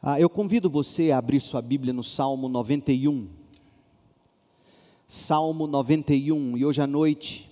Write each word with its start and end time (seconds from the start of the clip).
Ah, 0.00 0.20
eu 0.20 0.30
convido 0.30 0.70
você 0.70 1.10
a 1.10 1.18
abrir 1.18 1.40
sua 1.40 1.60
Bíblia 1.60 1.92
no 1.92 2.04
Salmo 2.04 2.48
91. 2.48 3.28
Salmo 5.08 5.66
91, 5.66 6.56
e 6.56 6.64
hoje 6.64 6.80
à 6.80 6.86
noite 6.86 7.50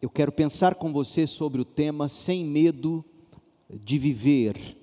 eu 0.00 0.08
quero 0.08 0.30
pensar 0.30 0.76
com 0.76 0.92
você 0.92 1.26
sobre 1.26 1.60
o 1.60 1.64
tema 1.64 2.08
Sem 2.08 2.44
Medo 2.44 3.04
de 3.68 3.98
Viver. 3.98 4.76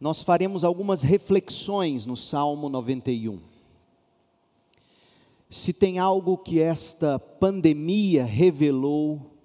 Nós 0.00 0.22
faremos 0.22 0.64
algumas 0.64 1.02
reflexões 1.02 2.06
no 2.06 2.16
Salmo 2.16 2.70
91. 2.70 3.38
Se 5.50 5.74
tem 5.74 5.98
algo 5.98 6.38
que 6.38 6.60
esta 6.60 7.18
pandemia 7.18 8.24
revelou, 8.24 9.36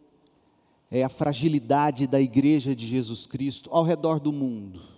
é 0.89 1.03
a 1.03 1.09
fragilidade 1.09 2.07
da 2.07 2.21
igreja 2.21 2.73
de 2.73 2.87
Jesus 2.87 3.27
Cristo 3.27 3.69
ao 3.73 3.83
redor 3.83 4.21
do 4.21 4.31
mundo 4.31 4.96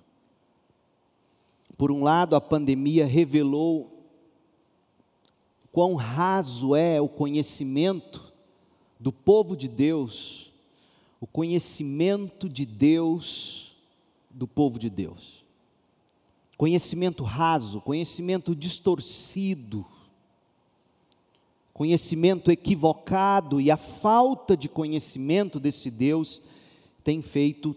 por 1.79 1.93
um 1.93 2.03
lado, 2.03 2.35
a 2.35 2.41
pandemia 2.41 3.05
revelou 3.05 4.03
quão 5.71 5.95
raso 5.95 6.75
é 6.75 6.99
o 6.99 7.07
conhecimento 7.07 8.33
do 8.99 9.13
povo 9.13 9.55
de 9.55 9.69
Deus, 9.69 10.51
o 11.21 11.25
conhecimento 11.25 12.49
de 12.49 12.65
Deus 12.65 13.77
do 14.29 14.45
povo 14.45 14.77
de 14.77 14.89
Deus. 14.89 15.45
Conhecimento 16.57 17.23
raso, 17.23 17.79
conhecimento 17.79 18.53
distorcido, 18.53 19.85
conhecimento 21.73 22.51
equivocado 22.51 23.61
e 23.61 23.71
a 23.71 23.77
falta 23.77 24.57
de 24.57 24.67
conhecimento 24.67 25.61
desse 25.61 25.89
Deus 25.89 26.41
tem 27.05 27.21
feito 27.21 27.73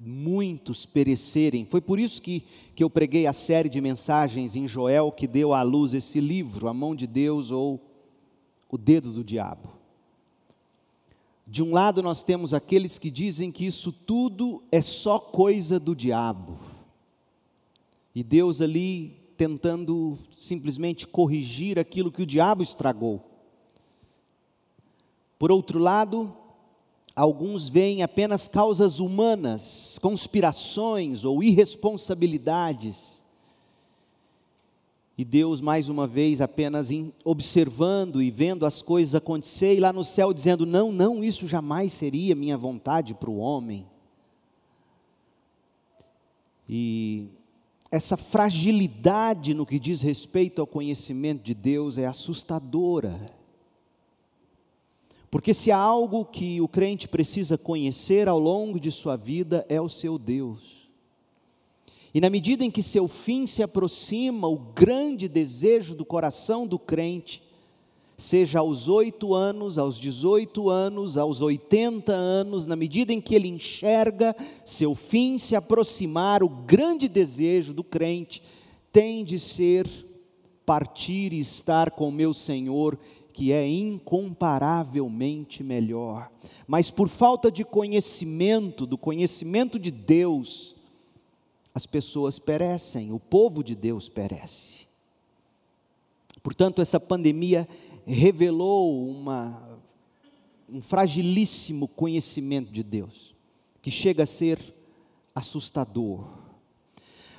muitos 0.00 0.86
perecerem. 0.86 1.66
Foi 1.66 1.80
por 1.80 1.98
isso 1.98 2.22
que, 2.22 2.42
que 2.74 2.82
eu 2.82 2.88
preguei 2.88 3.26
a 3.26 3.32
série 3.32 3.68
de 3.68 3.80
mensagens 3.80 4.56
em 4.56 4.66
Joel 4.66 5.12
que 5.12 5.26
deu 5.26 5.52
à 5.52 5.62
luz 5.62 5.92
esse 5.92 6.20
livro, 6.20 6.68
A 6.68 6.74
Mão 6.74 6.94
de 6.96 7.06
Deus 7.06 7.50
ou 7.50 7.78
O 8.70 8.78
Dedo 8.78 9.12
do 9.12 9.22
Diabo. 9.22 9.80
De 11.46 11.62
um 11.62 11.72
lado, 11.72 12.02
nós 12.02 12.22
temos 12.22 12.54
aqueles 12.54 12.96
que 12.96 13.10
dizem 13.10 13.50
que 13.50 13.66
isso 13.66 13.92
tudo 13.92 14.62
é 14.70 14.80
só 14.80 15.18
coisa 15.18 15.80
do 15.80 15.96
diabo. 15.96 16.58
E 18.14 18.22
Deus 18.22 18.60
ali 18.60 19.20
tentando 19.36 20.16
simplesmente 20.38 21.08
corrigir 21.08 21.76
aquilo 21.76 22.12
que 22.12 22.22
o 22.22 22.26
diabo 22.26 22.62
estragou. 22.62 23.20
Por 25.40 25.50
outro 25.50 25.78
lado, 25.80 26.32
alguns 27.14 27.68
veem 27.68 28.02
apenas 28.02 28.48
causas 28.48 28.98
humanas, 28.98 29.98
conspirações 30.00 31.24
ou 31.24 31.42
irresponsabilidades. 31.42 33.20
E 35.18 35.24
Deus, 35.24 35.60
mais 35.60 35.88
uma 35.88 36.06
vez, 36.06 36.40
apenas 36.40 36.88
observando 37.24 38.22
e 38.22 38.30
vendo 38.30 38.64
as 38.64 38.80
coisas 38.80 39.14
acontecer, 39.14 39.74
e 39.74 39.80
lá 39.80 39.92
no 39.92 40.04
céu 40.04 40.32
dizendo: 40.32 40.64
Não, 40.64 40.90
não, 40.90 41.22
isso 41.22 41.46
jamais 41.46 41.92
seria 41.92 42.34
minha 42.34 42.56
vontade 42.56 43.12
para 43.12 43.28
o 43.28 43.36
homem. 43.36 43.86
E 46.66 47.26
essa 47.90 48.16
fragilidade 48.16 49.52
no 49.52 49.66
que 49.66 49.78
diz 49.78 50.00
respeito 50.00 50.60
ao 50.60 50.66
conhecimento 50.66 51.42
de 51.42 51.52
Deus 51.52 51.98
é 51.98 52.06
assustadora. 52.06 53.39
Porque 55.30 55.54
se 55.54 55.70
há 55.70 55.78
algo 55.78 56.24
que 56.24 56.60
o 56.60 56.66
crente 56.66 57.06
precisa 57.06 57.56
conhecer 57.56 58.28
ao 58.28 58.38
longo 58.38 58.80
de 58.80 58.90
sua 58.90 59.16
vida 59.16 59.64
é 59.68 59.80
o 59.80 59.88
seu 59.88 60.18
Deus. 60.18 60.88
E 62.12 62.20
na 62.20 62.28
medida 62.28 62.64
em 62.64 62.70
que 62.70 62.82
seu 62.82 63.06
fim 63.06 63.46
se 63.46 63.62
aproxima, 63.62 64.48
o 64.48 64.58
grande 64.58 65.28
desejo 65.28 65.94
do 65.94 66.04
coração 66.04 66.66
do 66.66 66.76
crente, 66.76 67.40
seja 68.16 68.58
aos 68.58 68.88
oito 68.88 69.32
anos, 69.32 69.78
aos 69.78 69.98
dezoito 69.98 70.68
anos, 70.68 71.16
aos 71.16 71.40
oitenta 71.40 72.12
anos, 72.12 72.66
na 72.66 72.74
medida 72.74 73.12
em 73.12 73.20
que 73.20 73.34
ele 73.34 73.46
enxerga 73.46 74.34
seu 74.64 74.96
fim 74.96 75.38
se 75.38 75.54
aproximar, 75.54 76.42
o 76.42 76.48
grande 76.48 77.08
desejo 77.08 77.72
do 77.72 77.84
crente 77.84 78.42
tem 78.92 79.24
de 79.24 79.38
ser 79.38 79.88
partir 80.66 81.32
e 81.32 81.38
estar 81.38 81.92
com 81.92 82.10
meu 82.10 82.34
Senhor 82.34 82.98
que 83.40 83.52
é 83.52 83.66
incomparavelmente 83.66 85.64
melhor. 85.64 86.30
Mas 86.66 86.90
por 86.90 87.08
falta 87.08 87.50
de 87.50 87.64
conhecimento, 87.64 88.84
do 88.84 88.98
conhecimento 88.98 89.78
de 89.78 89.90
Deus, 89.90 90.76
as 91.74 91.86
pessoas 91.86 92.38
perecem, 92.38 93.14
o 93.14 93.18
povo 93.18 93.64
de 93.64 93.74
Deus 93.74 94.10
perece. 94.10 94.86
Portanto, 96.42 96.82
essa 96.82 97.00
pandemia 97.00 97.66
revelou 98.04 99.08
uma, 99.08 99.80
um 100.68 100.82
fragilíssimo 100.82 101.88
conhecimento 101.88 102.70
de 102.70 102.82
Deus, 102.82 103.34
que 103.80 103.90
chega 103.90 104.24
a 104.24 104.26
ser 104.26 104.58
assustador. 105.34 106.28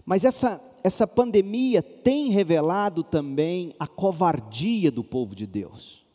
Mas 0.03 0.25
essa 0.25 0.59
essa 0.83 1.07
pandemia 1.07 1.81
tem 1.81 2.29
revelado 2.29 3.03
também 3.03 3.73
a 3.79 3.87
covardia 3.87 4.91
do 4.91 5.03
povo 5.03 5.35
de 5.35 5.45
Deus. 5.45 6.05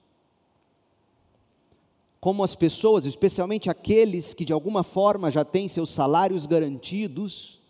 Como 2.20 2.42
as 2.42 2.54
pessoas, 2.54 3.04
especialmente 3.04 3.70
aqueles 3.70 4.34
que 4.34 4.44
de 4.44 4.52
alguma 4.52 4.82
forma 4.82 5.30
já 5.30 5.44
têm 5.44 5.68
seus 5.68 5.90
salários 5.90 6.46
garantidos, 6.46 7.60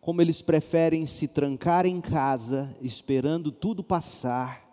como 0.00 0.22
eles 0.22 0.40
preferem 0.40 1.04
se 1.04 1.26
trancar 1.26 1.84
em 1.84 2.00
casa, 2.00 2.72
esperando 2.80 3.50
tudo 3.50 3.82
passar, 3.82 4.64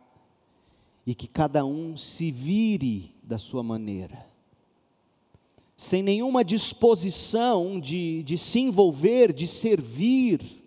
e 1.06 1.16
que 1.16 1.28
cada 1.28 1.66
um 1.66 1.98
se 1.98 2.32
vire 2.32 3.16
da 3.24 3.38
sua 3.38 3.64
maneira, 3.64 4.28
sem 5.76 6.04
nenhuma 6.04 6.46
disposição 6.46 7.80
de, 7.80 8.22
de 8.24 8.38
se 8.38 8.60
envolver, 8.60 9.34
de 9.34 9.48
servir, 9.48 10.63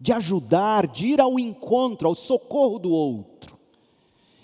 de 0.00 0.12
ajudar, 0.12 0.86
de 0.86 1.06
ir 1.06 1.20
ao 1.20 1.38
encontro, 1.38 2.08
ao 2.08 2.14
socorro 2.14 2.78
do 2.78 2.90
outro. 2.90 3.56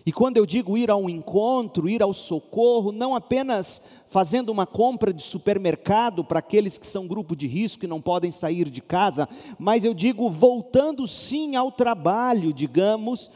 E 0.04 0.12
quando 0.12 0.36
eu 0.36 0.44
digo 0.44 0.76
ir 0.76 0.90
ao 0.90 1.08
encontro, 1.08 1.88
ir 1.88 2.02
ao 2.02 2.12
socorro, 2.12 2.90
não 2.90 3.14
apenas 3.14 3.82
fazendo 4.08 4.50
uma 4.50 4.66
compra 4.66 5.12
de 5.12 5.22
supermercado 5.22 6.24
para 6.24 6.40
aqueles 6.40 6.76
que 6.76 6.86
são 6.86 7.06
grupo 7.06 7.36
de 7.36 7.46
risco 7.46 7.84
e 7.84 7.88
não 7.88 8.00
podem 8.00 8.32
sair 8.32 8.68
de 8.68 8.82
casa, 8.82 9.28
mas 9.58 9.84
eu 9.84 9.94
digo 9.94 10.28
voltando 10.28 11.06
sim 11.06 11.54
ao 11.54 11.70
trabalho, 11.70 12.52
digamos, 12.52 13.30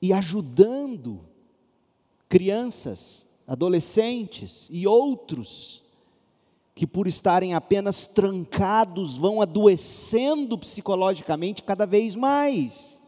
e 0.00 0.12
ajudando 0.12 1.20
crianças, 2.28 3.26
adolescentes 3.46 4.68
e 4.70 4.86
outros 4.86 5.82
que 6.76 6.86
por 6.86 7.08
estarem 7.08 7.54
apenas 7.54 8.06
trancados 8.06 9.16
vão 9.16 9.40
adoecendo 9.40 10.58
psicologicamente 10.58 11.62
cada 11.62 11.86
vez 11.86 12.14
mais. 12.14 13.00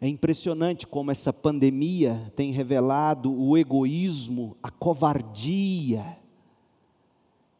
É 0.00 0.08
impressionante 0.08 0.88
como 0.88 1.12
essa 1.12 1.32
pandemia 1.32 2.32
tem 2.34 2.50
revelado 2.50 3.32
o 3.32 3.56
egoísmo, 3.56 4.56
a 4.60 4.72
covardia 4.72 6.18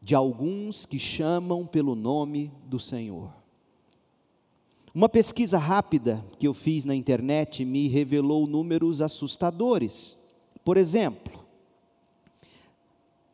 de 0.01 0.13
alguns 0.13 0.85
que 0.85 0.99
chamam 0.99 1.65
pelo 1.65 1.95
nome 1.95 2.51
do 2.65 2.77
Senhor. 2.77 3.31
Uma 4.93 5.07
pesquisa 5.07 5.57
rápida 5.57 6.25
que 6.37 6.45
eu 6.45 6.53
fiz 6.53 6.83
na 6.83 6.93
internet 6.93 7.63
me 7.63 7.87
revelou 7.87 8.45
números 8.45 9.01
assustadores. 9.01 10.17
Por 10.65 10.75
exemplo, 10.75 11.38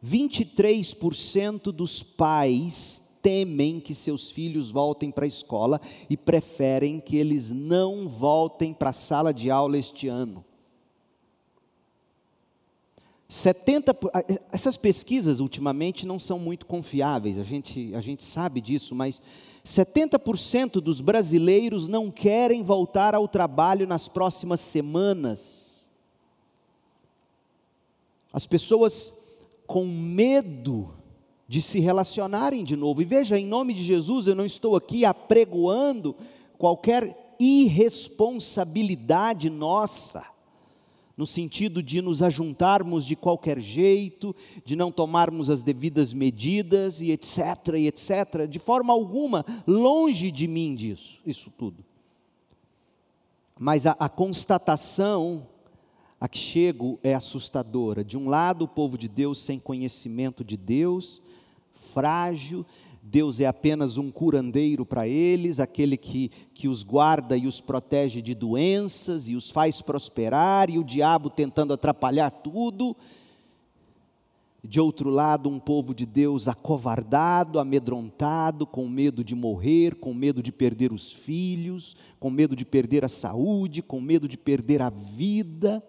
23% 0.05 1.71
dos 1.71 2.03
pais 2.03 3.03
temem 3.21 3.79
que 3.79 3.95
seus 3.95 4.29
filhos 4.29 4.69
voltem 4.69 5.09
para 5.09 5.25
a 5.25 5.27
escola 5.27 5.81
e 6.07 6.15
preferem 6.15 7.00
que 7.00 7.18
eles 7.18 7.51
não 7.51 8.07
voltem 8.07 8.71
para 8.71 8.91
a 8.91 8.94
sala 8.94 9.33
de 9.33 9.50
aula 9.50 9.80
este 9.80 10.07
ano. 10.07 10.45
70, 13.27 13.97
essas 14.51 14.77
pesquisas 14.77 15.39
ultimamente 15.39 16.06
não 16.06 16.19
são 16.19 16.38
muito 16.38 16.68
confiáveis, 16.68 17.39
a 17.39 17.44
gente, 17.44 17.94
a 17.95 18.01
gente 18.01 18.24
sabe 18.24 18.62
disso, 18.62 18.94
mas 18.94 19.19
70% 19.65 20.74
dos 20.74 21.01
brasileiros 21.01 21.88
não 21.88 22.12
querem 22.12 22.62
voltar 22.62 23.15
ao 23.15 23.27
trabalho 23.27 23.88
nas 23.88 24.07
próximas 24.07 24.59
semanas. 24.59 25.89
As 28.31 28.45
pessoas 28.45 29.12
com 29.65 29.85
medo 29.85 30.94
de 31.47 31.62
se 31.62 31.79
relacionarem 31.79 32.63
de 32.63 32.75
novo. 32.75 33.01
E 33.01 33.06
veja, 33.06 33.39
em 33.39 33.45
nome 33.45 33.73
de 33.73 33.83
Jesus, 33.83 34.27
eu 34.27 34.35
não 34.35 34.45
estou 34.45 34.75
aqui 34.75 35.06
apregoando 35.06 36.15
qualquer 36.57 37.35
irresponsabilidade 37.39 39.50
nossa. 39.50 40.25
no 41.17 41.25
sentido 41.25 41.81
de 41.81 42.01
nos 42.01 42.21
ajuntarmos 42.21 43.06
de 43.06 43.15
qualquer 43.15 43.57
jeito, 43.62 44.35
de 44.65 44.75
não 44.75 44.91
tomarmos 44.91 45.50
as 45.50 45.63
devidas 45.63 46.13
medidas 46.13 47.01
e 47.01 47.09
etc, 47.09 47.38
e 47.77 47.88
etc, 47.88 48.45
de 48.50 48.59
forma 48.59 48.91
alguma, 48.91 49.45
longe 49.65 50.29
de 50.29 50.45
mim 50.45 50.75
disso, 50.75 51.21
isso 51.25 51.50
tudo. 51.57 51.85
Mas 53.57 53.88
a, 53.88 53.95
a 53.97 54.09
constatação 54.09 55.47
a 56.25 56.27
que 56.27 56.39
chego 56.39 57.00
é 57.04 57.13
assustadora. 57.13 58.04
De 58.04 58.18
um 58.18 58.27
lado, 58.27 58.63
o 58.63 58.68
povo 58.68 58.98
de 58.98 59.07
Deus 59.07 59.38
sem 59.38 59.60
conhecimento 59.60 60.44
de 60.44 60.57
Deus, 60.57 61.22
frágil, 61.94 62.66
Deus 63.00 63.39
é 63.39 63.45
apenas 63.45 63.98
um 63.98 64.10
curandeiro 64.10 64.88
para 64.88 65.07
eles, 65.07 65.60
aquele 65.60 65.95
que, 65.95 66.31
que 66.51 66.68
os 66.68 66.81
guarda 66.81 67.38
e 67.38 67.45
os 67.45 67.62
protege 67.62 68.24
de 68.24 68.33
doenças 68.33 69.27
e 69.27 69.36
os 69.36 69.51
faz 69.51 69.83
prosperar, 69.83 70.68
e 70.68 70.80
o 70.80 70.83
diabo 70.83 71.30
tentando 71.30 71.74
atrapalhar 71.74 72.31
tudo. 72.31 72.98
De 74.63 74.81
outro 74.81 75.12
lado, 75.12 75.48
um 75.48 75.60
povo 75.60 75.94
de 75.94 76.07
Deus 76.07 76.48
acovardado, 76.48 77.60
amedrontado, 77.60 78.66
com 78.66 78.89
medo 78.89 79.24
de 79.24 79.36
morrer, 79.36 79.94
com 79.94 80.12
medo 80.12 80.42
de 80.42 80.51
perder 80.51 80.92
os 80.92 81.12
filhos, 81.12 81.95
com 82.19 82.31
medo 82.31 82.56
de 82.56 82.66
perder 82.66 83.06
a 83.06 83.07
saúde, 83.07 83.83
com 83.83 84.01
medo 84.01 84.28
de 84.28 84.39
perder 84.39 84.81
a 84.81 84.89
vida. 84.89 85.83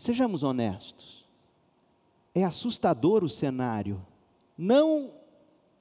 Sejamos 0.00 0.42
honestos, 0.42 1.28
é 2.34 2.42
assustador 2.42 3.22
o 3.22 3.28
cenário. 3.28 4.00
Não 4.56 5.12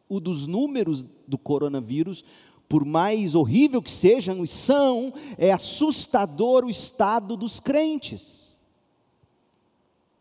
o 0.10 0.20
dos 0.20 0.46
números 0.46 1.06
do 1.26 1.38
coronavírus, 1.38 2.26
por 2.68 2.84
mais 2.84 3.34
horrível 3.34 3.82
que 3.82 3.90
sejam 3.90 4.44
e 4.44 4.48
são, 4.48 5.14
é 5.38 5.54
assustador 5.54 6.66
o 6.66 6.70
estado 6.70 7.38
dos 7.38 7.62
crentes, 7.62 8.60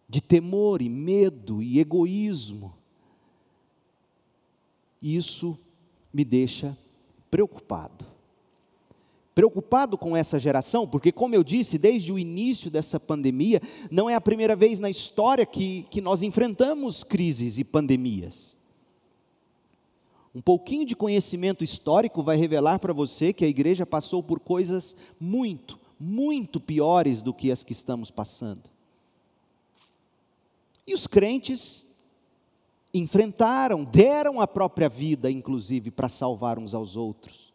de 0.09 0.21
temor 0.21 0.81
e 0.81 0.89
medo 0.89 1.61
e 1.61 1.81
egoísmo. 1.81 2.73
Isso 5.03 5.59
me 6.15 6.25
deixa 6.25 6.79
preocupado. 7.29 8.07
Preocupado 9.39 9.97
com 9.97 10.17
essa 10.17 10.37
geração, 10.37 10.85
porque, 10.85 11.13
como 11.13 11.33
eu 11.33 11.45
disse, 11.45 11.79
desde 11.79 12.13
o 12.13 12.19
início 12.19 12.69
dessa 12.69 12.99
pandemia, 12.99 13.63
não 13.89 14.11
é 14.11 14.17
a 14.17 14.21
primeira 14.21 14.57
vez 14.57 14.81
na 14.81 14.91
história 14.91 15.47
que, 15.47 15.87
que 15.93 16.01
nós 16.01 16.25
enfrentamos 16.25 17.05
crises 17.05 17.57
e 17.57 17.63
pandemias. 17.63 18.57
Um 20.35 20.41
pouquinho 20.41 20.85
de 20.85 20.97
conhecimento 20.97 21.63
histórico 21.63 22.21
vai 22.21 22.37
revelar 22.37 22.81
para 22.81 22.93
você 22.93 23.33
que 23.33 23.45
a 23.45 23.49
igreja 23.49 23.87
passou 23.87 24.25
por 24.25 24.41
coisas 24.41 24.97
muito, 25.21 25.79
muito 26.01 26.59
piores 26.59 27.23
do 27.23 27.33
que 27.33 27.53
as 27.53 27.63
que 27.63 27.73
estamos 27.73 28.11
passando. 28.11 28.69
E 30.85 30.93
os 30.93 31.07
crentes 31.07 31.87
enfrentaram, 32.93 33.85
deram 33.85 34.41
a 34.41 34.49
própria 34.49 34.89
vida, 34.89 35.31
inclusive, 35.31 35.93
para 35.93 36.09
salvar 36.09 36.59
uns 36.59 36.75
aos 36.75 36.97
outros. 36.97 37.48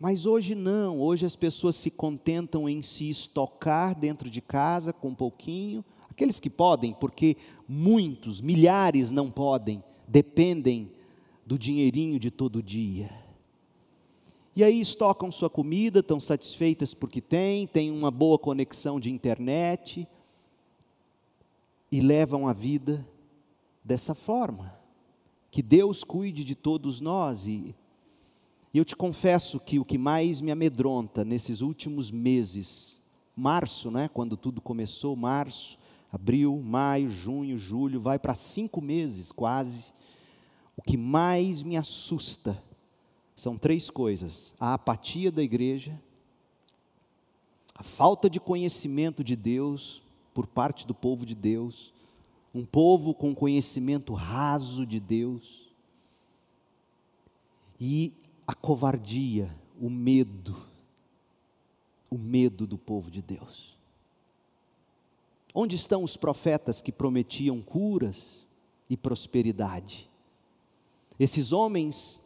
Mas 0.00 0.24
hoje 0.24 0.54
não, 0.54 0.98
hoje 0.98 1.26
as 1.26 1.36
pessoas 1.36 1.76
se 1.76 1.90
contentam 1.90 2.66
em 2.66 2.80
se 2.80 3.06
estocar 3.10 3.94
dentro 3.94 4.30
de 4.30 4.40
casa 4.40 4.94
com 4.94 5.08
um 5.08 5.14
pouquinho, 5.14 5.84
aqueles 6.08 6.40
que 6.40 6.48
podem, 6.48 6.94
porque 6.94 7.36
muitos, 7.68 8.40
milhares 8.40 9.10
não 9.10 9.30
podem, 9.30 9.84
dependem 10.08 10.90
do 11.44 11.58
dinheirinho 11.58 12.18
de 12.18 12.30
todo 12.30 12.62
dia. 12.62 13.10
E 14.56 14.64
aí 14.64 14.80
estocam 14.80 15.30
sua 15.30 15.50
comida, 15.50 16.00
estão 16.00 16.18
satisfeitas 16.18 16.94
porque 16.94 17.20
têm, 17.20 17.66
têm 17.66 17.90
uma 17.90 18.10
boa 18.10 18.38
conexão 18.38 18.98
de 18.98 19.10
internet 19.10 20.08
e 21.92 22.00
levam 22.00 22.48
a 22.48 22.54
vida 22.54 23.06
dessa 23.84 24.14
forma. 24.14 24.74
Que 25.50 25.60
Deus 25.60 26.02
cuide 26.02 26.42
de 26.42 26.54
todos 26.54 27.02
nós 27.02 27.46
e 27.46 27.74
e 28.72 28.78
eu 28.78 28.84
te 28.84 28.94
confesso 28.94 29.58
que 29.58 29.78
o 29.78 29.84
que 29.84 29.98
mais 29.98 30.40
me 30.40 30.52
amedronta 30.52 31.24
nesses 31.24 31.60
últimos 31.60 32.10
meses, 32.10 33.02
março, 33.36 33.90
né, 33.90 34.08
quando 34.08 34.36
tudo 34.36 34.60
começou, 34.60 35.16
março, 35.16 35.78
abril, 36.12 36.60
maio, 36.64 37.08
junho, 37.08 37.58
julho, 37.58 38.00
vai 38.00 38.18
para 38.18 38.34
cinco 38.34 38.80
meses 38.80 39.32
quase, 39.32 39.92
o 40.76 40.82
que 40.82 40.96
mais 40.96 41.62
me 41.62 41.76
assusta 41.76 42.62
são 43.34 43.56
três 43.56 43.90
coisas: 43.90 44.54
a 44.58 44.74
apatia 44.74 45.32
da 45.32 45.42
igreja, 45.42 46.00
a 47.74 47.82
falta 47.82 48.30
de 48.30 48.38
conhecimento 48.38 49.24
de 49.24 49.34
Deus 49.34 50.02
por 50.32 50.46
parte 50.46 50.86
do 50.86 50.94
povo 50.94 51.26
de 51.26 51.34
Deus, 51.34 51.92
um 52.54 52.64
povo 52.64 53.14
com 53.14 53.34
conhecimento 53.34 54.14
raso 54.14 54.86
de 54.86 55.00
Deus, 55.00 55.70
e 57.80 58.12
a 58.50 58.52
covardia, 58.52 59.48
o 59.80 59.88
medo, 59.88 60.56
o 62.10 62.18
medo 62.18 62.66
do 62.66 62.76
povo 62.76 63.08
de 63.08 63.22
Deus. 63.22 63.78
Onde 65.54 65.76
estão 65.76 66.02
os 66.02 66.16
profetas 66.16 66.82
que 66.82 66.90
prometiam 66.90 67.62
curas 67.62 68.48
e 68.88 68.96
prosperidade? 68.96 70.10
Esses 71.16 71.52
homens 71.52 72.20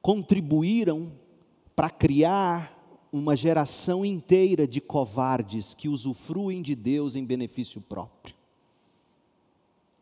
contribuíram 0.00 1.12
para 1.76 1.90
criar 1.90 3.06
uma 3.12 3.36
geração 3.36 4.06
inteira 4.06 4.66
de 4.66 4.80
covardes 4.80 5.74
que 5.74 5.90
usufruem 5.90 6.62
de 6.62 6.74
Deus 6.74 7.16
em 7.16 7.24
benefício 7.26 7.82
próprio. 7.82 8.34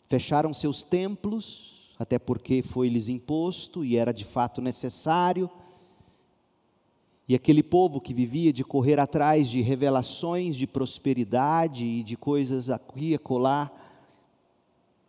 Fecharam 0.08 0.54
seus 0.54 0.84
templos, 0.84 1.75
até 1.98 2.18
porque 2.18 2.62
foi-lhes 2.62 3.08
imposto 3.08 3.84
e 3.84 3.96
era 3.96 4.12
de 4.12 4.24
fato 4.24 4.60
necessário. 4.60 5.50
E 7.28 7.34
aquele 7.34 7.62
povo 7.62 8.00
que 8.00 8.14
vivia 8.14 8.52
de 8.52 8.62
correr 8.62 9.00
atrás 9.00 9.48
de 9.48 9.60
revelações 9.60 10.54
de 10.54 10.66
prosperidade 10.66 11.84
e 11.84 12.02
de 12.02 12.16
coisas 12.16 12.70
aqui 12.70 13.10
e 13.10 13.14
acolá, 13.14 13.70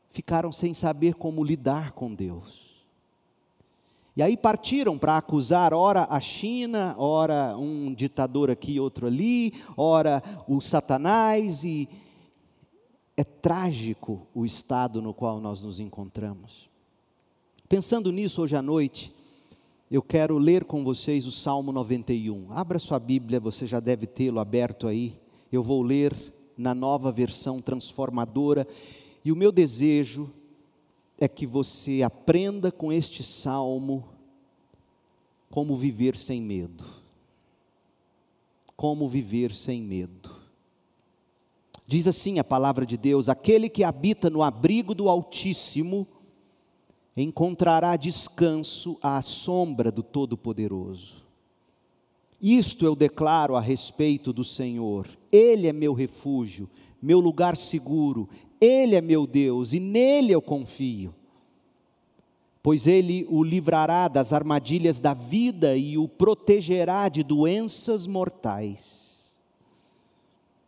ficaram 0.10 0.52
sem 0.52 0.74
saber 0.74 1.14
como 1.14 1.44
lidar 1.44 1.92
com 1.92 2.14
Deus. 2.14 2.68
E 4.16 4.24
aí 4.24 4.36
partiram 4.36 4.98
para 4.98 5.16
acusar, 5.16 5.76
ora 5.76 6.08
a 6.10 6.20
China, 6.20 6.96
ora 6.98 7.56
um 7.56 7.94
ditador 7.94 8.50
aqui, 8.50 8.80
outro 8.80 9.06
ali, 9.06 9.54
ora 9.78 10.24
o 10.48 10.60
Satanás, 10.60 11.64
e 11.64 11.88
é 13.16 13.24
trágico 13.24 14.26
o 14.34 14.44
estado 14.44 15.04
no 15.04 15.14
qual 15.14 15.40
nós 15.40 15.62
nos 15.62 15.80
encontramos. 15.80 16.68
Pensando 17.70 18.14
nisso 18.14 18.42
hoje 18.42 18.56
à 18.56 18.62
noite, 18.62 19.14
eu 19.92 20.02
quero 20.02 20.38
ler 20.38 20.64
com 20.64 20.86
vocês 20.86 21.28
o 21.28 21.32
Salmo 21.32 21.74
91. 21.74 22.54
Abra 22.54 22.80
sua 22.80 22.98
Bíblia, 22.98 23.42
você 23.42 23.68
já 23.68 23.82
deve 23.82 24.08
tê-lo 24.08 24.40
aberto 24.40 24.88
aí. 24.88 25.20
Eu 25.52 25.62
vou 25.62 25.82
ler 25.82 26.16
na 26.58 26.74
nova 26.74 27.12
versão 27.12 27.62
transformadora, 27.62 28.66
e 29.24 29.34
o 29.34 29.36
meu 29.36 29.52
desejo 29.52 30.32
é 31.20 31.28
que 31.28 31.46
você 31.46 32.04
aprenda 32.04 32.72
com 32.72 32.90
este 32.90 33.22
salmo 33.22 34.08
como 35.52 35.76
viver 35.76 36.16
sem 36.16 36.42
medo. 36.42 36.86
Como 38.78 39.10
viver 39.10 39.54
sem 39.54 39.82
medo. 39.82 40.32
Diz 41.86 42.08
assim 42.08 42.40
a 42.40 42.46
palavra 42.46 42.86
de 42.86 42.96
Deus: 42.96 43.28
aquele 43.28 43.68
que 43.68 43.84
habita 43.84 44.30
no 44.30 44.42
abrigo 44.42 44.96
do 44.96 45.10
Altíssimo 45.10 46.08
encontrará 47.24 47.96
descanso 47.96 48.98
à 49.02 49.22
sombra 49.22 49.92
do 49.92 50.04
Todo-Poderoso. 50.04 51.26
Isto 52.42 52.86
eu 52.86 52.96
declaro 52.96 53.56
a 53.56 53.62
respeito 53.62 54.32
do 54.32 54.44
Senhor: 54.44 55.08
Ele 55.32 55.68
é 55.68 55.74
meu 55.74 55.94
refúgio, 55.94 56.70
meu 57.02 57.20
lugar 57.20 57.58
seguro, 57.58 58.30
ele 58.60 58.96
é 58.96 59.02
meu 59.02 59.26
Deus 59.26 59.74
e 59.74 59.80
nele 59.80 60.32
eu 60.32 60.42
confio. 60.42 61.14
Pois 62.62 62.86
ele 62.86 63.26
o 63.30 63.44
livrará 63.44 64.08
das 64.08 64.34
armadilhas 64.34 65.00
da 65.00 65.14
vida 65.14 65.78
e 65.78 65.98
o 65.98 66.08
protegerá 66.08 67.08
de 67.08 67.24
doenças 67.24 68.06
mortais. 68.06 69.38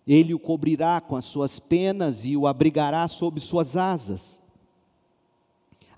Ele 0.07 0.33
o 0.33 0.39
cobrirá 0.39 1.01
com 1.01 1.15
as 1.15 1.25
suas 1.25 1.59
penas 1.59 2.25
e 2.25 2.37
o 2.37 2.47
abrigará 2.47 3.07
sob 3.07 3.39
suas 3.39 3.75
asas. 3.75 4.41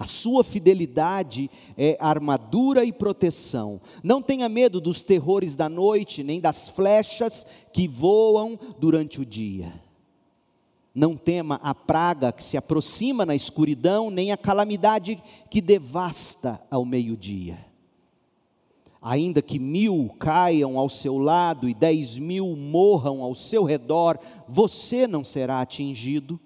A 0.02 0.06
sua 0.06 0.44
fidelidade 0.44 1.48
é 1.78 1.96
armadura 2.00 2.84
e 2.84 2.92
proteção. 2.92 3.80
Não 4.04 4.20
tenha 4.20 4.50
medo 4.50 4.82
dos 4.82 5.04
terrores 5.04 5.56
da 5.56 5.70
noite, 5.70 6.24
nem 6.24 6.42
das 6.42 6.68
flechas 6.68 7.46
que 7.72 7.88
voam 7.88 8.58
durante 8.80 9.22
o 9.22 9.26
dia 9.26 9.72
não 10.94 11.16
tema 11.16 11.58
a 11.64 11.74
praga 11.74 12.32
que 12.32 12.44
se 12.44 12.58
aproxima 12.58 13.26
na 13.26 13.34
escuridão, 13.34 14.10
nem 14.10 14.32
a 14.32 14.38
calamidade 14.38 15.22
que 15.50 15.62
devasta 15.62 16.62
ao 16.70 16.84
meio-dia. 16.84 17.66
Ainda 19.02 19.42
que 19.42 19.58
mil 19.58 20.14
caiam 20.20 20.78
ao 20.78 20.90
seu 20.90 21.18
lado 21.18 21.68
e 21.68 21.74
dez 21.74 22.20
mil 22.20 22.56
morram 22.56 23.24
ao 23.24 23.34
seu 23.34 23.64
redor, 23.64 24.20
você 24.48 25.08
não 25.08 25.24
será 25.24 25.62
atingido. 25.62 26.40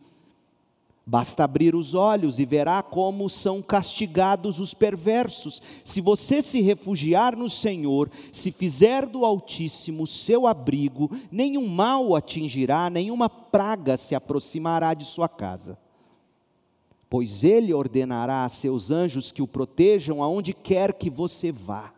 Basta 1.07 1.43
abrir 1.43 1.75
os 1.75 1.93
olhos 1.93 2.39
e 2.39 2.45
verá 2.45 2.81
como 2.81 3.29
são 3.29 3.61
castigados 3.61 4.59
os 4.59 4.73
perversos. 4.73 5.61
Se 5.83 6.01
você 6.01 6.41
se 6.41 6.61
refugiar 6.61 7.35
no 7.35 7.47
Senhor, 7.47 8.09
se 8.31 8.51
fizer 8.51 9.05
do 9.05 9.23
Altíssimo 9.23 10.07
seu 10.07 10.47
abrigo, 10.47 11.11
nenhum 11.31 11.67
mal 11.67 12.07
o 12.07 12.15
atingirá, 12.15 12.89
nenhuma 12.89 13.29
praga 13.29 13.97
se 13.97 14.15
aproximará 14.15 14.95
de 14.95 15.05
sua 15.05 15.29
casa. 15.29 15.77
Pois 17.07 17.43
ele 17.43 17.71
ordenará 17.71 18.43
a 18.43 18.49
seus 18.49 18.89
anjos 18.89 19.31
que 19.31 19.43
o 19.43 19.47
protejam 19.47 20.23
aonde 20.23 20.55
quer 20.55 20.91
que 20.91 21.09
você 21.09 21.51
vá. 21.51 21.94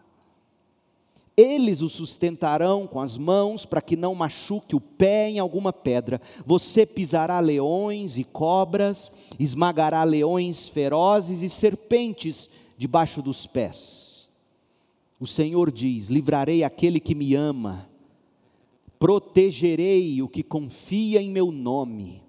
Eles 1.38 1.84
o 1.84 1.88
sustentarão 1.88 2.88
com 2.88 3.00
as 3.00 3.16
mãos 3.16 3.64
para 3.64 3.80
que 3.80 3.96
não 3.96 4.16
machuque 4.16 4.76
o 4.76 4.82
pé 4.82 5.30
em 5.30 5.38
alguma 5.38 5.72
pedra. 5.72 6.20
Você 6.44 6.84
pisará 6.84 7.40
leões 7.40 8.18
e 8.18 8.24
cobras, 8.24 9.12
esmagará 9.38 10.04
leões 10.04 10.68
ferozes 10.68 11.44
e 11.44 11.50
serpentes 11.50 12.50
debaixo 12.76 13.22
dos 13.22 13.46
pés. 13.46 14.28
O 15.20 15.28
Senhor 15.28 15.72
diz: 15.72 16.08
Livrarei 16.08 16.64
aquele 16.64 17.00
que 17.00 17.14
me 17.14 17.36
ama, 17.36 17.88
protegerei 18.98 20.24
o 20.24 20.28
que 20.28 20.42
confia 20.42 21.22
em 21.22 21.30
meu 21.30 21.52
nome. 21.52 22.27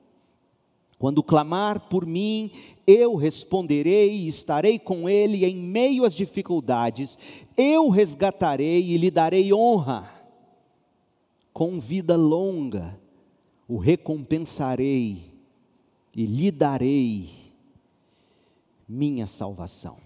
Quando 0.99 1.23
clamar 1.23 1.89
por 1.89 2.05
mim, 2.05 2.51
eu 2.87 3.15
responderei 3.15 4.11
e 4.11 4.27
estarei 4.27 4.79
com 4.79 5.09
ele 5.09 5.45
em 5.45 5.55
meio 5.55 6.05
às 6.05 6.15
dificuldades. 6.15 7.19
Eu 7.57 7.89
resgatarei 7.89 8.83
e 8.83 8.97
lhe 8.97 9.11
darei 9.11 9.53
honra. 9.53 10.13
Com 11.53 11.79
vida 11.79 12.17
longa 12.17 12.99
o 13.69 13.77
recompensarei 13.77 15.31
e 16.17 16.25
lhe 16.25 16.51
darei 16.51 17.29
minha 18.89 19.27
salvação. 19.27 19.99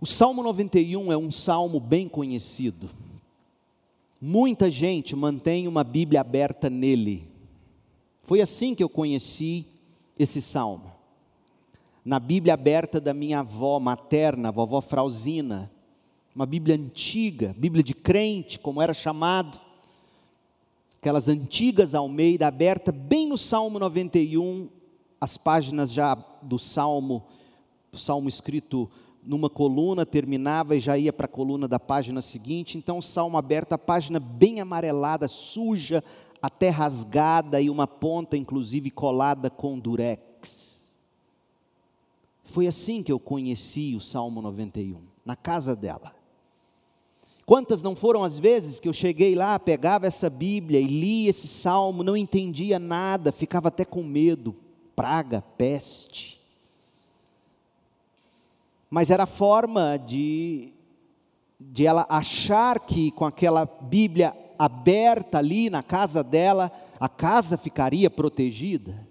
O 0.00 0.06
Salmo 0.06 0.42
91 0.42 1.12
é 1.12 1.16
um 1.16 1.30
salmo 1.30 1.78
bem 1.78 2.08
conhecido. 2.08 2.88
Muita 4.20 4.70
gente 4.70 5.14
mantém 5.14 5.68
uma 5.68 5.84
Bíblia 5.84 6.20
aberta 6.20 6.70
nele. 6.70 7.28
Foi 8.28 8.42
assim 8.42 8.74
que 8.74 8.84
eu 8.84 8.90
conheci 8.90 9.66
esse 10.18 10.42
salmo. 10.42 10.92
Na 12.04 12.20
Bíblia 12.20 12.52
aberta 12.52 13.00
da 13.00 13.14
minha 13.14 13.38
avó 13.38 13.80
materna, 13.80 14.52
vovó 14.52 14.82
Frauzina, 14.82 15.72
uma 16.34 16.44
Bíblia 16.44 16.76
antiga, 16.76 17.54
Bíblia 17.56 17.82
de 17.82 17.94
crente, 17.94 18.58
como 18.58 18.82
era 18.82 18.92
chamado, 18.92 19.58
aquelas 21.00 21.26
antigas 21.26 21.94
Almeida 21.94 22.46
aberta 22.46 22.92
bem 22.92 23.26
no 23.26 23.38
Salmo 23.38 23.78
91, 23.78 24.68
as 25.18 25.38
páginas 25.38 25.90
já 25.90 26.14
do 26.42 26.58
Salmo, 26.58 27.24
o 27.90 27.96
Salmo 27.96 28.28
escrito 28.28 28.90
numa 29.24 29.48
coluna, 29.48 30.04
terminava 30.04 30.76
e 30.76 30.80
já 30.80 30.98
ia 30.98 31.14
para 31.14 31.24
a 31.24 31.30
coluna 31.30 31.66
da 31.66 31.80
página 31.80 32.20
seguinte, 32.20 32.76
então 32.76 32.98
o 32.98 33.02
Salmo 33.02 33.38
aberto, 33.38 33.72
a 33.72 33.78
página 33.78 34.20
bem 34.20 34.60
amarelada, 34.60 35.26
suja, 35.28 36.04
até 36.40 36.68
rasgada 36.68 37.60
e 37.60 37.68
uma 37.68 37.86
ponta 37.86 38.36
inclusive 38.36 38.90
colada 38.90 39.50
com 39.50 39.78
durex. 39.78 40.84
Foi 42.44 42.66
assim 42.66 43.02
que 43.02 43.12
eu 43.12 43.20
conheci 43.20 43.94
o 43.94 44.00
Salmo 44.00 44.40
91, 44.40 45.00
na 45.24 45.36
casa 45.36 45.76
dela. 45.76 46.14
Quantas 47.44 47.82
não 47.82 47.96
foram 47.96 48.24
as 48.24 48.38
vezes 48.38 48.78
que 48.78 48.88
eu 48.88 48.92
cheguei 48.92 49.34
lá, 49.34 49.58
pegava 49.58 50.06
essa 50.06 50.28
Bíblia 50.28 50.80
e 50.80 50.86
lia 50.86 51.30
esse 51.30 51.48
salmo, 51.48 52.02
não 52.02 52.16
entendia 52.16 52.78
nada, 52.78 53.32
ficava 53.32 53.68
até 53.68 53.86
com 53.86 54.02
medo, 54.02 54.54
praga, 54.94 55.42
peste. 55.56 56.38
Mas 58.90 59.10
era 59.10 59.22
a 59.22 59.26
forma 59.26 59.96
de, 59.96 60.72
de 61.58 61.86
ela 61.86 62.06
achar 62.08 62.80
que 62.80 63.10
com 63.12 63.24
aquela 63.24 63.64
Bíblia 63.64 64.36
aberta 64.58 65.38
ali 65.38 65.70
na 65.70 65.82
casa 65.82 66.22
dela, 66.22 66.72
a 66.98 67.08
casa 67.08 67.56
ficaria 67.56 68.10
protegida. 68.10 69.06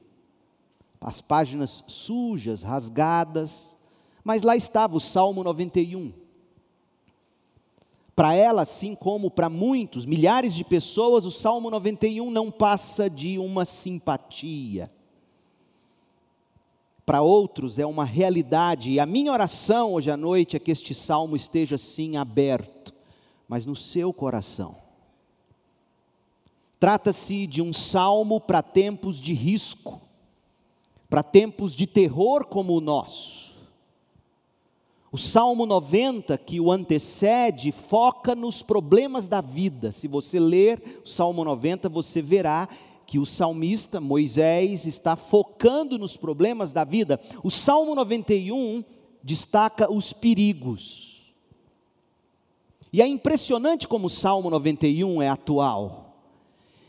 As 1.00 1.22
páginas 1.22 1.84
sujas, 1.88 2.64
rasgadas, 2.64 3.78
mas 4.24 4.42
lá 4.42 4.56
estava 4.56 4.98
o 4.98 5.00
Salmo 5.00 5.44
91. 5.44 6.12
Para 8.16 8.34
ela, 8.34 8.64
assim 8.64 8.96
como 8.96 9.30
para 9.30 9.48
muitos, 9.48 10.06
milhares 10.06 10.54
de 10.54 10.64
pessoas, 10.64 11.26
o 11.26 11.32
Salmo 11.32 11.70
91 11.70 12.32
não 12.32 12.52
passa 12.52 13.10
de 13.10 13.38
uma 13.38 13.64
simpatia. 13.64 14.90
Para 17.06 17.22
outros 17.22 17.80
é 17.80 17.86
uma 17.86 18.04
realidade, 18.04 18.92
e 18.92 19.00
a 19.00 19.06
minha 19.06 19.32
oração 19.32 19.94
hoje 19.94 20.12
à 20.12 20.18
noite 20.18 20.58
é 20.58 20.60
que 20.60 20.72
este 20.72 20.94
salmo 20.94 21.36
esteja 21.36 21.78
sim 21.78 22.18
aberto, 22.18 22.94
mas 23.48 23.66
no 23.66 23.76
seu 23.76 24.12
coração 24.12 24.87
Trata-se 26.80 27.48
de 27.48 27.62
um 27.62 27.74
salmo 27.74 28.40
para 28.40 28.62
tempos 28.62 29.20
de 29.20 29.34
risco, 29.34 30.00
para 31.10 31.24
tempos 31.24 31.74
de 31.74 31.88
terror 31.88 32.46
como 32.46 32.76
o 32.76 32.82
nosso. 32.82 33.48
O 35.12 35.18
Salmo 35.18 35.66
90, 35.66 36.38
que 36.38 36.60
o 36.60 36.72
antecede, 36.72 37.72
foca 37.72 38.36
nos 38.36 38.62
problemas 38.62 39.28
da 39.28 39.42
vida. 39.42 39.92
Se 39.92 40.08
você 40.08 40.40
ler 40.40 41.02
o 41.04 41.08
Salmo 41.08 41.44
90, 41.44 41.90
você 41.90 42.22
verá 42.22 42.68
que 43.06 43.18
o 43.18 43.26
salmista 43.26 44.02
Moisés 44.02 44.86
está 44.86 45.16
focando 45.16 45.98
nos 45.98 46.18
problemas 46.18 46.74
da 46.74 46.84
vida. 46.84 47.20
O 47.42 47.50
Salmo 47.50 47.96
91 47.96 48.84
destaca 49.24 49.92
os 49.92 50.12
perigos. 50.12 51.34
E 52.92 53.02
é 53.02 53.08
impressionante 53.08 53.88
como 53.88 54.08
o 54.08 54.10
Salmo 54.10 54.50
91 54.50 55.22
é 55.22 55.30
atual. 55.30 56.07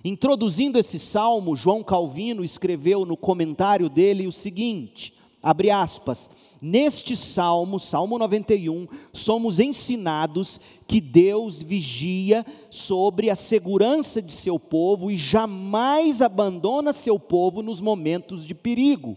Introduzindo 0.08 0.78
esse 0.78 0.98
salmo, 0.98 1.54
João 1.54 1.84
Calvino 1.84 2.42
escreveu 2.42 3.04
no 3.04 3.14
comentário 3.14 3.90
dele 3.90 4.26
o 4.26 4.32
seguinte: 4.32 5.12
abre 5.42 5.70
aspas, 5.70 6.30
neste 6.62 7.14
salmo, 7.14 7.78
Salmo 7.78 8.18
91, 8.18 8.88
somos 9.12 9.60
ensinados 9.60 10.58
que 10.86 10.98
Deus 10.98 11.60
vigia 11.60 12.46
sobre 12.70 13.28
a 13.28 13.36
segurança 13.36 14.22
de 14.22 14.32
seu 14.32 14.58
povo 14.58 15.10
e 15.10 15.18
jamais 15.18 16.22
abandona 16.22 16.94
seu 16.94 17.18
povo 17.18 17.60
nos 17.60 17.82
momentos 17.82 18.46
de 18.46 18.54
perigo. 18.54 19.14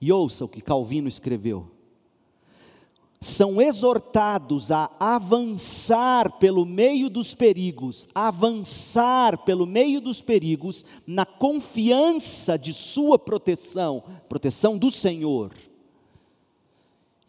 E 0.00 0.10
ouça 0.10 0.44
o 0.44 0.48
que 0.48 0.60
Calvino 0.60 1.06
escreveu 1.06 1.70
são 3.22 3.60
exortados 3.60 4.72
a 4.72 4.90
avançar 4.98 6.38
pelo 6.38 6.64
meio 6.64 7.10
dos 7.10 7.34
perigos, 7.34 8.08
avançar 8.14 9.44
pelo 9.44 9.66
meio 9.66 10.00
dos 10.00 10.22
perigos 10.22 10.86
na 11.06 11.26
confiança 11.26 12.58
de 12.58 12.72
sua 12.72 13.18
proteção, 13.18 14.02
proteção 14.26 14.78
do 14.78 14.90
Senhor. 14.90 15.52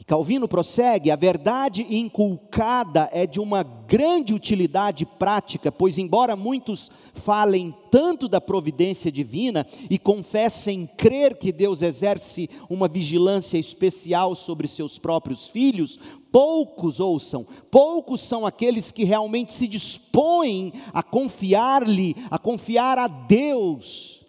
E 0.02 0.04
Calvino 0.04 0.48
prossegue: 0.48 1.12
a 1.12 1.16
verdade 1.16 1.86
inculcada 1.88 3.08
é 3.14 3.28
de 3.28 3.40
uma 3.40 3.62
grande 3.62 4.34
utilidade 4.34 5.06
prática, 5.06 5.72
pois, 5.72 6.00
embora 6.00 6.36
muitos 6.36 6.90
falem 7.14 7.72
tanto 7.92 8.28
da 8.28 8.42
providência 8.42 9.12
divina 9.12 9.64
e 9.92 10.00
confessem 10.00 10.88
crer 10.98 11.38
que 11.38 11.52
Deus 11.52 11.84
exerce 11.84 12.50
uma 12.68 12.88
vigilância 12.88 13.60
especial 13.60 14.34
sobre 14.34 14.68
seus 14.68 14.98
próprios 14.98 15.50
filhos, 15.50 16.00
poucos 16.32 17.00
ouçam, 17.00 17.46
poucos 17.70 18.22
são 18.22 18.44
aqueles 18.44 18.92
que 18.92 19.04
realmente 19.04 19.54
se 19.54 19.68
dispõem 19.68 20.74
a 20.92 21.04
confiar-lhe, 21.04 22.16
a 22.32 22.40
confiar 22.40 22.98
a 22.98 23.08
Deus 23.08 24.26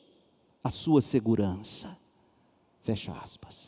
a 0.62 0.68
sua 0.68 1.00
segurança. 1.00 1.96
Fecha 2.82 3.12
aspas. 3.12 3.61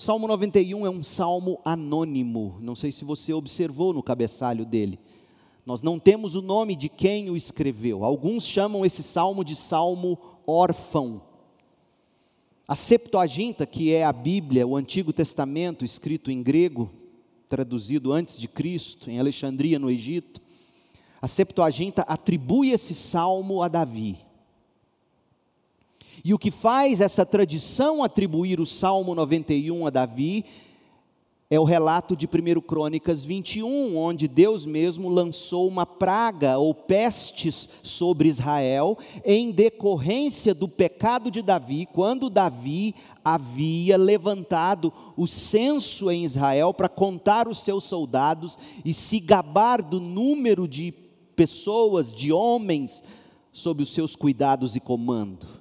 Salmo 0.00 0.28
91 0.28 0.86
é 0.86 0.90
um 0.90 1.02
salmo 1.02 1.60
anônimo, 1.64 2.56
não 2.60 2.76
sei 2.76 2.92
se 2.92 3.04
você 3.04 3.32
observou 3.32 3.92
no 3.92 4.00
cabeçalho 4.00 4.64
dele. 4.64 4.96
Nós 5.66 5.82
não 5.82 5.98
temos 5.98 6.36
o 6.36 6.40
nome 6.40 6.76
de 6.76 6.88
quem 6.88 7.28
o 7.28 7.36
escreveu. 7.36 8.04
Alguns 8.04 8.46
chamam 8.46 8.86
esse 8.86 9.02
salmo 9.02 9.42
de 9.42 9.56
salmo 9.56 10.16
órfão. 10.46 11.20
A 12.68 12.76
Septuaginta, 12.76 13.66
que 13.66 13.92
é 13.92 14.04
a 14.04 14.12
Bíblia, 14.12 14.64
o 14.64 14.76
Antigo 14.76 15.12
Testamento 15.12 15.84
escrito 15.84 16.30
em 16.30 16.44
grego, 16.44 16.88
traduzido 17.48 18.12
antes 18.12 18.38
de 18.38 18.46
Cristo, 18.46 19.10
em 19.10 19.18
Alexandria, 19.18 19.80
no 19.80 19.90
Egito, 19.90 20.40
a 21.20 21.26
Septuaginta 21.26 22.02
atribui 22.02 22.70
esse 22.70 22.94
salmo 22.94 23.64
a 23.64 23.66
Davi. 23.66 24.27
E 26.28 26.34
o 26.34 26.38
que 26.38 26.50
faz 26.50 27.00
essa 27.00 27.24
tradição 27.24 28.04
atribuir 28.04 28.60
o 28.60 28.66
Salmo 28.66 29.14
91 29.14 29.86
a 29.86 29.88
Davi 29.88 30.44
é 31.48 31.58
o 31.58 31.64
relato 31.64 32.14
de 32.14 32.26
1 32.26 32.60
Crônicas 32.60 33.24
21, 33.24 33.96
onde 33.96 34.28
Deus 34.28 34.66
mesmo 34.66 35.08
lançou 35.08 35.66
uma 35.66 35.86
praga 35.86 36.58
ou 36.58 36.74
pestes 36.74 37.66
sobre 37.82 38.28
Israel 38.28 38.98
em 39.24 39.50
decorrência 39.50 40.52
do 40.52 40.68
pecado 40.68 41.30
de 41.30 41.40
Davi, 41.40 41.88
quando 41.94 42.28
Davi 42.28 42.94
havia 43.24 43.96
levantado 43.96 44.92
o 45.16 45.26
censo 45.26 46.10
em 46.10 46.26
Israel 46.26 46.74
para 46.74 46.90
contar 46.90 47.48
os 47.48 47.56
seus 47.60 47.84
soldados 47.84 48.58
e 48.84 48.92
se 48.92 49.18
gabar 49.18 49.80
do 49.80 49.98
número 49.98 50.68
de 50.68 50.92
pessoas, 51.34 52.12
de 52.12 52.30
homens, 52.30 53.02
sob 53.50 53.82
os 53.82 53.88
seus 53.88 54.14
cuidados 54.14 54.76
e 54.76 54.80
comando. 54.80 55.57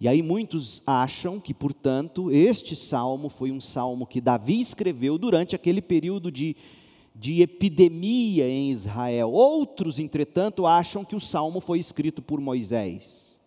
E 0.00 0.06
aí 0.06 0.22
muitos 0.22 0.80
acham 0.86 1.40
que, 1.40 1.52
portanto, 1.52 2.30
este 2.30 2.76
salmo 2.76 3.28
foi 3.28 3.50
um 3.50 3.60
salmo 3.60 4.06
que 4.06 4.20
Davi 4.20 4.60
escreveu 4.60 5.18
durante 5.18 5.56
aquele 5.56 5.82
período 5.82 6.30
de, 6.30 6.54
de 7.14 7.42
epidemia 7.42 8.48
em 8.48 8.70
Israel. 8.70 9.32
Outros, 9.32 9.98
entretanto, 9.98 10.66
acham 10.66 11.04
que 11.04 11.16
o 11.16 11.20
salmo 11.20 11.60
foi 11.60 11.80
escrito 11.80 12.22
por 12.22 12.40
Moisés. 12.40 13.40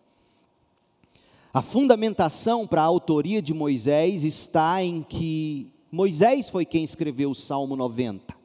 A 1.54 1.62
fundamentação 1.62 2.66
para 2.66 2.82
a 2.82 2.86
autoria 2.86 3.40
de 3.40 3.54
Moisés 3.54 4.24
está 4.24 4.82
em 4.82 5.02
que 5.02 5.68
Moisés 5.90 6.48
foi 6.48 6.64
quem 6.64 6.82
escreveu 6.82 7.30
o 7.30 7.34
Salmo 7.34 7.76
90. 7.76 8.41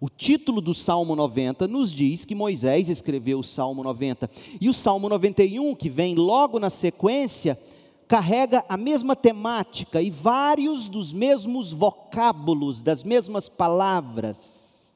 O 0.00 0.08
título 0.10 0.60
do 0.60 0.74
Salmo 0.74 1.16
90 1.16 1.66
nos 1.66 1.92
diz 1.92 2.24
que 2.24 2.34
Moisés 2.34 2.88
escreveu 2.88 3.38
o 3.38 3.44
Salmo 3.44 3.82
90. 3.82 4.30
E 4.60 4.68
o 4.68 4.74
Salmo 4.74 5.08
91, 5.08 5.74
que 5.74 5.88
vem 5.88 6.14
logo 6.14 6.58
na 6.58 6.68
sequência, 6.68 7.58
carrega 8.06 8.64
a 8.68 8.76
mesma 8.76 9.16
temática 9.16 10.02
e 10.02 10.10
vários 10.10 10.88
dos 10.88 11.12
mesmos 11.12 11.72
vocábulos, 11.72 12.82
das 12.82 13.02
mesmas 13.02 13.48
palavras. 13.48 14.94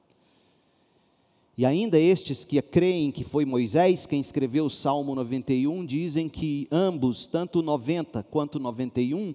E 1.56 1.66
ainda 1.66 1.98
estes 1.98 2.44
que 2.44 2.60
creem 2.62 3.10
que 3.10 3.24
foi 3.24 3.44
Moisés 3.44 4.06
quem 4.06 4.20
escreveu 4.20 4.66
o 4.66 4.70
Salmo 4.70 5.14
91 5.14 5.84
dizem 5.84 6.28
que 6.28 6.68
ambos, 6.70 7.26
tanto 7.26 7.62
90 7.62 8.22
quanto 8.24 8.58
91, 8.58 9.34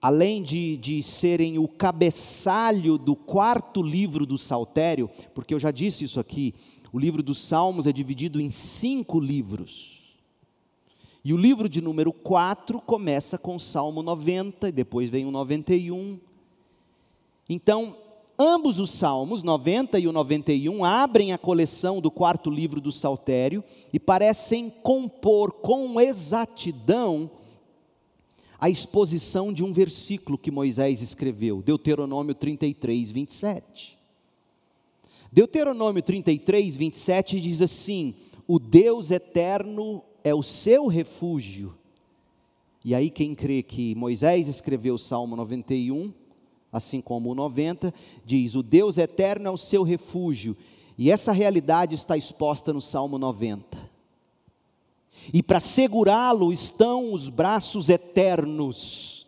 além 0.00 0.42
de, 0.42 0.76
de 0.78 1.02
serem 1.02 1.58
o 1.58 1.68
cabeçalho 1.68 2.96
do 2.96 3.14
quarto 3.14 3.82
livro 3.82 4.24
do 4.24 4.38
Saltério, 4.38 5.10
porque 5.34 5.52
eu 5.52 5.60
já 5.60 5.70
disse 5.70 6.04
isso 6.04 6.18
aqui, 6.18 6.54
o 6.92 6.98
livro 6.98 7.22
dos 7.22 7.38
Salmos 7.38 7.86
é 7.86 7.92
dividido 7.92 8.40
em 8.40 8.50
cinco 8.50 9.20
livros. 9.20 10.00
E 11.22 11.34
o 11.34 11.36
livro 11.36 11.68
de 11.68 11.82
número 11.82 12.12
4 12.12 12.80
começa 12.80 13.36
com 13.36 13.56
o 13.56 13.60
Salmo 13.60 14.02
90, 14.02 14.70
e 14.70 14.72
depois 14.72 15.10
vem 15.10 15.26
o 15.26 15.30
91. 15.30 16.18
Então, 17.46 17.94
ambos 18.38 18.78
os 18.78 18.90
Salmos, 18.90 19.42
90 19.42 19.98
e 19.98 20.08
o 20.08 20.12
91, 20.12 20.82
abrem 20.82 21.34
a 21.34 21.38
coleção 21.38 22.00
do 22.00 22.10
quarto 22.10 22.48
livro 22.48 22.80
do 22.80 22.90
Saltério 22.90 23.62
e 23.92 24.00
parecem 24.00 24.70
compor 24.70 25.52
com 25.52 26.00
exatidão 26.00 27.30
a 28.60 28.68
exposição 28.68 29.52
de 29.52 29.64
um 29.64 29.72
versículo 29.72 30.36
que 30.36 30.50
Moisés 30.50 31.00
escreveu, 31.00 31.62
Deuteronômio 31.62 32.34
33, 32.34 33.10
27. 33.10 33.98
Deuteronômio 35.32 36.02
33, 36.02 36.76
27 36.76 37.40
diz 37.40 37.62
assim: 37.62 38.14
O 38.46 38.58
Deus 38.58 39.10
eterno 39.10 40.04
é 40.22 40.34
o 40.34 40.42
seu 40.42 40.86
refúgio. 40.88 41.74
E 42.84 42.94
aí, 42.94 43.08
quem 43.08 43.34
crê 43.34 43.62
que 43.62 43.94
Moisés 43.94 44.46
escreveu 44.46 44.94
o 44.94 44.98
Salmo 44.98 45.36
91, 45.36 46.12
assim 46.70 47.00
como 47.00 47.30
o 47.30 47.34
90, 47.34 47.94
diz: 48.26 48.54
O 48.54 48.62
Deus 48.62 48.98
eterno 48.98 49.48
é 49.48 49.50
o 49.50 49.56
seu 49.56 49.82
refúgio. 49.82 50.54
E 50.98 51.10
essa 51.10 51.32
realidade 51.32 51.94
está 51.94 52.14
exposta 52.14 52.74
no 52.74 52.80
Salmo 52.82 53.16
90 53.16 53.89
e 55.32 55.42
para 55.42 55.60
segurá-lo 55.60 56.52
estão 56.52 57.12
os 57.12 57.28
braços 57.28 57.88
eternos. 57.88 59.26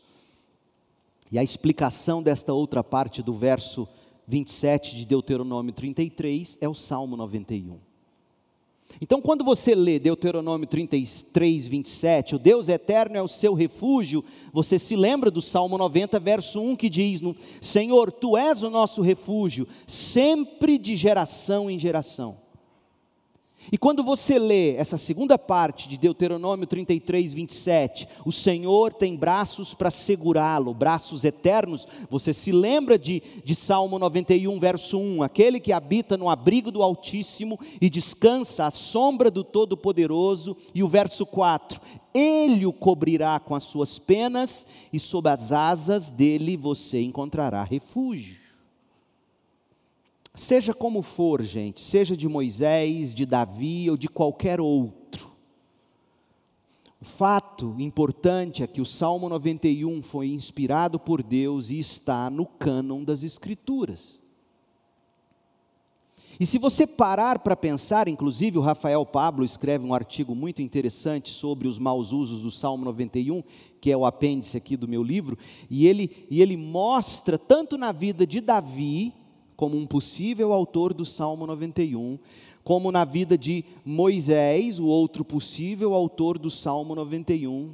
E 1.31 1.39
a 1.39 1.43
explicação 1.43 2.23
desta 2.23 2.53
outra 2.53 2.85
parte 2.85 3.23
do 3.23 3.33
verso 3.33 3.89
27 4.27 4.97
de 4.97 5.07
Deuteronômio 5.07 5.73
33 5.73 6.59
é 6.61 6.69
o 6.69 6.75
Salmo 6.75 7.17
91. 7.17 7.79
Então, 9.01 9.23
quando 9.23 9.43
você 9.43 9.75
lê 9.75 9.99
Deuteronômio 9.99 10.67
33, 10.67 11.67
27, 11.67 12.35
o 12.35 12.39
Deus 12.39 12.69
eterno 12.69 13.17
é 13.17 13.23
o 13.23 13.29
seu 13.29 13.55
refúgio, 13.55 14.25
você 14.53 14.79
se 14.79 14.95
lembra 14.95 15.31
do 15.31 15.41
Salmo 15.41 15.79
90, 15.79 16.21
verso 16.21 16.61
1, 16.61 16.77
que 16.77 16.91
diz: 16.91 17.21
Senhor, 17.61 18.13
tu 18.13 18.37
és 18.37 18.63
o 18.63 18.69
nosso 18.71 19.01
refúgio, 19.01 19.67
sempre 19.87 20.77
de 20.77 20.95
geração 20.95 21.71
em 21.71 21.79
geração. 21.79 22.42
E 23.71 23.79
quando 23.79 24.03
você 24.03 24.39
lê 24.39 24.75
essa 24.75 24.97
segunda 24.97 25.39
parte 25.39 25.89
de 25.89 25.97
Deuteronômio 25.97 26.67
33, 26.67 27.33
27, 27.33 28.09
o 28.25 28.33
Senhor 28.33 28.93
tem 28.93 29.15
braços 29.15 29.73
para 29.73 29.91
segurá-lo, 29.91 30.75
braços 30.75 31.25
eternos, 31.25 31.87
você 32.11 32.33
se 32.33 32.51
lembra 32.51 32.99
de, 32.99 33.23
de 33.45 33.55
Salmo 33.55 33.99
91, 33.99 34.59
verso 34.59 34.99
1: 34.99 35.23
aquele 35.23 35.61
que 35.61 35.73
habita 35.73 36.17
no 36.17 36.29
abrigo 36.29 36.73
do 36.73 36.83
Altíssimo 36.83 37.59
e 37.81 37.89
descansa 37.89 38.67
à 38.67 38.71
sombra 38.71 39.31
do 39.31 39.45
Todo-Poderoso, 39.45 40.57
e 40.75 40.83
o 40.83 40.89
verso 40.89 41.25
4: 41.25 41.81
ele 42.13 42.67
o 42.67 42.73
cobrirá 42.73 43.39
com 43.39 43.55
as 43.55 43.65
suas 43.65 43.99
penas, 43.99 44.67
e 44.93 44.99
sob 44.99 45.29
as 45.29 45.53
asas 45.53 46.11
dele 46.11 46.57
você 46.57 47.01
encontrará 47.01 47.63
refúgio. 47.63 48.42
Seja 50.35 50.73
como 50.73 51.03
for, 51.03 51.43
gente, 51.43 51.83
seja 51.83 52.17
de 52.17 52.27
Moisés, 52.29 53.13
de 53.15 53.27
Davi 53.27 53.91
ou 53.91 53.97
de 53.97 54.09
qualquer 54.09 54.61
outro. 54.61 55.31
O 57.01 57.05
fato 57.05 57.75
importante 57.79 58.63
é 58.63 58.67
que 58.67 58.81
o 58.81 58.87
Salmo 58.87 59.29
91 59.29 60.03
foi 60.03 60.29
inspirado 60.29 60.99
por 60.99 61.23
Deus 61.23 61.71
e 61.71 61.79
está 61.79 62.31
no 62.31 62.47
cânon 62.47 63.03
das 63.03 63.25
Escrituras. 63.25 64.21
E 66.41 66.47
se 66.47 66.59
você 66.59 66.87
parar 66.87 67.41
para 67.41 67.55
pensar, 67.55 68.09
inclusive 68.09 68.57
o 68.57 68.63
Rafael 68.63 69.05
Pablo 69.05 69.45
escreve 69.45 69.87
um 69.87 69.93
artigo 69.93 70.35
muito 70.35 70.63
interessante 70.63 71.31
sobre 71.31 71.69
os 71.69 71.79
maus 71.79 72.11
usos 72.11 72.41
do 72.41 72.51
Salmo 72.51 72.85
91, 72.85 73.43
que 73.81 73.91
é 73.91 73.97
o 73.97 74.07
apêndice 74.07 74.57
aqui 74.57 74.77
do 74.77 74.89
meu 74.89 75.03
livro, 75.03 75.37
e 75.69 75.87
ele, 75.87 76.27
e 76.31 76.41
ele 76.41 76.57
mostra 76.57 77.37
tanto 77.37 77.77
na 77.77 77.93
vida 77.93 78.27
de 78.27 78.41
Davi, 78.41 79.13
como 79.63 79.77
um 79.77 79.87
possível 79.87 80.53
autor 80.53 80.93
do 80.93 81.05
Salmo 81.05 81.47
91, 81.47 82.19
como 82.65 82.91
na 82.91 83.05
vida 83.05 83.39
de 83.39 83.65
Moisés, 83.85 84.81
o 84.81 84.89
outro 84.89 85.25
possível 85.25 85.95
autor 85.95 86.37
do 86.37 86.51
Salmo 86.51 86.97
91. 86.97 87.73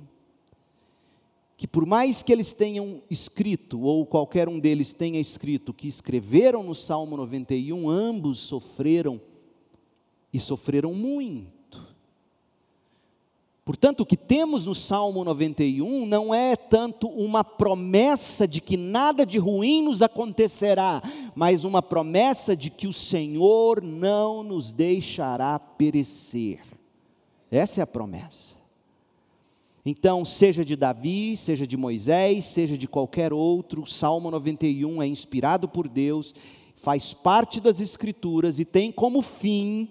Que 1.56 1.66
por 1.66 1.86
mais 1.86 2.22
que 2.22 2.30
eles 2.30 2.52
tenham 2.52 3.00
escrito, 3.08 3.80
ou 3.80 4.04
qualquer 4.04 4.50
um 4.50 4.60
deles 4.60 4.92
tenha 4.92 5.18
escrito, 5.18 5.72
que 5.72 5.88
escreveram 5.88 6.62
no 6.62 6.74
Salmo 6.74 7.16
91, 7.16 7.88
ambos 7.88 8.40
sofreram, 8.40 9.18
e 10.30 10.38
sofreram 10.38 10.92
muito. 10.92 11.57
Portanto, 13.68 14.00
o 14.00 14.06
que 14.06 14.16
temos 14.16 14.64
no 14.64 14.74
Salmo 14.74 15.22
91 15.22 16.06
não 16.06 16.34
é 16.34 16.56
tanto 16.56 17.06
uma 17.06 17.44
promessa 17.44 18.48
de 18.48 18.62
que 18.62 18.78
nada 18.78 19.26
de 19.26 19.36
ruim 19.36 19.82
nos 19.82 20.00
acontecerá, 20.00 21.02
mas 21.34 21.64
uma 21.64 21.82
promessa 21.82 22.56
de 22.56 22.70
que 22.70 22.86
o 22.86 22.94
Senhor 22.94 23.82
não 23.82 24.42
nos 24.42 24.72
deixará 24.72 25.58
perecer. 25.58 26.60
Essa 27.50 27.80
é 27.80 27.84
a 27.84 27.86
promessa. 27.86 28.56
Então, 29.84 30.24
seja 30.24 30.64
de 30.64 30.74
Davi, 30.74 31.36
seja 31.36 31.66
de 31.66 31.76
Moisés, 31.76 32.46
seja 32.46 32.78
de 32.78 32.88
qualquer 32.88 33.34
outro, 33.34 33.82
o 33.82 33.86
Salmo 33.86 34.30
91 34.30 35.02
é 35.02 35.06
inspirado 35.06 35.68
por 35.68 35.88
Deus, 35.88 36.34
faz 36.74 37.12
parte 37.12 37.60
das 37.60 37.82
Escrituras 37.82 38.58
e 38.58 38.64
tem 38.64 38.90
como 38.90 39.20
fim 39.20 39.90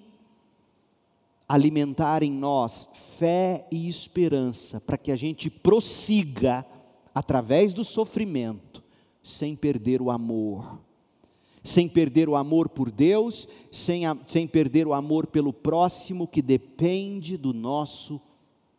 alimentar 1.48 2.24
em 2.24 2.32
nós 2.32 2.90
fé 3.18 3.66
e 3.72 3.88
esperança, 3.88 4.82
para 4.82 4.98
que 4.98 5.12
a 5.12 5.16
gente 5.16 5.50
prossiga 5.50 6.66
através 7.16 7.74
do 7.74 7.84
sofrimento, 7.84 8.84
sem 9.24 9.56
perder 9.56 10.02
o 10.02 10.12
amor. 10.12 10.80
Sem 11.64 11.90
perder 11.90 12.30
o 12.30 12.36
amor 12.36 12.70
por 12.70 12.90
Deus, 12.90 13.48
sem, 13.72 14.06
a, 14.06 14.16
sem 14.26 14.48
perder 14.48 14.88
o 14.88 14.94
amor 14.94 15.28
pelo 15.28 15.52
próximo, 15.52 16.28
que 16.28 16.42
depende 16.42 17.36
do 17.36 17.54
nosso 17.54 18.22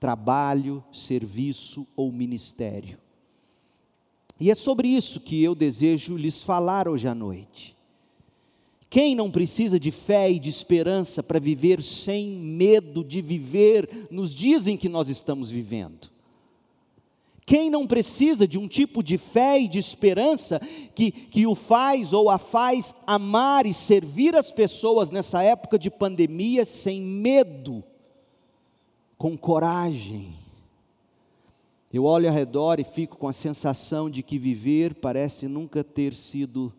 trabalho, 0.01 0.83
serviço 0.93 1.87
ou 1.95 2.11
ministério. 2.11 2.99
E 4.41 4.51
é 4.51 4.55
sobre 4.55 4.89
isso 4.89 5.21
que 5.21 5.43
eu 5.43 5.55
desejo 5.55 6.17
lhes 6.17 6.43
falar 6.43 6.89
hoje 6.89 7.09
à 7.09 7.15
noite 7.15 7.78
Quem 8.91 9.15
não 9.15 9.31
precisa 9.31 9.79
de 9.79 9.91
fé 9.91 10.31
e 10.31 10.39
de 10.39 10.49
esperança 10.49 11.23
para 11.23 11.39
viver 11.39 11.83
sem 11.83 12.29
medo 12.29 13.05
de 13.05 13.21
viver 13.21 14.09
nos 14.11 14.35
dias 14.35 14.67
em 14.67 14.77
que 14.77 14.89
nós 14.89 15.09
estamos 15.09 15.51
vivendo? 15.51 16.11
Quem 17.45 17.71
não 17.71 17.87
precisa 17.87 18.47
de 18.47 18.59
um 18.59 18.69
tipo 18.69 19.03
de 19.03 19.17
fé 19.17 19.59
e 19.59 19.69
de 19.69 19.79
esperança 19.79 20.61
que, 20.95 21.11
que 21.11 21.47
o 21.47 21.55
faz 21.55 22.13
ou 22.13 22.29
a 22.29 22.37
faz 22.37 22.95
amar 23.07 23.65
e 23.65 23.73
servir 23.73 24.37
as 24.37 24.53
pessoas 24.53 25.11
nessa 25.11 25.43
época 25.43 25.79
de 25.79 25.91
pandemia 25.91 26.65
sem 26.65 27.01
medo, 27.01 27.83
com 29.17 29.37
coragem? 29.37 30.35
Eu 31.91 32.05
olho 32.05 32.29
ao 32.29 32.35
redor 32.35 32.81
e 32.81 32.85
fico 32.85 33.17
com 33.17 33.29
a 33.29 33.33
sensação 33.33 34.11
de 34.11 34.23
que 34.23 34.39
viver 34.39 34.95
parece 34.95 35.49
nunca 35.49 35.83
ter 35.83 36.15
sido 36.15 36.71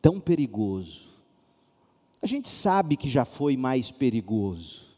tão 0.00 0.20
perigoso. 0.20 1.11
A 2.22 2.26
gente 2.26 2.48
sabe 2.48 2.96
que 2.96 3.08
já 3.08 3.24
foi 3.24 3.56
mais 3.56 3.90
perigoso. 3.90 4.92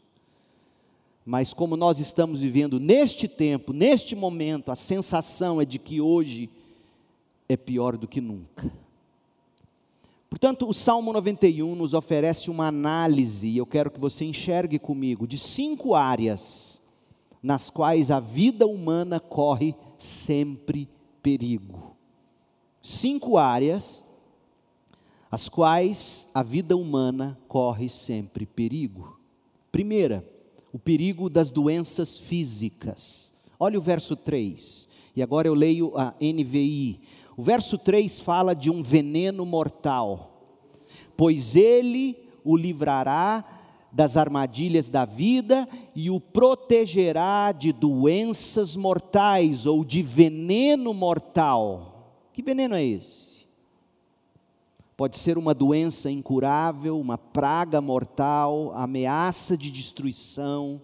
Mas 1.25 1.53
como 1.53 1.75
nós 1.75 1.99
estamos 1.99 2.41
vivendo 2.41 2.79
neste 2.79 3.27
tempo, 3.27 3.73
neste 3.73 4.15
momento, 4.15 4.71
a 4.71 4.75
sensação 4.75 5.59
é 5.59 5.65
de 5.65 5.79
que 5.79 5.99
hoje 5.99 6.47
é 7.49 7.57
pior 7.57 7.97
do 7.97 8.07
que 8.07 8.21
nunca. 8.21 8.71
Portanto, 10.29 10.67
o 10.69 10.73
Salmo 10.73 11.11
91 11.11 11.75
nos 11.75 11.95
oferece 11.95 12.51
uma 12.51 12.67
análise, 12.67 13.47
e 13.47 13.57
eu 13.57 13.65
quero 13.65 13.89
que 13.89 13.99
você 13.99 14.23
enxergue 14.23 14.77
comigo, 14.77 15.25
de 15.25 15.39
cinco 15.39 15.95
áreas 15.95 16.79
nas 17.41 17.71
quais 17.71 18.11
a 18.11 18.19
vida 18.19 18.67
humana 18.67 19.19
corre 19.19 19.73
sempre 19.97 20.87
perigo. 21.23 21.95
Cinco 22.83 23.37
áreas 23.37 24.04
as 25.35 25.49
quais 25.49 26.29
a 26.33 26.41
vida 26.41 26.77
humana 26.77 27.37
corre 27.49 27.89
sempre 27.89 28.45
perigo. 28.45 29.19
Primeira, 29.69 30.25
o 30.71 30.79
perigo 30.79 31.29
das 31.29 31.51
doenças 31.51 32.17
físicas. 32.17 33.33
Olha 33.59 33.77
o 33.77 33.81
verso 33.81 34.15
3, 34.15 34.87
e 35.13 35.21
agora 35.21 35.45
eu 35.45 35.53
leio 35.53 35.91
a 35.97 36.13
NVI. 36.21 37.01
O 37.35 37.43
verso 37.43 37.77
3 37.77 38.21
fala 38.21 38.55
de 38.55 38.69
um 38.69 38.81
veneno 38.81 39.45
mortal, 39.45 40.41
pois 41.17 41.53
ele 41.53 42.17
o 42.41 42.55
livrará 42.55 43.43
das 43.91 44.15
armadilhas 44.15 44.87
da 44.87 45.03
vida 45.03 45.67
e 45.93 46.09
o 46.09 46.17
protegerá 46.17 47.51
de 47.51 47.73
doenças 47.73 48.77
mortais 48.77 49.65
ou 49.65 49.83
de 49.83 50.01
veneno 50.01 50.93
mortal. 50.93 52.21
Que 52.31 52.41
veneno 52.41 52.73
é 52.73 52.85
esse? 52.85 53.34
Pode 54.97 55.17
ser 55.17 55.37
uma 55.37 55.53
doença 55.53 56.09
incurável, 56.09 56.99
uma 56.99 57.17
praga 57.17 57.81
mortal, 57.81 58.71
ameaça 58.73 59.57
de 59.57 59.69
destruição, 59.69 60.81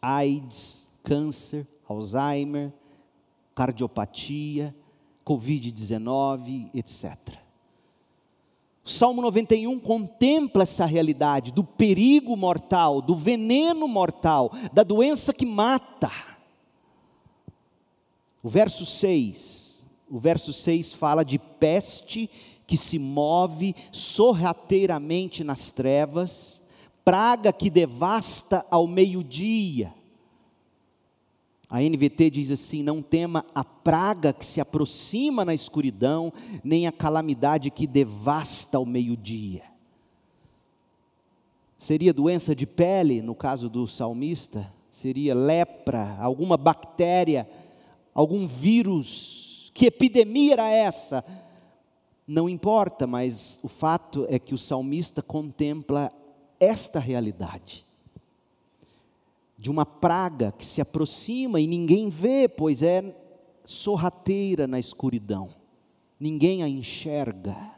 AIDS, 0.00 0.88
câncer, 1.02 1.66
Alzheimer, 1.86 2.72
cardiopatia, 3.54 4.74
Covid-19, 5.26 6.70
etc. 6.72 7.16
O 8.82 8.88
Salmo 8.88 9.20
91 9.20 9.78
contempla 9.78 10.62
essa 10.62 10.86
realidade 10.86 11.52
do 11.52 11.62
perigo 11.62 12.34
mortal, 12.34 13.02
do 13.02 13.14
veneno 13.14 13.86
mortal, 13.86 14.50
da 14.72 14.82
doença 14.82 15.34
que 15.34 15.44
mata. 15.44 16.10
O 18.42 18.48
verso 18.48 18.86
6, 18.86 19.86
o 20.10 20.18
verso 20.18 20.52
6 20.52 20.94
fala 20.94 21.22
de 21.22 21.38
peste 21.38 22.30
que 22.70 22.76
se 22.76 23.00
move 23.00 23.74
sorrateiramente 23.90 25.42
nas 25.42 25.72
trevas, 25.72 26.62
praga 27.04 27.52
que 27.52 27.68
devasta 27.68 28.64
ao 28.70 28.86
meio-dia. 28.86 29.92
A 31.68 31.80
NVT 31.82 32.30
diz 32.30 32.52
assim: 32.52 32.84
não 32.84 33.02
tema 33.02 33.44
a 33.52 33.64
praga 33.64 34.32
que 34.32 34.46
se 34.46 34.60
aproxima 34.60 35.44
na 35.44 35.52
escuridão, 35.52 36.32
nem 36.62 36.86
a 36.86 36.92
calamidade 36.92 37.72
que 37.72 37.88
devasta 37.88 38.76
ao 38.76 38.86
meio-dia. 38.86 39.64
Seria 41.76 42.14
doença 42.14 42.54
de 42.54 42.68
pele, 42.68 43.20
no 43.20 43.34
caso 43.34 43.68
do 43.68 43.88
salmista? 43.88 44.72
Seria 44.92 45.34
lepra, 45.34 46.16
alguma 46.20 46.56
bactéria, 46.56 47.50
algum 48.14 48.46
vírus? 48.46 49.72
Que 49.74 49.86
epidemia 49.86 50.52
era 50.52 50.70
essa? 50.70 51.24
Não 52.26 52.48
importa, 52.48 53.06
mas 53.06 53.58
o 53.62 53.68
fato 53.68 54.26
é 54.28 54.38
que 54.38 54.54
o 54.54 54.58
salmista 54.58 55.20
contempla 55.20 56.12
esta 56.58 56.98
realidade 56.98 57.86
de 59.60 59.70
uma 59.70 59.84
praga 59.84 60.52
que 60.52 60.64
se 60.64 60.80
aproxima 60.80 61.60
e 61.60 61.66
ninguém 61.66 62.08
vê, 62.08 62.48
pois 62.48 62.82
é 62.82 63.14
sorrateira 63.66 64.66
na 64.66 64.78
escuridão, 64.78 65.50
ninguém 66.18 66.62
a 66.62 66.68
enxerga. 66.68 67.70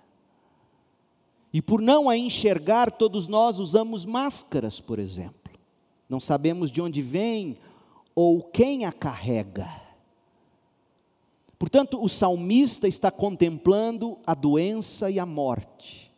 E 1.53 1.61
por 1.61 1.83
não 1.83 2.09
a 2.09 2.17
enxergar, 2.17 2.93
todos 2.93 3.27
nós 3.27 3.59
usamos 3.59 4.07
máscaras, 4.07 4.81
por 4.81 5.01
exemplo. 5.01 5.53
Não 6.09 6.21
sabemos 6.21 6.71
de 6.71 6.81
onde 6.81 7.03
vem 7.03 7.59
ou 8.15 8.41
quem 8.41 8.85
a 8.85 8.93
carrega. 8.93 9.82
Portanto, 11.63 12.03
o 12.03 12.09
salmista 12.09 12.89
está 12.89 13.09
contemplando 13.09 14.19
a 14.27 14.35
doença 14.35 15.09
e 15.09 15.21
a 15.21 15.25
morte. 15.25 16.13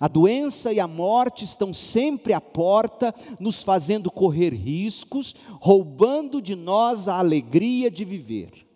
A 0.00 0.08
doença 0.08 0.72
e 0.72 0.80
a 0.80 0.88
morte 0.88 1.44
estão 1.44 1.74
sempre 1.74 2.32
à 2.32 2.40
porta, 2.40 3.14
nos 3.38 3.62
fazendo 3.62 4.10
correr 4.10 4.54
riscos, 4.54 5.36
roubando 5.60 6.40
de 6.40 6.56
nós 6.56 7.06
a 7.06 7.18
alegria 7.18 7.90
de 7.90 8.02
viver. 8.02 8.66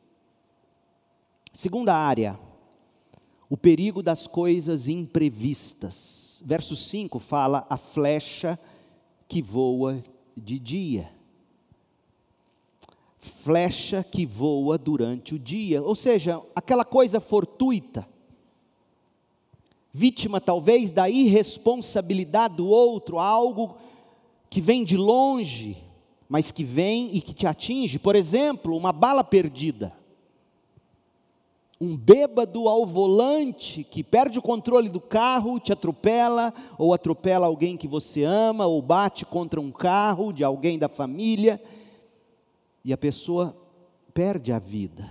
Segunda 1.51 1.97
área, 1.97 2.39
o 3.49 3.57
perigo 3.57 4.03
das 4.03 4.27
coisas 4.27 4.89
imprevistas. 4.89 6.43
Verso 6.45 6.77
5 6.77 7.19
fala 7.21 7.67
a 7.71 7.79
flecha 7.79 8.59
que 9.27 9.41
voa 9.41 10.03
de 10.37 10.59
dia 10.59 11.22
flecha 13.23 14.03
que 14.03 14.27
voa 14.27 14.77
durante 14.77 15.37
o 15.37 15.39
dia, 15.39 15.81
ou 15.81 15.95
seja, 15.95 16.43
aquela 16.57 16.85
coisa 16.85 17.21
fortuita, 17.21 18.07
vítima 19.93 20.41
talvez 20.41 20.91
da 20.91 21.09
irresponsabilidade 21.09 22.57
do 22.57 22.69
outro, 22.69 23.21
algo 23.21 23.77
que 24.51 24.61
vem 24.61 24.85
de 24.85 24.97
longe, 24.97 25.77
mas 26.29 26.51
que 26.51 26.65
vem 26.65 27.15
e 27.15 27.21
que 27.21 27.33
te 27.33 27.47
atinge, 27.47 27.97
por 27.97 28.17
exemplo, 28.17 28.77
uma 28.77 28.93
bala 28.93 29.23
perdida. 29.23 29.93
Um 31.81 31.97
bêbado 31.97 32.69
ao 32.69 32.85
volante 32.87 33.85
que 33.85 34.03
perde 34.03 34.39
o 34.39 34.43
controle 34.43 34.89
do 34.89 35.01
carro, 35.01 35.61
te 35.61 35.73
atropela, 35.73 36.53
ou 36.79 36.93
atropela 36.93 37.47
alguém 37.47 37.77
que 37.77 37.89
você 37.89 38.25
ama, 38.25 38.67
ou 38.67 38.81
bate 38.83 39.25
contra 39.25 39.61
um 39.61 39.71
carro 39.71 40.33
de 40.33 40.43
alguém 40.43 40.79
da 40.79 40.89
família 40.89 41.61
e 42.85 42.93
a 42.93 42.97
pessoa 42.97 43.57
perde 44.13 44.53
a 44.53 44.59
vida. 44.59 45.11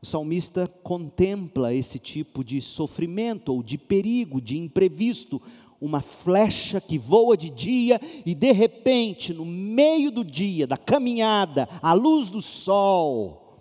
O 0.00 0.06
salmista 0.06 0.68
contempla 0.82 1.74
esse 1.74 1.98
tipo 1.98 2.44
de 2.44 2.60
sofrimento 2.60 3.52
ou 3.52 3.62
de 3.62 3.76
perigo, 3.76 4.40
de 4.40 4.58
imprevisto, 4.58 5.40
uma 5.80 6.00
flecha 6.00 6.80
que 6.80 6.96
voa 6.96 7.36
de 7.36 7.50
dia 7.50 8.00
e 8.24 8.34
de 8.34 8.52
repente, 8.52 9.34
no 9.34 9.44
meio 9.44 10.10
do 10.10 10.24
dia, 10.24 10.66
da 10.66 10.76
caminhada, 10.76 11.68
à 11.82 11.92
luz 11.92 12.30
do 12.30 12.40
sol, 12.40 13.60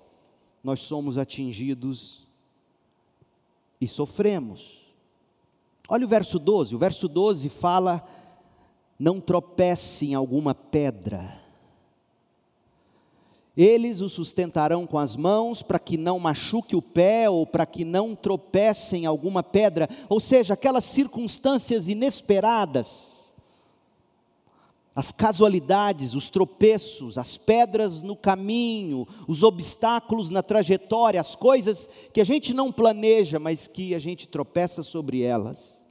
nós 0.63 0.81
somos 0.81 1.17
atingidos 1.17 2.25
e 3.81 3.87
sofremos. 3.87 4.85
Olha 5.87 6.05
o 6.05 6.09
verso 6.09 6.39
12, 6.39 6.75
o 6.75 6.79
verso 6.79 7.07
12 7.07 7.49
fala: 7.49 8.07
não 8.99 9.19
tropece 9.19 10.07
em 10.07 10.15
alguma 10.15 10.55
pedra 10.55 11.44
eles 13.55 14.01
o 14.01 14.09
sustentarão 14.09 14.85
com 14.85 14.99
as 14.99 15.15
mãos 15.15 15.61
para 15.61 15.79
que 15.79 15.97
não 15.97 16.19
machuque 16.19 16.75
o 16.75 16.81
pé 16.81 17.29
ou 17.29 17.45
para 17.45 17.65
que 17.65 17.85
não 17.85 18.13
tropece 18.13 18.97
em 18.97 19.05
alguma 19.05 19.41
pedra, 19.41 19.89
ou 20.09 20.19
seja, 20.19 20.55
aquelas 20.55 20.83
circunstâncias 20.83 21.87
inesperadas, 21.87 23.33
as 24.93 25.11
casualidades, 25.11 26.13
os 26.13 26.29
tropeços, 26.29 27.17
as 27.17 27.37
pedras 27.37 28.01
no 28.01 28.15
caminho, 28.15 29.07
os 29.27 29.43
obstáculos 29.43 30.29
na 30.29 30.41
trajetória, 30.41 31.19
as 31.19 31.35
coisas 31.35 31.89
que 32.13 32.21
a 32.21 32.23
gente 32.25 32.53
não 32.53 32.71
planeja, 32.71 33.37
mas 33.39 33.67
que 33.67 33.93
a 33.93 33.99
gente 33.99 34.27
tropeça 34.27 34.83
sobre 34.83 35.21
elas. 35.21 35.85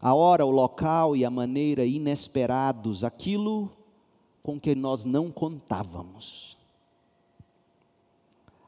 A 0.00 0.14
hora, 0.14 0.46
o 0.46 0.50
local 0.50 1.14
e 1.14 1.24
a 1.24 1.30
maneira 1.30 1.84
inesperados, 1.84 3.04
aquilo 3.04 3.70
com 4.42 4.58
que 4.58 4.74
nós 4.74 5.04
não 5.04 5.30
contávamos. 5.30 6.56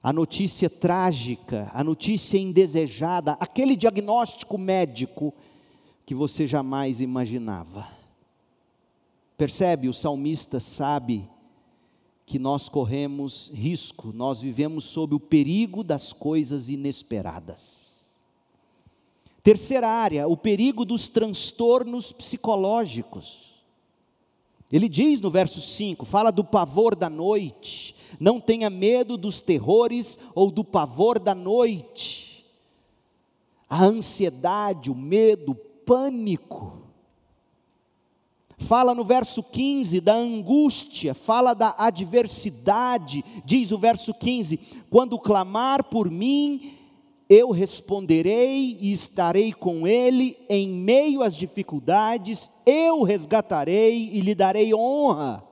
a 0.03 0.13
notícia 0.13 0.69
trágica, 0.69 1.71
a 1.73 1.85
notícia 1.85 2.37
indesejada, 2.37 3.37
aquele 3.39 3.77
diagnóstico 3.77 4.59
médico 4.59 5.33
que 6.05 6.13
você 6.13 6.45
jamais 6.45 7.01
imaginava. 7.01 7.87
Percebe? 9.39 9.89
O 9.89 9.95
salmista 9.95 10.59
sabe 10.59 11.29
que 12.27 12.39
nós 12.39 12.69
corremos 12.69 13.51
risco, 13.55 14.13
nós 14.13 14.41
vivemos 14.41 14.85
sob 14.85 15.15
o 15.15 15.21
perigo 15.21 15.85
das 15.85 16.13
coisas 16.13 16.69
inesperadas. 16.69 18.03
Terceira 19.43 19.89
área, 19.89 20.27
o 20.27 20.37
perigo 20.37 20.85
dos 20.85 21.09
transtornos 21.09 22.13
psicológicos. 22.13 23.52
Ele 24.73 24.89
diz 24.89 25.21
no 25.21 25.31
verso 25.31 25.61
5: 25.61 26.07
fala 26.07 26.33
do 26.33 26.43
pavor 26.43 26.97
da 26.97 27.11
noite, 27.11 27.95
não 28.19 28.41
tenha 28.41 28.71
medo 28.71 29.19
dos 29.19 29.41
terrores 29.41 30.19
ou 30.35 30.51
do 30.51 30.65
pavor 30.65 31.19
da 31.19 31.35
noite. 31.35 32.47
A 33.69 33.85
ansiedade, 33.85 34.91
o 34.91 34.95
medo, 34.95 35.53
o 35.53 35.55
pânico. 35.55 36.79
Fala 38.57 38.95
no 38.95 39.05
verso 39.05 39.43
15 39.43 40.01
da 40.01 40.15
angústia, 40.15 41.15
fala 41.15 41.53
da 41.53 41.75
adversidade, 41.77 43.25
diz 43.45 43.73
o 43.73 43.79
verso 43.79 44.15
15: 44.15 44.59
quando 44.89 45.19
clamar 45.19 45.85
por 45.85 46.11
mim, 46.11 46.79
eu 47.33 47.51
responderei 47.51 48.77
e 48.79 48.93
estarei 48.93 49.55
com 49.55 49.87
ele 49.87 50.37
em 50.51 50.69
meio 50.69 51.23
às 51.23 51.35
dificuldades, 51.35 52.51
eu 52.67 53.03
resgatarei 53.03 54.11
e 54.13 54.21
lhe 54.21 54.35
darei 54.35 54.75
honra. 54.75 55.43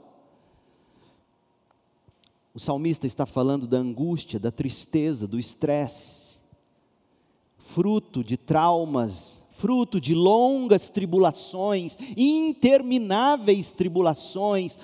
O 2.52 2.60
salmista 2.60 3.06
está 3.06 3.24
falando 3.24 3.66
da 3.66 3.78
angústia, 3.78 4.38
da 4.38 4.50
tristeza, 4.50 5.26
do 5.26 5.38
estresse, 5.38 6.38
fruto 7.56 8.22
de 8.22 8.36
traumas, 8.36 9.42
fruto 9.48 9.98
de 9.98 10.14
longas 10.14 10.90
tribulações, 10.90 11.96
intermináveis 12.14 13.72
tribulações, 13.72 14.76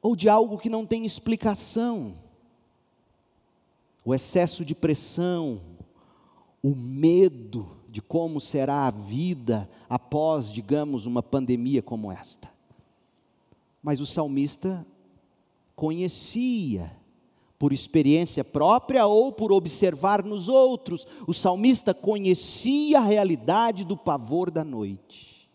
ou 0.00 0.16
de 0.16 0.30
algo 0.30 0.56
que 0.56 0.70
não 0.70 0.86
tem 0.86 1.04
explicação. 1.04 2.14
O 4.02 4.14
excesso 4.14 4.64
de 4.64 4.74
pressão, 4.74 5.60
o 6.62 6.76
medo 6.76 7.76
de 7.88 8.00
como 8.00 8.40
será 8.40 8.86
a 8.86 8.90
vida 8.90 9.68
após, 9.88 10.50
digamos, 10.50 11.04
uma 11.04 11.22
pandemia 11.22 11.82
como 11.82 12.10
esta. 12.10 12.50
Mas 13.82 14.00
o 14.00 14.06
salmista 14.06 14.86
conhecia, 15.74 16.96
por 17.58 17.72
experiência 17.72 18.44
própria 18.44 19.06
ou 19.06 19.32
por 19.32 19.52
observar 19.52 20.24
nos 20.24 20.48
outros, 20.48 21.06
o 21.26 21.34
salmista 21.34 21.92
conhecia 21.92 22.98
a 22.98 23.04
realidade 23.04 23.84
do 23.84 23.96
pavor 23.96 24.50
da 24.50 24.64
noite. 24.64 25.50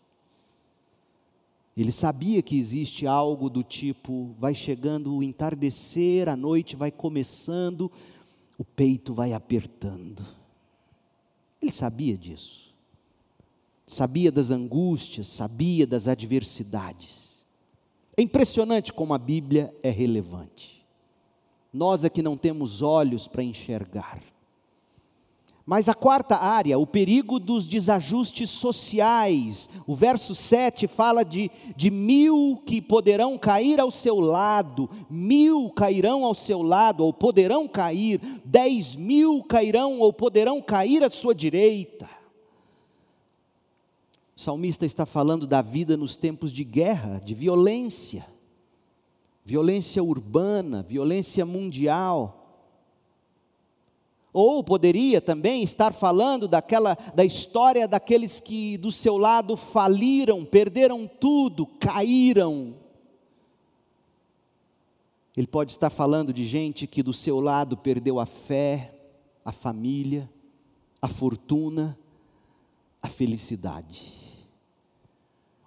Ele 1.76 1.92
sabia 1.92 2.42
que 2.42 2.58
existe 2.58 3.06
algo 3.06 3.48
do 3.48 3.62
tipo: 3.62 4.34
vai 4.38 4.54
chegando 4.54 5.14
o 5.14 5.22
entardecer, 5.22 6.28
a 6.28 6.36
noite 6.36 6.76
vai 6.76 6.90
começando, 6.90 7.90
o 8.58 8.64
peito 8.64 9.14
vai 9.14 9.32
apertando 9.32 10.37
ele 11.60 11.72
sabia 11.72 12.16
disso. 12.16 12.74
Sabia 13.86 14.30
das 14.30 14.50
angústias, 14.50 15.26
sabia 15.26 15.86
das 15.86 16.08
adversidades. 16.08 17.44
É 18.16 18.22
impressionante 18.22 18.92
como 18.92 19.14
a 19.14 19.18
Bíblia 19.18 19.74
é 19.82 19.90
relevante. 19.90 20.84
Nós 21.72 22.04
é 22.04 22.10
que 22.10 22.22
não 22.22 22.36
temos 22.36 22.82
olhos 22.82 23.28
para 23.28 23.42
enxergar. 23.42 24.20
Mas 25.70 25.86
a 25.86 25.92
quarta 25.92 26.34
área, 26.34 26.78
o 26.78 26.86
perigo 26.86 27.38
dos 27.38 27.66
desajustes 27.66 28.48
sociais. 28.48 29.68
O 29.86 29.94
verso 29.94 30.34
7 30.34 30.86
fala 30.86 31.22
de, 31.22 31.50
de 31.76 31.90
mil 31.90 32.62
que 32.64 32.80
poderão 32.80 33.36
cair 33.36 33.78
ao 33.78 33.90
seu 33.90 34.18
lado, 34.18 34.88
mil 35.10 35.68
cairão 35.68 36.24
ao 36.24 36.32
seu 36.32 36.62
lado, 36.62 37.04
ou 37.04 37.12
poderão 37.12 37.68
cair, 37.68 38.18
dez 38.46 38.96
mil 38.96 39.42
cairão 39.42 40.00
ou 40.00 40.10
poderão 40.10 40.62
cair 40.62 41.04
à 41.04 41.10
sua 41.10 41.34
direita. 41.34 42.08
O 44.34 44.40
salmista 44.40 44.86
está 44.86 45.04
falando 45.04 45.46
da 45.46 45.60
vida 45.60 45.98
nos 45.98 46.16
tempos 46.16 46.50
de 46.50 46.64
guerra, 46.64 47.20
de 47.22 47.34
violência, 47.34 48.24
violência 49.44 50.02
urbana, 50.02 50.82
violência 50.82 51.44
mundial 51.44 52.37
ou 54.32 54.62
poderia 54.62 55.20
também 55.20 55.62
estar 55.62 55.92
falando 55.92 56.46
daquela 56.46 56.96
da 57.14 57.24
história 57.24 57.88
daqueles 57.88 58.40
que 58.40 58.76
do 58.76 58.92
seu 58.92 59.16
lado 59.16 59.56
faliram, 59.56 60.44
perderam 60.44 61.06
tudo, 61.06 61.66
caíram. 61.66 62.76
Ele 65.36 65.46
pode 65.46 65.72
estar 65.72 65.90
falando 65.90 66.32
de 66.32 66.44
gente 66.44 66.86
que 66.86 67.02
do 67.02 67.12
seu 67.12 67.40
lado 67.40 67.76
perdeu 67.76 68.18
a 68.18 68.26
fé, 68.26 68.92
a 69.44 69.52
família, 69.52 70.28
a 71.00 71.08
fortuna, 71.08 71.98
a 73.00 73.08
felicidade. 73.08 74.14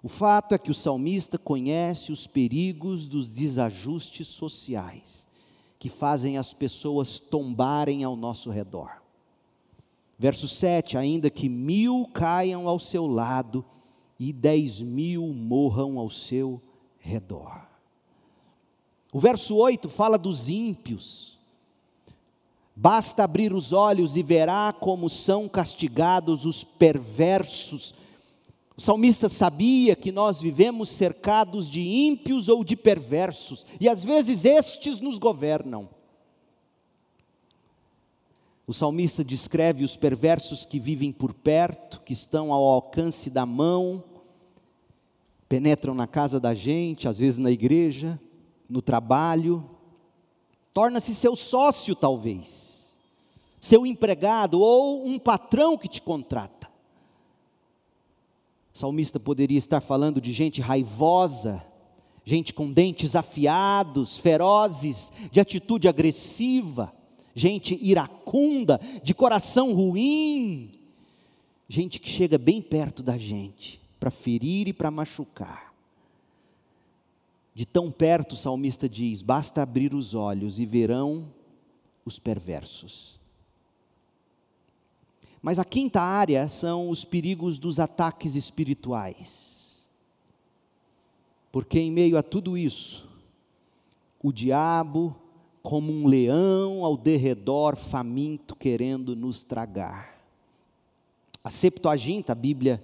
O 0.02 0.08
fato 0.08 0.54
é 0.54 0.58
que 0.58 0.70
o 0.70 0.74
salmista 0.74 1.38
conhece 1.38 2.12
os 2.12 2.26
perigos 2.26 3.06
dos 3.06 3.28
desajustes 3.28 4.26
sociais 4.26 5.21
que 5.82 5.88
fazem 5.88 6.38
as 6.38 6.54
pessoas 6.54 7.18
tombarem 7.18 8.04
ao 8.04 8.14
nosso 8.14 8.50
redor. 8.50 9.02
Verso 10.16 10.46
7: 10.46 10.96
ainda 10.96 11.28
que 11.28 11.48
mil 11.48 12.08
caiam 12.14 12.68
ao 12.68 12.78
seu 12.78 13.04
lado 13.04 13.64
e 14.16 14.32
dez 14.32 14.80
mil 14.80 15.34
morram 15.34 15.98
ao 15.98 16.08
seu 16.08 16.62
redor. 17.00 17.66
O 19.12 19.18
verso 19.18 19.56
8 19.56 19.88
fala 19.88 20.16
dos 20.16 20.48
ímpios. 20.48 21.36
Basta 22.76 23.24
abrir 23.24 23.52
os 23.52 23.72
olhos 23.72 24.16
e 24.16 24.22
verá 24.22 24.72
como 24.72 25.10
são 25.10 25.48
castigados 25.48 26.46
os 26.46 26.62
perversos 26.62 27.92
o 28.76 28.80
salmista 28.80 29.28
sabia 29.28 29.94
que 29.94 30.10
nós 30.10 30.40
vivemos 30.40 30.88
cercados 30.88 31.70
de 31.70 31.80
ímpios 31.80 32.48
ou 32.48 32.64
de 32.64 32.76
perversos, 32.76 33.66
e 33.78 33.88
às 33.88 34.02
vezes 34.02 34.44
estes 34.44 34.98
nos 34.98 35.18
governam. 35.18 35.88
O 38.66 38.72
salmista 38.72 39.22
descreve 39.22 39.84
os 39.84 39.96
perversos 39.96 40.64
que 40.64 40.78
vivem 40.78 41.12
por 41.12 41.34
perto, 41.34 42.00
que 42.00 42.12
estão 42.12 42.52
ao 42.52 42.64
alcance 42.64 43.28
da 43.28 43.44
mão, 43.44 44.02
penetram 45.48 45.92
na 45.92 46.06
casa 46.06 46.40
da 46.40 46.54
gente, 46.54 47.06
às 47.06 47.18
vezes 47.18 47.38
na 47.38 47.50
igreja, 47.50 48.18
no 48.68 48.80
trabalho, 48.80 49.68
torna-se 50.72 51.14
seu 51.14 51.36
sócio, 51.36 51.94
talvez, 51.94 52.98
seu 53.60 53.84
empregado 53.84 54.60
ou 54.60 55.06
um 55.06 55.18
patrão 55.18 55.76
que 55.76 55.88
te 55.88 56.00
contrata. 56.00 56.61
O 58.74 58.78
salmista 58.78 59.20
poderia 59.20 59.58
estar 59.58 59.80
falando 59.80 60.20
de 60.20 60.32
gente 60.32 60.60
raivosa, 60.60 61.62
gente 62.24 62.54
com 62.54 62.72
dentes 62.72 63.14
afiados, 63.14 64.16
ferozes, 64.16 65.12
de 65.30 65.40
atitude 65.40 65.88
agressiva, 65.88 66.92
gente 67.34 67.78
iracunda, 67.82 68.80
de 69.02 69.14
coração 69.14 69.72
ruim, 69.74 70.70
gente 71.68 72.00
que 72.00 72.08
chega 72.08 72.38
bem 72.38 72.62
perto 72.62 73.02
da 73.02 73.16
gente 73.16 73.80
para 74.00 74.10
ferir 74.10 74.68
e 74.68 74.72
para 74.72 74.90
machucar. 74.90 75.72
De 77.54 77.66
tão 77.66 77.90
perto, 77.90 78.32
o 78.32 78.36
salmista 78.36 78.88
diz: 78.88 79.20
basta 79.20 79.62
abrir 79.62 79.94
os 79.94 80.14
olhos 80.14 80.58
e 80.58 80.64
verão 80.64 81.30
os 82.04 82.18
perversos. 82.18 83.20
Mas 85.42 85.58
a 85.58 85.64
quinta 85.64 86.00
área 86.00 86.48
são 86.48 86.88
os 86.88 87.04
perigos 87.04 87.58
dos 87.58 87.80
ataques 87.80 88.36
espirituais. 88.36 89.88
Porque 91.50 91.80
em 91.80 91.90
meio 91.90 92.16
a 92.16 92.22
tudo 92.22 92.56
isso, 92.56 93.08
o 94.22 94.32
diabo, 94.32 95.16
como 95.60 95.92
um 95.92 96.06
leão 96.06 96.84
ao 96.84 96.96
derredor 96.96 97.74
faminto, 97.74 98.54
querendo 98.54 99.16
nos 99.16 99.42
tragar. 99.42 100.16
A 101.42 101.50
Septuaginta, 101.50 102.30
a 102.30 102.36
Bíblia 102.36 102.82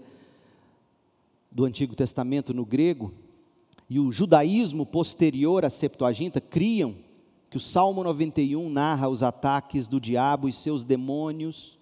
do 1.51 1.64
Antigo 1.64 1.94
Testamento 1.94 2.53
no 2.53 2.66
grego, 2.66 3.14
e 3.88 4.01
o 4.01 4.11
judaísmo 4.11 4.85
posterior 4.85 5.64
à 5.64 5.71
Septuaginta 5.71 6.40
criam 6.40 6.97
que 7.49 7.57
o 7.57 7.61
Salmo 7.61 8.03
91 8.03 8.68
narra 8.68 9.09
os 9.09 9.23
ataques 9.23 9.87
do 9.87 10.01
diabo 10.01 10.49
e 10.49 10.53
seus 10.53 10.85
demônios 10.85 11.78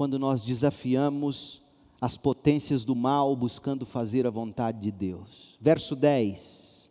quando 0.00 0.18
nós 0.18 0.40
desafiamos 0.40 1.60
as 2.00 2.16
potências 2.16 2.84
do 2.84 2.96
mal 2.96 3.36
buscando 3.36 3.84
fazer 3.84 4.26
a 4.26 4.30
vontade 4.30 4.80
de 4.80 4.90
Deus. 4.90 5.58
Verso 5.60 5.94
10: 5.94 6.90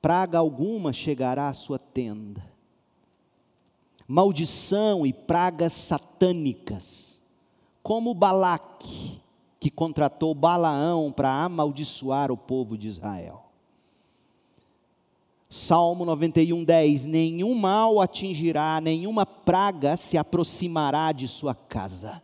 Praga 0.00 0.40
alguma 0.40 0.92
chegará 0.92 1.46
à 1.46 1.54
sua 1.54 1.78
tenda, 1.78 2.42
maldição 4.08 5.06
e 5.06 5.12
pragas 5.12 5.72
satânicas, 5.72 7.22
como 7.80 8.12
Balaque, 8.12 9.20
que 9.60 9.70
contratou 9.70 10.34
Balaão 10.34 11.12
para 11.12 11.44
amaldiçoar 11.44 12.32
o 12.32 12.36
povo 12.36 12.76
de 12.76 12.88
Israel. 12.88 13.44
Salmo 15.48 16.04
91, 16.04 16.64
10: 16.64 17.04
Nenhum 17.04 17.54
mal 17.54 18.00
atingirá, 18.00 18.80
nenhuma 18.80 19.24
praga 19.24 19.96
se 19.96 20.18
aproximará 20.18 21.12
de 21.12 21.28
sua 21.28 21.54
casa. 21.54 22.20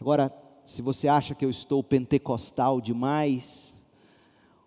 Agora, 0.00 0.32
se 0.64 0.80
você 0.80 1.08
acha 1.08 1.34
que 1.34 1.44
eu 1.44 1.50
estou 1.50 1.84
pentecostal 1.84 2.80
demais, 2.80 3.74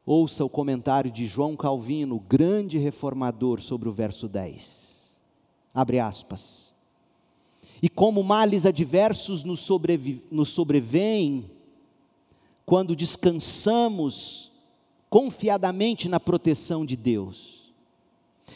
ouça 0.05 0.45
o 0.45 0.49
comentário 0.49 1.09
de 1.09 1.25
João 1.25 1.55
Calvino, 1.55 2.19
grande 2.19 2.77
reformador, 2.77 3.59
sobre 3.59 3.89
o 3.89 3.91
verso 3.91 4.27
10. 4.27 5.17
Abre 5.73 5.99
aspas. 5.99 6.71
E 7.81 7.89
como 7.89 8.23
males 8.23 8.65
adversos 8.65 9.43
nos, 9.43 9.61
sobrevi 9.61 10.21
nos 10.29 10.49
sobrevêm, 10.49 11.49
quando 12.65 12.95
descansamos 12.95 14.51
confiadamente 15.09 16.07
na 16.07 16.19
proteção 16.19 16.85
de 16.85 16.95
Deus 16.95 17.62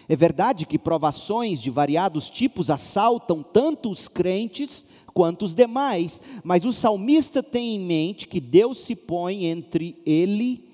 é 0.08 0.16
verdade 0.16 0.66
que 0.66 0.80
provações 0.80 1.62
de 1.62 1.70
variados 1.70 2.30
tipos 2.30 2.70
assaltam 2.70 3.44
tanto 3.44 3.90
os 3.90 4.08
crentes 4.08 4.86
quanto 5.14 5.46
os 5.46 5.56
demais, 5.56 6.22
mas 6.44 6.66
o 6.66 6.72
salmista 6.72 7.42
tem 7.42 7.76
em 7.76 7.80
mente 7.80 8.28
que 8.28 8.40
Deus 8.40 8.78
se 8.80 8.96
põe 8.96 9.46
entre 9.46 10.02
ele 10.06 10.68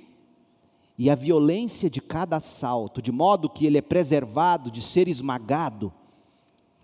e 0.98 1.10
a 1.10 1.16
violência 1.16 1.90
de 1.90 2.02
cada 2.02 2.38
assalto, 2.38 3.02
de 3.02 3.12
modo 3.12 3.50
que 3.50 3.66
ele 3.66 3.78
é 3.78 3.82
preservado 3.82 4.70
de 4.70 4.82
ser 4.82 5.08
esmagado. 5.08 5.92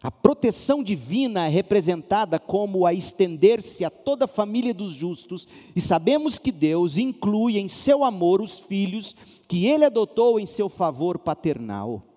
A 0.02 0.10
proteção 0.10 0.82
divina 0.82 1.46
é 1.46 1.50
representada 1.50 2.40
como 2.40 2.86
a 2.86 2.94
estender-se 2.94 3.84
a 3.84 3.90
toda 3.90 4.26
a 4.26 4.30
família 4.30 4.74
dos 4.74 4.94
justos, 4.94 5.48
e 5.76 5.82
sabemos 5.82 6.40
que 6.40 6.54
Deus 6.54 6.98
inclui 6.98 7.60
em 7.60 7.68
seu 7.68 8.06
amor 8.06 8.42
os 8.42 8.60
filhos 8.60 9.14
que 9.48 9.66
ele 9.66 9.84
adotou 9.84 10.40
em 10.40 10.46
seu 10.46 10.70
favor 10.70 11.20
paternal. 11.20 12.09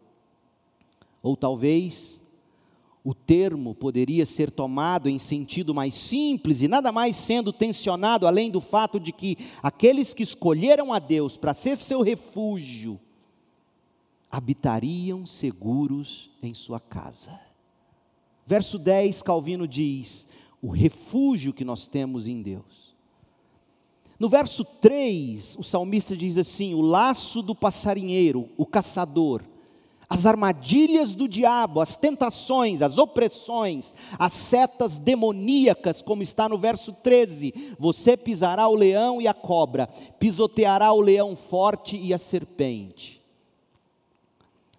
Ou 1.23 1.37
talvez 1.37 2.21
o 3.05 3.15
termo 3.15 3.75
poderia 3.75 4.25
ser 4.25 4.51
tomado 4.51 5.09
em 5.09 5.19
sentido 5.19 5.75
mais 5.75 5.95
simples 5.95 6.63
e 6.63 6.69
nada 6.69 6.93
mais 6.93 7.17
sendo 7.17 7.53
tensionado 7.53 8.27
além 8.27 8.51
do 8.51 8.61
fato 8.61 9.01
de 9.01 9.13
que 9.13 9.37
aqueles 9.63 10.15
que 10.15 10.23
escolheram 10.23 10.93
a 10.93 10.99
Deus 10.99 11.37
para 11.37 11.55
ser 11.55 11.79
seu 11.79 12.01
refúgio 12.03 13.01
habitariam 14.31 15.27
seguros 15.27 16.31
em 16.43 16.55
sua 16.55 16.81
casa. 16.81 17.39
Verso 18.47 18.79
10, 18.79 19.23
Calvino 19.23 19.67
diz: 19.69 20.27
o 20.63 20.71
refúgio 20.71 21.53
que 21.53 21.65
nós 21.65 21.89
temos 21.89 22.29
em 22.29 22.41
Deus. 22.41 22.95
No 24.19 24.29
verso 24.29 24.65
3, 24.65 25.57
o 25.59 25.63
salmista 25.65 26.17
diz 26.17 26.39
assim: 26.39 26.73
o 26.73 26.81
laço 26.81 27.43
do 27.43 27.55
passarinheiro, 27.55 28.49
o 28.57 28.65
caçador, 28.65 29.43
as 30.13 30.27
armadilhas 30.27 31.15
do 31.15 31.27
diabo, 31.27 31.81
as 31.81 31.97
tentações, 31.97 32.83
as 32.83 32.99
opressões, 32.99 33.95
as 34.19 34.35
setas 34.35 34.99
demoníacas, 34.99 36.03
como 36.03 36.23
está 36.23 36.51
no 36.51 36.59
verso 36.59 36.93
13: 36.93 37.75
você 37.79 38.15
pisará 38.15 38.69
o 38.69 38.75
leão 38.75 39.23
e 39.23 39.27
a 39.27 39.33
cobra, 39.33 39.87
pisoteará 40.19 40.93
o 40.93 41.01
leão 41.01 41.35
forte 41.35 41.97
e 41.97 42.13
a 42.13 42.19
serpente. 42.19 43.23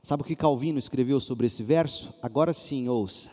Sabe 0.04 0.22
o 0.22 0.26
que 0.26 0.36
Calvino 0.36 0.78
escreveu 0.78 1.20
sobre 1.20 1.48
esse 1.48 1.64
verso? 1.64 2.14
Agora 2.22 2.54
sim, 2.54 2.88
ouça. 2.88 3.32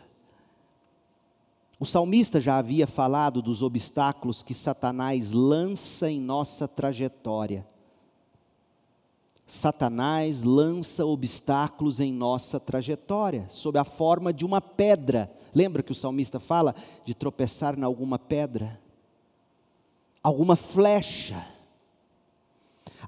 O 1.78 1.84
salmista 1.84 2.40
já 2.40 2.56
havia 2.56 2.86
falado 2.86 3.42
dos 3.42 3.62
obstáculos 3.62 4.42
que 4.42 4.54
Satanás 4.54 5.32
lança 5.32 6.10
em 6.10 6.18
nossa 6.18 6.66
trajetória. 6.66 7.66
Satanás 9.50 10.44
lança 10.44 11.04
obstáculos 11.04 11.98
em 11.98 12.12
nossa 12.12 12.60
trajetória, 12.60 13.46
sob 13.48 13.76
a 13.80 13.84
forma 13.84 14.32
de 14.32 14.44
uma 14.46 14.60
pedra. 14.60 15.28
Lembra 15.52 15.82
que 15.82 15.90
o 15.90 15.94
salmista 15.94 16.38
fala 16.38 16.72
de 17.04 17.14
tropeçar 17.14 17.76
em 17.76 17.82
alguma 17.82 18.16
pedra? 18.16 18.80
Alguma 20.22 20.54
flecha. 20.54 21.44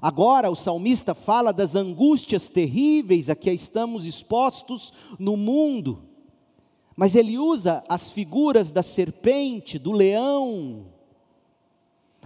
Agora 0.01 0.51
o 0.51 0.55
salmista 0.55 1.15
fala 1.15 1.53
das 1.53 1.75
angústias 1.75 2.49
terríveis 2.49 3.29
a 3.29 3.35
que 3.35 3.49
estamos 3.49 4.05
expostos 4.05 4.91
no 5.17 5.37
mundo, 5.37 6.03
mas 6.93 7.15
ele 7.15 7.37
usa 7.37 7.85
as 7.87 8.11
figuras 8.11 8.69
da 8.69 8.83
serpente, 8.83 9.79
do 9.79 9.93
leão, 9.93 10.87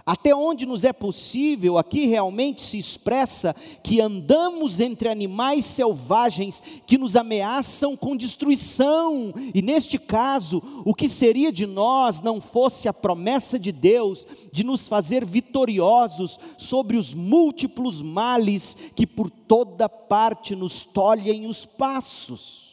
até 0.08 0.34
onde 0.34 0.64
nos 0.64 0.84
é 0.84 0.92
possível, 0.94 1.76
aqui 1.76 2.06
realmente 2.06 2.62
se 2.62 2.78
expressa 2.78 3.54
que 3.82 4.00
andamos 4.00 4.80
entre 4.80 5.06
animais 5.06 5.66
selvagens 5.66 6.62
que 6.86 6.96
nos 6.96 7.14
ameaçam 7.14 7.94
com 7.94 8.16
destruição, 8.16 9.34
e 9.52 9.60
neste 9.60 9.98
caso, 9.98 10.62
o 10.82 10.94
que 10.94 11.10
seria 11.10 11.52
de 11.52 11.66
nós 11.66 12.22
não 12.22 12.40
fosse 12.40 12.88
a 12.88 12.94
promessa 12.94 13.58
de 13.58 13.70
Deus 13.70 14.26
de 14.50 14.64
nos 14.64 14.88
fazer 14.88 15.26
vitoriosos 15.26 16.40
sobre 16.56 16.96
os 16.96 17.12
múltiplos 17.12 18.00
males 18.00 18.78
que 18.96 19.06
por 19.06 19.28
toda 19.28 19.90
parte 19.90 20.56
nos 20.56 20.84
tolhem 20.84 21.44
os 21.46 21.66
passos. 21.66 22.67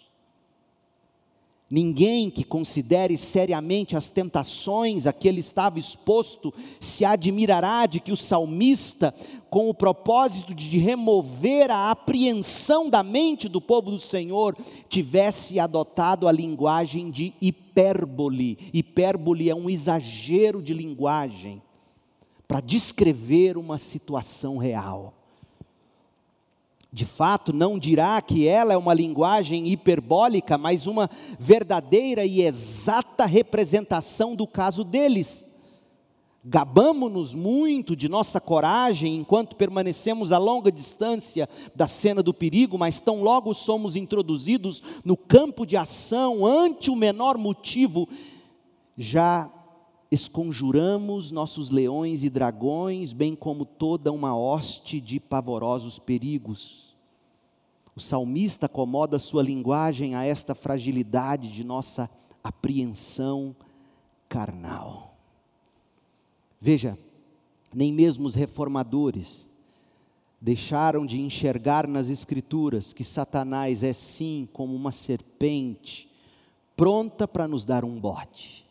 Ninguém 1.69 2.29
que 2.29 2.43
considere 2.43 3.17
seriamente 3.17 3.97
as 3.97 4.07
tentações 4.07 5.07
a 5.07 5.13
que 5.13 5.27
ele 5.27 5.39
estava 5.39 5.79
exposto 5.79 6.53
se 6.79 7.03
admirará 7.03 7.87
de 7.87 7.99
que 7.99 8.11
o 8.11 8.17
salmista, 8.17 9.11
com 9.49 9.67
o 9.67 9.73
propósito 9.73 10.53
de 10.53 10.77
remover 10.77 11.71
a 11.71 11.89
apreensão 11.89 12.87
da 12.87 13.01
mente 13.01 13.49
do 13.49 13.59
povo 13.59 13.89
do 13.89 13.99
Senhor, 13.99 14.55
tivesse 14.87 15.59
adotado 15.59 16.27
a 16.27 16.31
linguagem 16.31 17.09
de 17.09 17.33
hipérbole. 17.41 18.59
Hipérbole 18.71 19.49
é 19.49 19.55
um 19.55 19.67
exagero 19.67 20.61
de 20.61 20.73
linguagem 20.73 21.63
para 22.47 22.61
descrever 22.61 23.57
uma 23.57 23.79
situação 23.79 24.57
real 24.57 25.24
de 26.95 27.03
fato, 27.03 27.51
não 27.51 27.77
dirá 27.77 28.21
que 28.21 28.47
ela 28.47 28.71
é 28.71 28.77
uma 28.77 28.93
linguagem 28.93 29.67
hiperbólica, 29.67 30.57
mas 30.57 30.87
uma 30.87 31.09
verdadeira 31.37 32.25
e 32.25 32.41
exata 32.41 33.25
representação 33.25 34.33
do 34.33 34.47
caso 34.47 34.81
deles. 34.81 35.45
Gabamos-nos 36.41 37.33
muito 37.33 37.97
de 37.97 38.07
nossa 38.07 38.39
coragem 38.39 39.13
enquanto 39.13 39.57
permanecemos 39.57 40.31
a 40.31 40.37
longa 40.37 40.71
distância 40.71 41.49
da 41.75 41.85
cena 41.85 42.23
do 42.23 42.33
perigo, 42.33 42.77
mas 42.77 42.97
tão 42.97 43.21
logo 43.21 43.53
somos 43.53 43.97
introduzidos 43.97 44.81
no 45.03 45.17
campo 45.17 45.65
de 45.65 45.75
ação 45.75 46.45
ante 46.45 46.89
o 46.89 46.95
menor 46.95 47.37
motivo, 47.37 48.07
já 48.95 49.51
esconjuramos 50.09 51.29
nossos 51.29 51.69
leões 51.69 52.23
e 52.23 52.29
dragões, 52.29 53.11
bem 53.11 53.35
como 53.35 53.65
toda 53.65 54.13
uma 54.13 54.33
hoste 54.33 55.01
de 55.01 55.19
pavorosos 55.19 55.99
perigos. 55.99 56.84
O 57.95 58.01
salmista 58.01 58.65
acomoda 58.65 59.17
sua 59.17 59.41
linguagem 59.41 60.15
a 60.15 60.25
esta 60.25 60.53
fragilidade 60.53 61.53
de 61.53 61.63
nossa 61.63 62.09
apreensão 62.43 63.55
carnal. 64.27 65.15
Veja, 66.59 66.99
nem 67.73 67.93
mesmo 67.93 68.25
os 68.25 68.35
reformadores 68.35 69.49
deixaram 70.41 71.05
de 71.05 71.21
enxergar 71.21 71.87
nas 71.87 72.09
Escrituras 72.09 72.91
que 72.91 73.03
Satanás 73.03 73.81
é 73.81 73.93
sim 73.93 74.47
como 74.51 74.75
uma 74.75 74.91
serpente, 74.91 76.09
pronta 76.75 77.25
para 77.25 77.47
nos 77.47 77.63
dar 77.63 77.85
um 77.85 77.97
bote, 77.97 78.65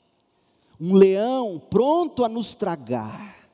um 0.79 0.95
leão 0.95 1.59
pronto 1.71 2.25
a 2.25 2.29
nos 2.29 2.55
tragar, 2.55 3.49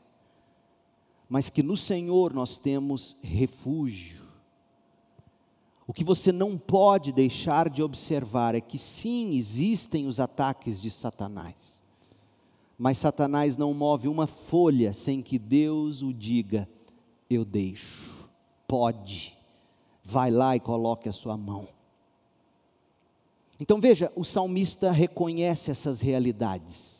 mas 1.29 1.49
que 1.49 1.63
no 1.63 1.77
Senhor 1.77 2.35
nós 2.35 2.59
temos 2.59 3.17
refúgio 3.23 4.20
o 5.91 5.93
que 5.93 6.05
você 6.05 6.31
não 6.31 6.57
pode 6.57 7.11
deixar 7.11 7.69
de 7.69 7.83
observar 7.83 8.55
é 8.55 8.61
que 8.61 8.79
sim, 8.79 9.31
existem 9.31 10.07
os 10.07 10.21
ataques 10.21 10.81
de 10.81 10.89
Satanás. 10.89 11.83
Mas 12.79 12.97
Satanás 12.97 13.57
não 13.57 13.75
move 13.75 14.07
uma 14.07 14.29
folha 14.29 14.93
sem 14.93 15.21
que 15.21 15.37
Deus 15.37 16.01
o 16.01 16.15
diga: 16.15 16.69
eu 17.29 17.45
deixo. 17.45 18.31
Pode. 18.69 19.37
Vai 20.05 20.31
lá 20.31 20.55
e 20.55 20.61
coloque 20.61 21.09
a 21.09 21.13
sua 21.13 21.37
mão. 21.37 21.67
Então 23.59 23.81
veja, 23.81 24.13
o 24.15 24.25
salmista 24.25 24.93
reconhece 24.93 25.73
essas 25.73 26.01
realidades 26.01 27.00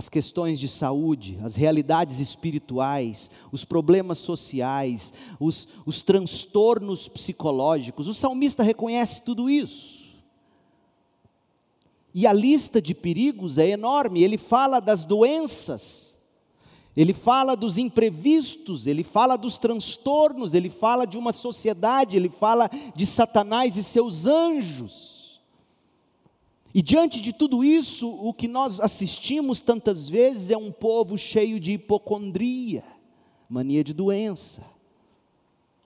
as 0.00 0.08
questões 0.08 0.58
de 0.58 0.66
saúde, 0.66 1.38
as 1.44 1.56
realidades 1.56 2.20
espirituais, 2.20 3.30
os 3.52 3.66
problemas 3.66 4.16
sociais, 4.16 5.12
os, 5.38 5.68
os 5.84 6.00
transtornos 6.00 7.06
psicológicos. 7.06 8.08
O 8.08 8.14
salmista 8.14 8.62
reconhece 8.62 9.20
tudo 9.20 9.50
isso. 9.50 10.08
E 12.14 12.26
a 12.26 12.32
lista 12.32 12.80
de 12.80 12.94
perigos 12.94 13.58
é 13.58 13.68
enorme. 13.68 14.22
Ele 14.22 14.38
fala 14.38 14.80
das 14.80 15.04
doenças, 15.04 16.18
ele 16.96 17.12
fala 17.12 17.54
dos 17.54 17.76
imprevistos, 17.76 18.86
ele 18.86 19.04
fala 19.04 19.36
dos 19.36 19.58
transtornos, 19.58 20.54
ele 20.54 20.70
fala 20.70 21.04
de 21.04 21.18
uma 21.18 21.30
sociedade, 21.30 22.16
ele 22.16 22.30
fala 22.30 22.70
de 22.96 23.04
Satanás 23.04 23.76
e 23.76 23.84
seus 23.84 24.24
anjos. 24.24 25.19
E 26.74 26.82
diante 26.82 27.20
de 27.20 27.32
tudo 27.32 27.64
isso, 27.64 28.08
o 28.08 28.32
que 28.32 28.46
nós 28.46 28.80
assistimos 28.80 29.60
tantas 29.60 30.08
vezes 30.08 30.50
é 30.50 30.56
um 30.56 30.70
povo 30.70 31.18
cheio 31.18 31.58
de 31.58 31.72
hipocondria, 31.72 32.84
mania 33.48 33.82
de 33.82 33.92
doença 33.92 34.62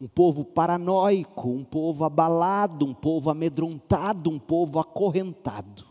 um 0.01 0.09
povo 0.09 0.45
paranoico, 0.45 1.49
um 1.49 1.64
povo 1.64 2.05
abalado, 2.05 2.85
um 2.85 2.93
povo 2.93 3.30
amedrontado, 3.30 4.28
um 4.28 4.39
povo 4.39 4.78
acorrentado. 4.78 5.87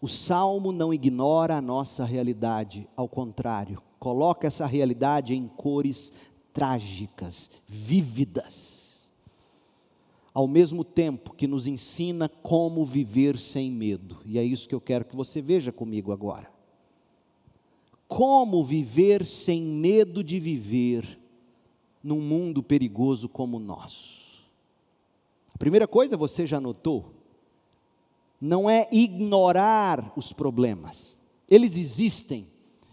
O 0.00 0.08
salmo 0.08 0.72
não 0.72 0.92
ignora 0.92 1.56
a 1.56 1.62
nossa 1.62 2.04
realidade, 2.04 2.88
ao 2.96 3.08
contrário, 3.08 3.82
coloca 3.98 4.46
essa 4.46 4.66
realidade 4.66 5.34
em 5.34 5.46
cores 5.46 6.12
trágicas, 6.52 7.50
vívidas, 7.66 8.75
ao 10.36 10.46
mesmo 10.46 10.84
tempo 10.84 11.32
que 11.32 11.46
nos 11.46 11.66
ensina 11.66 12.28
como 12.28 12.84
viver 12.84 13.38
sem 13.38 13.70
medo, 13.70 14.18
e 14.22 14.38
é 14.38 14.44
isso 14.44 14.68
que 14.68 14.74
eu 14.74 14.80
quero 14.82 15.06
que 15.06 15.16
você 15.16 15.40
veja 15.40 15.72
comigo 15.72 16.12
agora. 16.12 16.52
Como 18.06 18.62
viver 18.62 19.24
sem 19.24 19.62
medo 19.62 20.22
de 20.22 20.38
viver 20.38 21.18
num 22.02 22.20
mundo 22.20 22.62
perigoso 22.62 23.30
como 23.30 23.56
o 23.56 23.60
nosso? 23.60 24.44
A 25.54 25.56
primeira 25.56 25.88
coisa 25.88 26.18
você 26.18 26.46
já 26.46 26.60
notou, 26.60 27.14
não 28.38 28.68
é 28.68 28.86
ignorar 28.92 30.12
os 30.18 30.34
problemas, 30.34 31.16
eles 31.48 31.78
existem, 31.78 32.46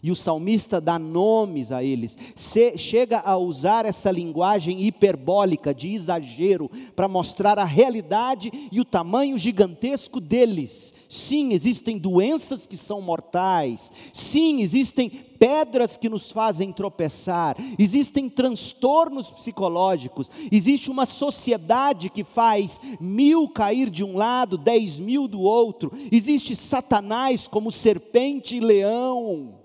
e 0.04 0.12
o 0.12 0.16
salmista 0.16 0.82
dá 0.82 1.00
nomes 1.00 1.72
a 1.72 1.82
eles, 1.82 2.18
Se, 2.36 2.78
chega 2.78 3.20
a 3.20 3.38
usar 3.38 3.86
essa 3.86 4.12
linguagem 4.12 4.86
hiperbólica 4.86 5.74
de 5.74 5.94
exagero 5.94 6.70
para 6.94 7.08
mostrar 7.08 7.58
a 7.58 7.64
realidade 7.64 8.52
e 8.70 8.82
o 8.82 8.86
tamanho 8.86 9.38
gigantesco 9.38 10.20
deles. 10.20 10.94
Sim, 11.08 11.54
existem 11.54 11.98
doenças 11.98 12.66
que 12.66 12.76
são 12.76 13.00
mortais. 13.00 13.92
Sim, 14.12 14.62
existem 14.62 15.10
pedras 15.10 15.96
que 15.96 16.10
nos 16.10 16.32
fazem 16.32 16.74
tropeçar. 16.74 17.56
Existem 17.78 18.28
transtornos 18.28 19.30
psicológicos. 19.30 20.32
Existe 20.52 20.90
uma 20.90 21.06
sociedade 21.06 22.10
que 22.10 22.24
faz 22.24 22.82
mil 23.00 23.48
cair 23.48 23.92
de 23.92 24.04
um 24.04 24.18
lado, 24.18 24.58
dez 24.58 25.00
mil 25.00 25.28
do 25.28 25.42
outro. 25.42 25.92
Existe 26.12 26.56
Satanás 26.56 27.48
como 27.48 27.72
serpente 27.72 28.58
e 28.58 28.60
leão. 28.60 29.63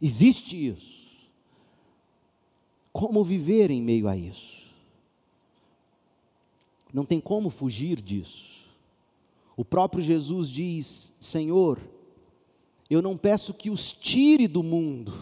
Existe 0.00 0.68
isso. 0.68 1.08
Como 2.92 3.22
viver 3.24 3.70
em 3.70 3.82
meio 3.82 4.08
a 4.08 4.16
isso? 4.16 4.68
Não 6.92 7.04
tem 7.04 7.20
como 7.20 7.50
fugir 7.50 8.00
disso. 8.00 8.68
O 9.56 9.64
próprio 9.64 10.02
Jesus 10.02 10.48
diz: 10.48 11.12
Senhor, 11.20 11.78
eu 12.88 13.02
não 13.02 13.16
peço 13.16 13.52
que 13.52 13.70
os 13.70 13.92
tire 13.92 14.48
do 14.48 14.62
mundo, 14.62 15.12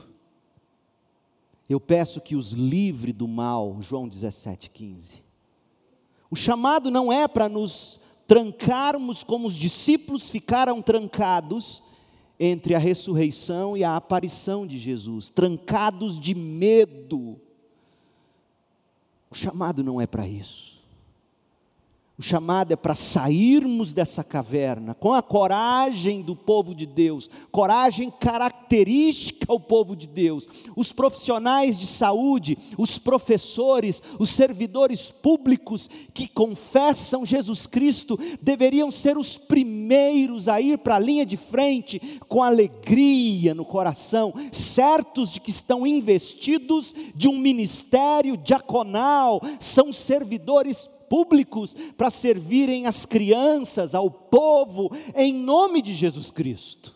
eu 1.68 1.80
peço 1.80 2.20
que 2.20 2.36
os 2.36 2.52
livre 2.52 3.12
do 3.12 3.26
mal. 3.26 3.78
João 3.80 4.08
17,15. 4.08 5.22
O 6.30 6.36
chamado 6.36 6.90
não 6.90 7.12
é 7.12 7.26
para 7.26 7.48
nos 7.48 8.00
trancarmos 8.26 9.22
como 9.22 9.46
os 9.46 9.54
discípulos 9.54 10.28
ficaram 10.28 10.82
trancados 10.82 11.82
entre 12.38 12.74
a 12.74 12.78
ressurreição 12.78 13.76
e 13.76 13.82
a 13.82 13.96
aparição 13.96 14.66
de 14.66 14.78
Jesus, 14.78 15.30
trancados 15.30 16.18
de 16.18 16.34
medo. 16.34 17.40
O 19.30 19.34
chamado 19.34 19.82
não 19.82 20.00
é 20.00 20.06
para 20.06 20.26
isso. 20.28 20.75
O 22.18 22.22
chamado 22.22 22.72
é 22.72 22.76
para 22.76 22.94
sairmos 22.94 23.92
dessa 23.92 24.24
caverna 24.24 24.94
com 24.94 25.12
a 25.12 25.20
coragem 25.20 26.22
do 26.22 26.34
povo 26.34 26.74
de 26.74 26.86
Deus, 26.86 27.28
coragem 27.52 28.10
característica 28.10 29.44
ao 29.52 29.60
povo 29.60 29.94
de 29.94 30.06
Deus. 30.06 30.48
Os 30.74 30.92
profissionais 30.92 31.78
de 31.78 31.86
saúde, 31.86 32.56
os 32.78 32.98
professores, 32.98 34.02
os 34.18 34.30
servidores 34.30 35.10
públicos 35.10 35.90
que 36.14 36.26
confessam 36.26 37.26
Jesus 37.26 37.66
Cristo 37.66 38.18
deveriam 38.40 38.90
ser 38.90 39.18
os 39.18 39.36
primeiros 39.36 40.48
a 40.48 40.58
ir 40.58 40.78
para 40.78 40.96
a 40.96 41.00
linha 41.00 41.26
de 41.26 41.36
frente 41.36 42.00
com 42.28 42.42
alegria 42.42 43.54
no 43.54 43.66
coração, 43.66 44.32
certos 44.52 45.32
de 45.32 45.40
que 45.40 45.50
estão 45.50 45.86
investidos 45.86 46.94
de 47.14 47.28
um 47.28 47.36
ministério 47.36 48.38
diaconal, 48.38 49.42
são 49.60 49.92
servidores 49.92 50.78
públicos 50.78 50.95
públicos 51.08 51.74
para 51.96 52.10
servirem 52.10 52.86
as 52.86 53.06
crianças, 53.06 53.94
ao 53.94 54.10
povo, 54.10 54.90
em 55.14 55.32
nome 55.32 55.82
de 55.82 55.92
Jesus 55.92 56.30
Cristo. 56.30 56.94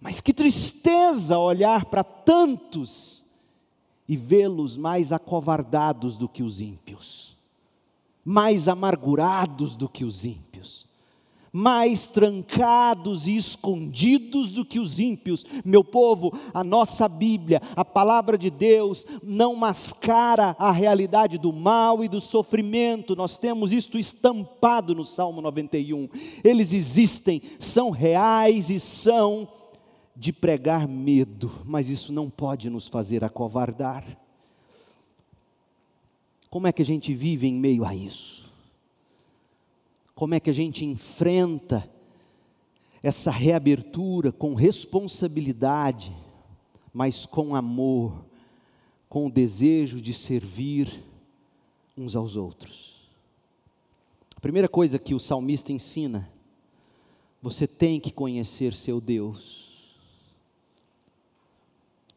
Mas 0.00 0.20
que 0.20 0.32
tristeza 0.32 1.38
olhar 1.38 1.86
para 1.86 2.04
tantos 2.04 3.24
e 4.08 4.16
vê-los 4.16 4.76
mais 4.76 5.12
acovardados 5.12 6.16
do 6.16 6.28
que 6.28 6.42
os 6.42 6.60
ímpios, 6.60 7.36
mais 8.24 8.68
amargurados 8.68 9.76
do 9.76 9.88
que 9.88 10.04
os 10.04 10.24
ímpios 10.24 10.87
mais 11.52 12.06
trancados 12.06 13.26
e 13.26 13.36
escondidos 13.36 14.50
do 14.50 14.64
que 14.64 14.78
os 14.78 14.98
ímpios. 14.98 15.44
Meu 15.64 15.82
povo, 15.82 16.32
a 16.52 16.62
nossa 16.62 17.08
Bíblia, 17.08 17.62
a 17.74 17.84
palavra 17.84 18.36
de 18.36 18.50
Deus, 18.50 19.06
não 19.22 19.54
mascara 19.54 20.56
a 20.58 20.70
realidade 20.70 21.38
do 21.38 21.52
mal 21.52 22.04
e 22.04 22.08
do 22.08 22.20
sofrimento. 22.20 23.16
Nós 23.16 23.36
temos 23.36 23.72
isto 23.72 23.98
estampado 23.98 24.94
no 24.94 25.04
Salmo 25.04 25.40
91. 25.40 26.08
Eles 26.44 26.72
existem, 26.72 27.42
são 27.58 27.90
reais 27.90 28.70
e 28.70 28.78
são 28.78 29.48
de 30.14 30.32
pregar 30.32 30.88
medo, 30.88 31.50
mas 31.64 31.88
isso 31.88 32.12
não 32.12 32.28
pode 32.28 32.68
nos 32.68 32.88
fazer 32.88 33.22
acovardar. 33.22 34.04
Como 36.50 36.66
é 36.66 36.72
que 36.72 36.82
a 36.82 36.84
gente 36.84 37.14
vive 37.14 37.46
em 37.46 37.54
meio 37.54 37.84
a 37.84 37.94
isso? 37.94 38.47
Como 40.18 40.34
é 40.34 40.40
que 40.40 40.50
a 40.50 40.52
gente 40.52 40.84
enfrenta 40.84 41.88
essa 43.00 43.30
reabertura 43.30 44.32
com 44.32 44.52
responsabilidade, 44.52 46.12
mas 46.92 47.24
com 47.24 47.54
amor, 47.54 48.24
com 49.08 49.28
o 49.28 49.30
desejo 49.30 50.00
de 50.00 50.12
servir 50.12 51.04
uns 51.96 52.16
aos 52.16 52.34
outros. 52.34 53.08
A 54.34 54.40
primeira 54.40 54.68
coisa 54.68 54.98
que 54.98 55.14
o 55.14 55.20
salmista 55.20 55.72
ensina, 55.72 56.28
você 57.40 57.68
tem 57.68 58.00
que 58.00 58.10
conhecer 58.10 58.74
seu 58.74 59.00
Deus. 59.00 59.94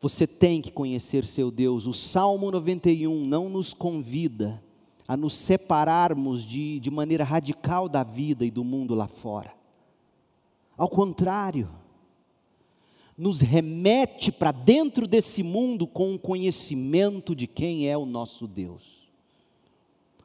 Você 0.01 0.25
tem 0.25 0.59
que 0.59 0.71
conhecer 0.71 1.23
seu 1.23 1.51
Deus. 1.51 1.85
O 1.85 1.93
Salmo 1.93 2.49
91 2.49 3.23
não 3.27 3.47
nos 3.47 3.75
convida 3.75 4.59
a 5.07 5.17
nos 5.17 5.33
separarmos 5.33 6.45
de, 6.45 6.79
de 6.79 6.91
maneira 6.91 7.23
radical 7.23 7.89
da 7.89 8.03
vida 8.03 8.45
e 8.45 8.51
do 8.51 8.63
mundo 8.63 8.95
lá 8.95 9.07
fora. 9.07 9.53
Ao 10.77 10.89
contrário, 10.89 11.69
nos 13.17 13.41
remete 13.41 14.31
para 14.31 14.51
dentro 14.51 15.05
desse 15.05 15.43
mundo 15.43 15.85
com 15.85 16.15
o 16.15 16.19
conhecimento 16.19 17.35
de 17.35 17.45
quem 17.45 17.87
é 17.87 17.97
o 17.97 18.05
nosso 18.05 18.47
Deus. 18.47 19.01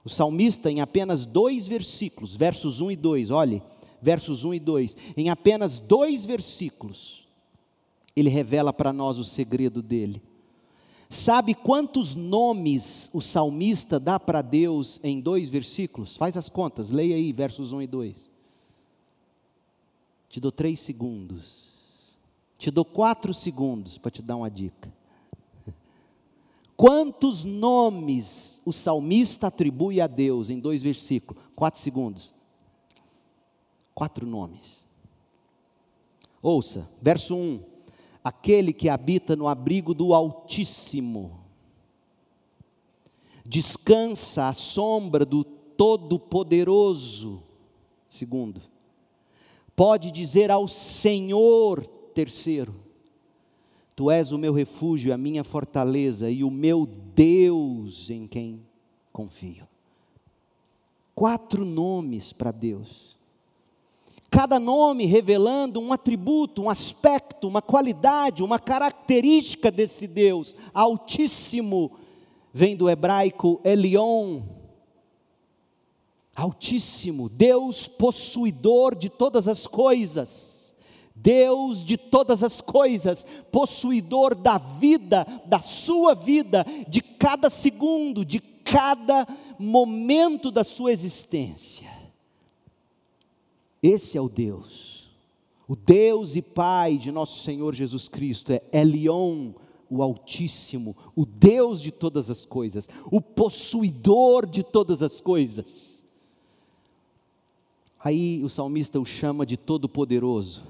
O 0.04 0.08
salmista, 0.08 0.70
em 0.70 0.80
apenas 0.80 1.26
dois 1.26 1.66
versículos, 1.66 2.34
versos 2.34 2.80
1 2.80 2.92
e 2.92 2.96
2, 2.96 3.30
olhe, 3.30 3.62
versos 4.00 4.44
1 4.44 4.54
e 4.54 4.60
2, 4.60 4.96
em 5.16 5.30
apenas 5.30 5.80
dois 5.80 6.24
versículos, 6.24 7.26
ele 8.14 8.30
revela 8.30 8.72
para 8.72 8.92
nós 8.92 9.18
o 9.18 9.24
segredo 9.24 9.82
dele. 9.82 10.22
Sabe 11.16 11.54
quantos 11.54 12.14
nomes 12.14 13.10
o 13.10 13.22
salmista 13.22 13.98
dá 13.98 14.20
para 14.20 14.42
Deus 14.42 15.00
em 15.02 15.18
dois 15.18 15.48
versículos? 15.48 16.14
Faz 16.14 16.36
as 16.36 16.50
contas, 16.50 16.90
leia 16.90 17.16
aí, 17.16 17.32
versos 17.32 17.72
1 17.72 17.82
e 17.82 17.86
2. 17.86 18.30
Te 20.28 20.38
dou 20.38 20.52
três 20.52 20.78
segundos. 20.82 21.64
Te 22.58 22.70
dou 22.70 22.84
quatro 22.84 23.32
segundos 23.32 23.96
para 23.96 24.10
te 24.10 24.20
dar 24.20 24.36
uma 24.36 24.50
dica. 24.50 24.92
Quantos 26.76 27.44
nomes 27.44 28.60
o 28.62 28.72
salmista 28.72 29.46
atribui 29.46 30.02
a 30.02 30.06
Deus 30.06 30.50
em 30.50 30.60
dois 30.60 30.82
versículos? 30.82 31.42
Quatro 31.56 31.80
segundos. 31.80 32.34
Quatro 33.94 34.26
nomes. 34.26 34.84
Ouça, 36.42 36.86
verso 37.00 37.34
1 37.34 37.75
aquele 38.26 38.72
que 38.72 38.88
habita 38.88 39.36
no 39.36 39.46
abrigo 39.46 39.94
do 39.94 40.12
Altíssimo, 40.12 41.44
descansa 43.44 44.48
à 44.48 44.52
sombra 44.52 45.24
do 45.24 45.44
Todo-Poderoso. 45.44 47.40
Segundo, 48.08 48.60
pode 49.76 50.10
dizer 50.10 50.50
ao 50.50 50.66
Senhor, 50.66 51.86
terceiro, 51.86 52.74
Tu 53.94 54.10
és 54.10 54.32
o 54.32 54.38
meu 54.38 54.52
refúgio, 54.52 55.14
a 55.14 55.16
minha 55.16 55.44
fortaleza 55.44 56.28
e 56.28 56.42
o 56.42 56.50
meu 56.50 56.84
Deus 56.84 58.10
em 58.10 58.26
quem 58.26 58.60
confio. 59.12 59.68
Quatro 61.14 61.64
nomes 61.64 62.32
para 62.32 62.50
Deus. 62.50 63.15
Cada 64.36 64.60
nome 64.60 65.06
revelando 65.06 65.80
um 65.80 65.94
atributo, 65.94 66.60
um 66.60 66.68
aspecto, 66.68 67.48
uma 67.48 67.62
qualidade, 67.62 68.42
uma 68.42 68.58
característica 68.58 69.70
desse 69.70 70.06
Deus 70.06 70.54
Altíssimo. 70.74 71.92
Vem 72.52 72.76
do 72.76 72.86
hebraico 72.86 73.58
Elion, 73.64 74.42
Altíssimo, 76.34 77.30
Deus 77.30 77.88
possuidor 77.88 78.94
de 78.94 79.08
todas 79.08 79.48
as 79.48 79.66
coisas 79.66 80.76
Deus 81.14 81.82
de 81.82 81.96
todas 81.96 82.44
as 82.44 82.60
coisas, 82.60 83.26
possuidor 83.50 84.34
da 84.34 84.58
vida, 84.58 85.26
da 85.46 85.60
sua 85.60 86.14
vida, 86.14 86.62
de 86.86 87.00
cada 87.00 87.48
segundo, 87.48 88.22
de 88.22 88.38
cada 88.38 89.26
momento 89.58 90.50
da 90.50 90.62
sua 90.62 90.92
existência. 90.92 91.95
Esse 93.86 94.18
é 94.18 94.20
o 94.20 94.28
Deus, 94.28 95.08
o 95.68 95.76
Deus 95.76 96.34
e 96.34 96.42
Pai 96.42 96.98
de 96.98 97.12
nosso 97.12 97.44
Senhor 97.44 97.72
Jesus 97.72 98.08
Cristo, 98.08 98.52
é 98.52 98.60
Elion, 98.72 99.52
o 99.88 100.02
Altíssimo, 100.02 100.96
o 101.14 101.24
Deus 101.24 101.80
de 101.80 101.92
todas 101.92 102.28
as 102.28 102.44
coisas, 102.44 102.88
o 103.12 103.20
possuidor 103.20 104.44
de 104.44 104.64
todas 104.64 105.04
as 105.04 105.20
coisas. 105.20 106.04
Aí 108.02 108.42
o 108.42 108.48
salmista 108.48 108.98
o 108.98 109.04
chama 109.04 109.46
de 109.46 109.56
Todo-Poderoso. 109.56 110.64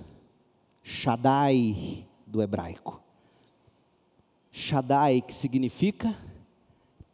Shaddai 0.82 2.06
do 2.26 2.42
hebraico. 2.42 3.00
Shaddai, 4.52 5.22
que 5.22 5.32
significa 5.32 6.14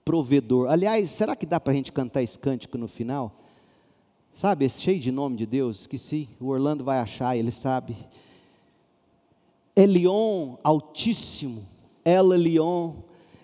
provedor. 0.05 0.68
Aliás, 0.68 1.11
será 1.11 1.36
que 1.36 1.46
dá 1.46 1.61
para 1.61 1.72
a 1.72 1.76
gente 1.76 1.92
cantar 1.92 2.22
esse 2.22 2.38
cântico 2.38 2.76
no 2.76 2.88
final? 2.88 3.38
Sabe, 4.32 4.64
esse 4.64 4.80
cheio 4.80 4.98
de 4.98 5.12
nome 5.12 5.36
de 5.36 5.46
Deus, 5.46 5.80
esqueci. 5.80 6.28
O 6.40 6.48
Orlando 6.48 6.82
vai 6.82 6.98
achar, 6.98 7.36
ele 7.36 7.52
sabe. 7.52 7.96
Elion, 9.76 10.56
Altíssimo. 10.64 11.66
El 12.04 12.32
Elion, 12.32 12.94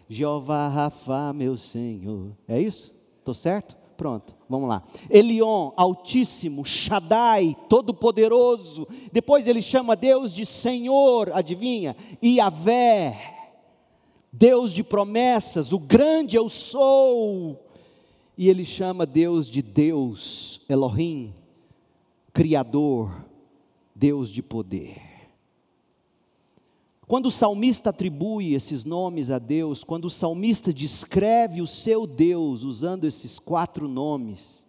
Jeová 0.09 0.67
Rafa, 0.69 1.33
meu 1.33 1.57
Senhor. 1.57 2.33
É 2.49 2.61
isso? 2.61 2.93
Estou 3.19 3.35
certo? 3.35 3.77
Pronto, 3.97 4.35
vamos 4.49 4.69
lá. 4.69 4.83
Elion, 5.11 5.73
Altíssimo, 5.77 6.65
Shaddai, 6.65 7.57
Todo-Poderoso. 7.69 8.87
Depois 9.13 9.47
ele 9.47 9.61
chama 9.61 9.97
Deus 9.97 10.33
de 10.33 10.47
Senhor, 10.47 11.33
adivinha? 11.33 11.97
Iavé, 12.23 13.17
Deus 14.33 14.73
de 14.73 14.83
promessas, 14.85 15.73
o 15.73 15.79
grande 15.79 16.37
eu 16.37 16.49
sou. 16.49 17.68
E 18.39 18.49
ele 18.49 18.65
chama 18.65 19.05
Deus 19.05 19.51
de 19.51 19.61
Deus, 19.61 20.61
Elohim, 20.69 21.35
Criador, 22.33 23.27
Deus 23.93 24.31
de 24.31 24.41
poder. 24.41 25.03
Quando 27.05 27.27
o 27.27 27.31
salmista 27.33 27.91
atribui 27.91 28.55
esses 28.55 28.85
nomes 28.85 29.29
a 29.29 29.41
Deus, 29.41 29.83
quando 29.83 30.05
o 30.05 30.11
salmista 30.11 30.73
descreve 30.73 31.61
o 31.61 31.67
seu 31.67 32.07
Deus 32.07 32.63
usando 32.63 33.07
esses 33.07 33.41
quatro 33.41 33.89
nomes, 33.89 34.65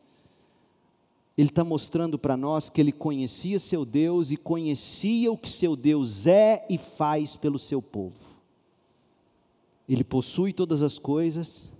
ele 1.38 1.49
está 1.49 1.63
mostrando 1.63 2.17
para 2.17 2.36
nós 2.36 2.72
que 2.72 2.82
ele 2.82 2.91
conhecia 2.91 3.59
seu 3.59 3.86
Deus 3.86 4.32
e 4.32 4.38
conhecia 4.38 5.32
o 5.32 5.38
que 5.38 5.47
seu 5.47 5.76
Deus 5.76 6.26
é 6.26 6.65
e 6.67 6.78
faz 6.80 7.36
pelo 7.36 7.59
seu 7.59 7.84
povo. 7.84 8.20
Ele 9.88 10.03
possui 10.03 10.53
todas 10.53 10.82
as 10.82 10.97
coisas, 10.97 11.72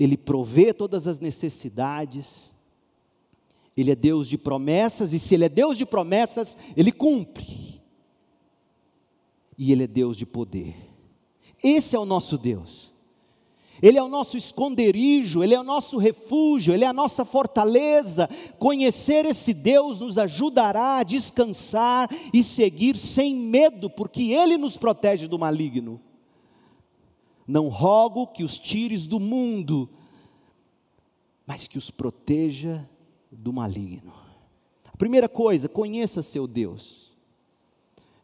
ele 0.00 0.16
provê 0.16 0.72
todas 0.72 1.06
as 1.06 1.20
necessidades, 1.20 2.52
ele 3.76 3.92
é 3.92 3.94
Deus 3.94 4.26
de 4.26 4.36
promessas, 4.36 5.12
e 5.12 5.18
se 5.18 5.34
ele 5.34 5.44
é 5.44 5.48
Deus 5.48 5.78
de 5.78 5.86
promessas, 5.86 6.58
ele 6.76 6.90
cumpre 6.90 7.70
e 9.60 9.72
Ele 9.72 9.84
é 9.84 9.86
Deus 9.86 10.16
de 10.16 10.24
poder. 10.24 10.74
Esse 11.62 11.94
é 11.94 11.98
o 11.98 12.06
nosso 12.06 12.38
Deus. 12.38 12.90
Ele 13.82 13.98
é 13.98 14.02
o 14.02 14.08
nosso 14.08 14.38
esconderijo, 14.38 15.44
Ele 15.44 15.54
é 15.54 15.60
o 15.60 15.62
nosso 15.62 15.98
refúgio, 15.98 16.72
Ele 16.72 16.82
é 16.82 16.86
a 16.86 16.94
nossa 16.94 17.26
fortaleza. 17.26 18.26
Conhecer 18.58 19.26
esse 19.26 19.52
Deus 19.52 20.00
nos 20.00 20.16
ajudará 20.16 20.96
a 20.96 21.02
descansar 21.02 22.08
e 22.32 22.42
seguir 22.42 22.96
sem 22.96 23.34
medo, 23.34 23.90
porque 23.90 24.32
Ele 24.32 24.56
nos 24.56 24.78
protege 24.78 25.28
do 25.28 25.38
maligno. 25.38 26.00
Não 27.50 27.68
rogo 27.68 28.26
que 28.28 28.44
os 28.44 28.58
tires 28.58 29.06
do 29.06 29.18
mundo, 29.18 29.90
mas 31.46 31.66
que 31.66 31.76
os 31.76 31.90
proteja 31.90 32.88
do 33.30 33.52
maligno. 33.52 34.12
A 34.92 34.96
primeira 34.96 35.28
coisa, 35.28 35.68
conheça 35.68 36.22
seu 36.22 36.46
Deus 36.46 37.00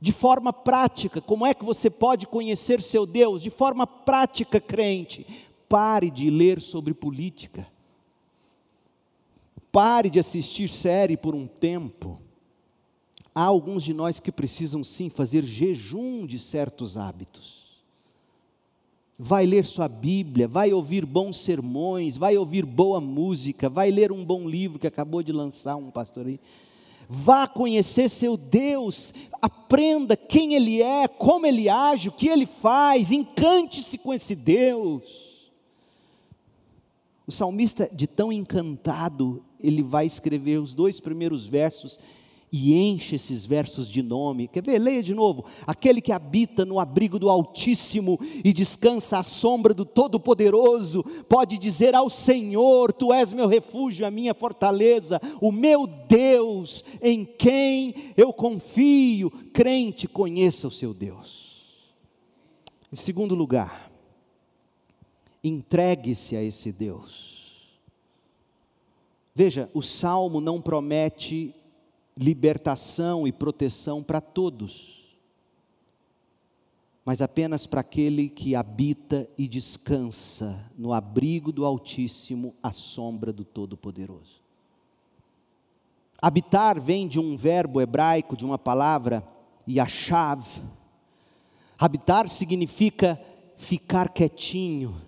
de 0.00 0.12
forma 0.12 0.52
prática, 0.52 1.20
como 1.20 1.46
é 1.46 1.54
que 1.54 1.64
você 1.64 1.88
pode 1.88 2.26
conhecer 2.26 2.82
seu 2.82 3.06
Deus? 3.06 3.42
De 3.42 3.50
forma 3.50 3.86
prática, 3.86 4.60
crente, 4.60 5.26
pare 5.68 6.10
de 6.10 6.30
ler 6.30 6.60
sobre 6.60 6.92
política. 6.92 7.66
Pare 9.72 10.10
de 10.10 10.18
assistir 10.18 10.68
série 10.68 11.16
por 11.16 11.34
um 11.34 11.46
tempo. 11.46 12.20
Há 13.34 13.42
alguns 13.42 13.82
de 13.82 13.92
nós 13.92 14.20
que 14.20 14.30
precisam 14.30 14.84
sim 14.84 15.08
fazer 15.08 15.44
jejum 15.44 16.26
de 16.26 16.38
certos 16.38 16.96
hábitos. 16.96 17.65
Vai 19.18 19.46
ler 19.46 19.64
sua 19.64 19.88
Bíblia, 19.88 20.46
vai 20.46 20.72
ouvir 20.72 21.06
bons 21.06 21.38
sermões, 21.38 22.16
vai 22.16 22.36
ouvir 22.36 22.66
boa 22.66 23.00
música, 23.00 23.68
vai 23.68 23.90
ler 23.90 24.12
um 24.12 24.24
bom 24.24 24.48
livro 24.48 24.78
que 24.78 24.86
acabou 24.86 25.22
de 25.22 25.32
lançar 25.32 25.76
um 25.76 25.90
pastor 25.90 26.26
aí 26.26 26.38
Vá 27.08 27.46
conhecer 27.46 28.08
seu 28.08 28.36
Deus, 28.36 29.14
aprenda 29.40 30.16
quem 30.16 30.54
Ele 30.54 30.82
é, 30.82 31.06
como 31.06 31.46
Ele 31.46 31.68
age, 31.68 32.08
o 32.08 32.12
que 32.12 32.28
Ele 32.28 32.46
faz, 32.46 33.12
encante-se 33.12 33.96
com 33.96 34.12
esse 34.12 34.34
Deus. 34.34 35.52
O 37.26 37.32
salmista, 37.32 37.88
de 37.92 38.06
tão 38.06 38.32
encantado, 38.32 39.44
ele 39.60 39.82
vai 39.82 40.06
escrever 40.06 40.58
os 40.58 40.74
dois 40.74 41.00
primeiros 41.00 41.44
versos 41.44 41.98
e 42.52 42.74
enche 42.74 43.16
esses 43.16 43.44
versos 43.44 43.88
de 43.88 44.02
nome. 44.02 44.48
Quer 44.48 44.62
ver? 44.62 44.78
Leia 44.78 45.02
de 45.02 45.14
novo. 45.14 45.44
Aquele 45.66 46.00
que 46.00 46.12
habita 46.12 46.64
no 46.64 46.78
abrigo 46.78 47.18
do 47.18 47.28
Altíssimo 47.28 48.18
e 48.44 48.52
descansa 48.52 49.18
à 49.18 49.22
sombra 49.22 49.74
do 49.74 49.84
Todo-Poderoso, 49.84 51.02
pode 51.28 51.58
dizer 51.58 51.94
ao 51.94 52.08
Senhor: 52.08 52.92
Tu 52.92 53.12
és 53.12 53.32
meu 53.32 53.46
refúgio, 53.46 54.06
a 54.06 54.10
minha 54.10 54.34
fortaleza, 54.34 55.20
o 55.40 55.50
meu 55.50 55.86
Deus, 55.86 56.84
em 57.02 57.24
quem 57.24 57.94
eu 58.16 58.32
confio. 58.32 59.30
Crente, 59.52 60.06
conheça 60.06 60.68
o 60.68 60.70
seu 60.70 60.94
Deus. 60.94 61.46
Em 62.92 62.96
segundo 62.96 63.34
lugar, 63.34 63.90
entregue-se 65.42 66.36
a 66.36 66.42
esse 66.42 66.70
Deus. 66.70 67.36
Veja, 69.34 69.68
o 69.74 69.82
salmo 69.82 70.40
não 70.40 70.62
promete 70.62 71.54
libertação 72.16 73.26
e 73.26 73.32
proteção 73.32 74.02
para 74.02 74.20
todos, 74.20 75.04
mas 77.04 77.20
apenas 77.20 77.66
para 77.66 77.82
aquele 77.82 78.28
que 78.28 78.56
habita 78.56 79.28
e 79.36 79.46
descansa 79.46 80.58
no 80.76 80.92
abrigo 80.92 81.52
do 81.52 81.64
Altíssimo, 81.64 82.54
à 82.62 82.72
sombra 82.72 83.32
do 83.32 83.44
Todo-Poderoso. 83.44 84.40
Habitar 86.20 86.80
vem 86.80 87.06
de 87.06 87.20
um 87.20 87.36
verbo 87.36 87.80
hebraico, 87.80 88.36
de 88.36 88.44
uma 88.44 88.58
palavra, 88.58 89.22
yashav. 89.68 90.44
Habitar 91.78 92.28
significa 92.28 93.20
ficar 93.56 94.08
quietinho, 94.08 95.00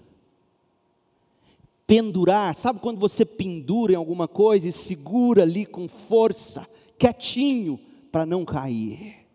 pendurar. 1.87 2.55
Sabe 2.55 2.79
quando 2.79 2.99
você 2.99 3.25
pendura 3.25 3.95
em 3.95 3.97
alguma 3.97 4.29
coisa 4.29 4.69
e 4.69 4.73
segura 4.73 5.43
ali 5.43 5.65
com 5.65 5.89
força? 5.89 6.69
Quietinho 6.99 7.79
para 8.11 8.27
não 8.27 8.45
cair. 8.45 9.27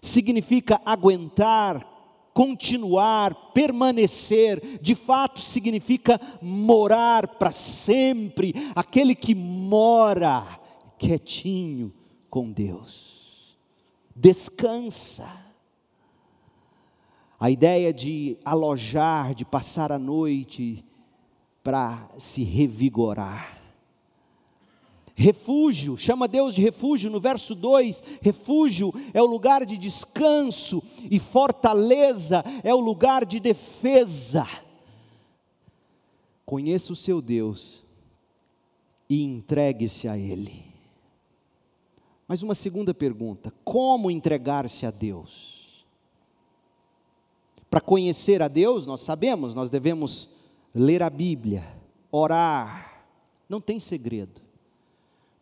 Significa 0.00 0.80
aguentar, 0.84 1.84
continuar, 2.32 3.52
permanecer, 3.52 4.78
de 4.80 4.94
fato 4.94 5.40
significa 5.40 6.20
morar 6.40 7.26
para 7.26 7.50
sempre, 7.50 8.54
aquele 8.76 9.14
que 9.14 9.34
mora 9.34 10.60
quietinho 10.96 11.92
com 12.30 12.50
Deus. 12.50 13.56
Descansa. 14.14 15.28
A 17.40 17.50
ideia 17.50 17.92
de 17.92 18.36
alojar, 18.44 19.32
de 19.32 19.44
passar 19.44 19.92
a 19.92 19.98
noite 19.98 20.84
para 21.62 22.08
se 22.18 22.42
revigorar 22.42 23.57
refúgio, 25.18 25.96
chama 25.96 26.28
Deus 26.28 26.54
de 26.54 26.62
refúgio 26.62 27.10
no 27.10 27.18
verso 27.18 27.52
2. 27.52 28.04
Refúgio 28.22 28.94
é 29.12 29.20
o 29.20 29.26
lugar 29.26 29.66
de 29.66 29.76
descanso, 29.76 30.80
e 31.10 31.18
fortaleza 31.18 32.44
é 32.62 32.72
o 32.72 32.78
lugar 32.78 33.26
de 33.26 33.40
defesa. 33.40 34.46
Conheça 36.46 36.92
o 36.92 36.96
seu 36.96 37.20
Deus 37.20 37.84
e 39.10 39.24
entregue-se 39.24 40.06
a 40.06 40.16
Ele. 40.16 40.64
Mas 42.28 42.44
uma 42.44 42.54
segunda 42.54 42.94
pergunta: 42.94 43.52
como 43.64 44.12
entregar-se 44.12 44.86
a 44.86 44.90
Deus? 44.92 45.84
Para 47.68 47.80
conhecer 47.80 48.40
a 48.40 48.46
Deus, 48.46 48.86
nós 48.86 49.00
sabemos, 49.00 49.52
nós 49.52 49.68
devemos 49.68 50.28
ler 50.72 51.02
a 51.02 51.10
Bíblia, 51.10 51.66
orar, 52.10 53.04
não 53.48 53.60
tem 53.60 53.80
segredo. 53.80 54.47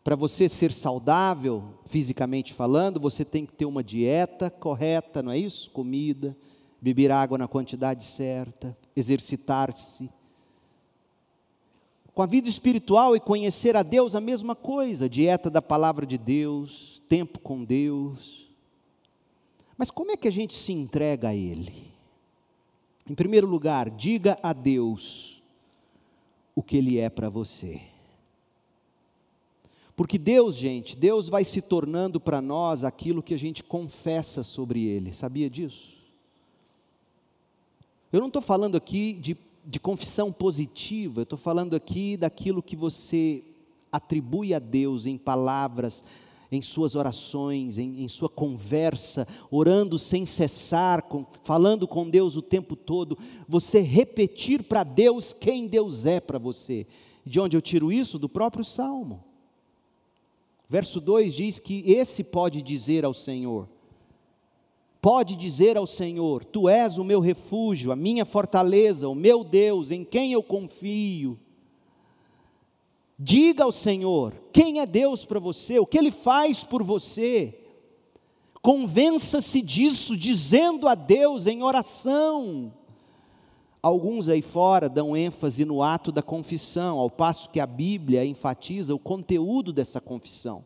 Para 0.07 0.15
você 0.15 0.47
ser 0.47 0.71
saudável, 0.71 1.65
fisicamente 1.83 2.53
falando, 2.53 2.97
você 2.97 3.25
tem 3.25 3.45
que 3.45 3.51
ter 3.51 3.65
uma 3.65 3.83
dieta 3.83 4.49
correta, 4.49 5.21
não 5.21 5.33
é 5.33 5.37
isso? 5.37 5.69
Comida, 5.71 6.33
beber 6.81 7.11
água 7.11 7.37
na 7.37 7.45
quantidade 7.45 8.05
certa, 8.05 8.73
exercitar-se. 8.95 10.09
Com 12.13 12.21
a 12.21 12.25
vida 12.25 12.47
espiritual 12.47 13.17
e 13.17 13.19
conhecer 13.19 13.75
a 13.75 13.83
Deus, 13.83 14.15
a 14.15 14.21
mesma 14.21 14.55
coisa, 14.55 15.09
dieta 15.09 15.49
da 15.49 15.61
palavra 15.61 16.05
de 16.05 16.17
Deus, 16.17 17.03
tempo 17.09 17.39
com 17.39 17.65
Deus. 17.65 18.49
Mas 19.77 19.91
como 19.91 20.11
é 20.11 20.15
que 20.15 20.29
a 20.29 20.31
gente 20.31 20.55
se 20.55 20.71
entrega 20.71 21.27
a 21.27 21.35
Ele? 21.35 21.91
Em 23.09 23.13
primeiro 23.13 23.45
lugar, 23.45 23.89
diga 23.89 24.39
a 24.41 24.53
Deus 24.53 25.43
o 26.55 26.63
que 26.63 26.77
Ele 26.77 26.97
é 26.97 27.09
para 27.09 27.27
você. 27.27 27.96
Porque 29.97 30.19
Deus, 30.19 30.55
gente, 30.55 30.95
Deus 30.95 31.27
vai 31.27 31.43
se 31.43 31.59
tornando 31.59 32.19
para 32.19 32.39
nós 32.39 32.85
aquilo 32.85 33.23
que 33.23 33.33
a 33.33 33.37
gente 33.37 33.63
confessa 33.63 34.43
sobre 34.43 34.85
Ele, 34.85 35.11
sabia 35.11 35.49
disso? 35.49 35.97
Eu 38.13 38.19
não 38.19 38.27
estou 38.27 38.41
falando 38.41 38.77
aqui 38.77 39.11
de, 39.13 39.35
de 39.65 39.79
confissão 39.79 40.31
positiva, 40.31 41.21
eu 41.21 41.23
estou 41.23 41.37
falando 41.37 41.75
aqui 41.75 42.15
daquilo 42.15 42.61
que 42.61 42.75
você 42.75 43.43
atribui 43.91 44.53
a 44.53 44.59
Deus 44.59 45.07
em 45.07 45.17
palavras, 45.17 46.03
em 46.51 46.61
suas 46.61 46.95
orações, 46.95 47.79
em, 47.79 48.03
em, 48.03 48.07
sua 48.07 48.29
conversa, 48.29 49.27
orando 49.49 49.97
sem 49.97 50.27
cessar, 50.27 51.01
com, 51.01 51.25
falando 51.41 51.87
com 51.87 52.07
Deus 52.07 52.37
o 52.37 52.41
tempo 52.43 52.75
todo, 52.75 53.17
você 53.47 53.81
repetir 53.81 54.61
para 54.61 54.83
Deus 54.83 55.33
quem 55.33 55.65
Deus 55.65 56.05
é 56.05 56.19
para 56.19 56.37
você. 56.37 56.85
De 57.25 57.39
onde 57.39 57.57
eu 57.57 57.61
tiro 57.63 57.91
isso? 57.91 58.19
Do 58.19 58.29
próprio 58.29 58.63
Salmo. 58.63 59.26
Verso 60.69 60.99
2 60.99 61.33
diz 61.33 61.59
que 61.59 61.89
esse 61.91 62.23
pode 62.23 62.61
dizer 62.61 63.05
ao 63.05 63.13
Senhor, 63.13 63.69
pode 65.01 65.35
dizer 65.35 65.77
ao 65.77 65.85
Senhor: 65.85 66.43
Tu 66.43 66.67
és 66.67 66.97
o 66.97 67.03
meu 67.03 67.19
refúgio, 67.21 67.91
a 67.91 67.95
minha 67.95 68.25
fortaleza, 68.25 69.07
o 69.07 69.15
meu 69.15 69.43
Deus, 69.43 69.91
em 69.91 70.03
quem 70.03 70.33
eu 70.33 70.43
confio. 70.43 71.39
Diga 73.17 73.63
ao 73.63 73.71
Senhor 73.71 74.33
quem 74.51 74.79
é 74.79 74.85
Deus 74.85 75.25
para 75.25 75.39
você, 75.39 75.79
o 75.79 75.85
que 75.85 75.97
Ele 75.97 76.11
faz 76.11 76.63
por 76.63 76.83
você. 76.83 77.57
Convença-se 78.61 79.61
disso, 79.61 80.17
dizendo 80.17 80.87
a 80.87 80.95
Deus 80.95 81.47
em 81.47 81.63
oração. 81.63 82.73
Alguns 83.81 84.27
aí 84.27 84.41
fora 84.41 84.89
dão 84.89 85.15
ênfase 85.15 85.63
no 85.63 85.83
ato 85.83 86.11
da 86.11 86.21
confissão, 86.21 86.97
ao 86.97 87.09
passo 87.09 87.49
que 87.49 87.59
a 87.59 87.67
Bíblia 87.67 88.25
enfatiza 88.25 88.93
o 88.93 88.99
conteúdo 88.99 89.71
dessa 89.71 90.01
confissão, 90.01 90.65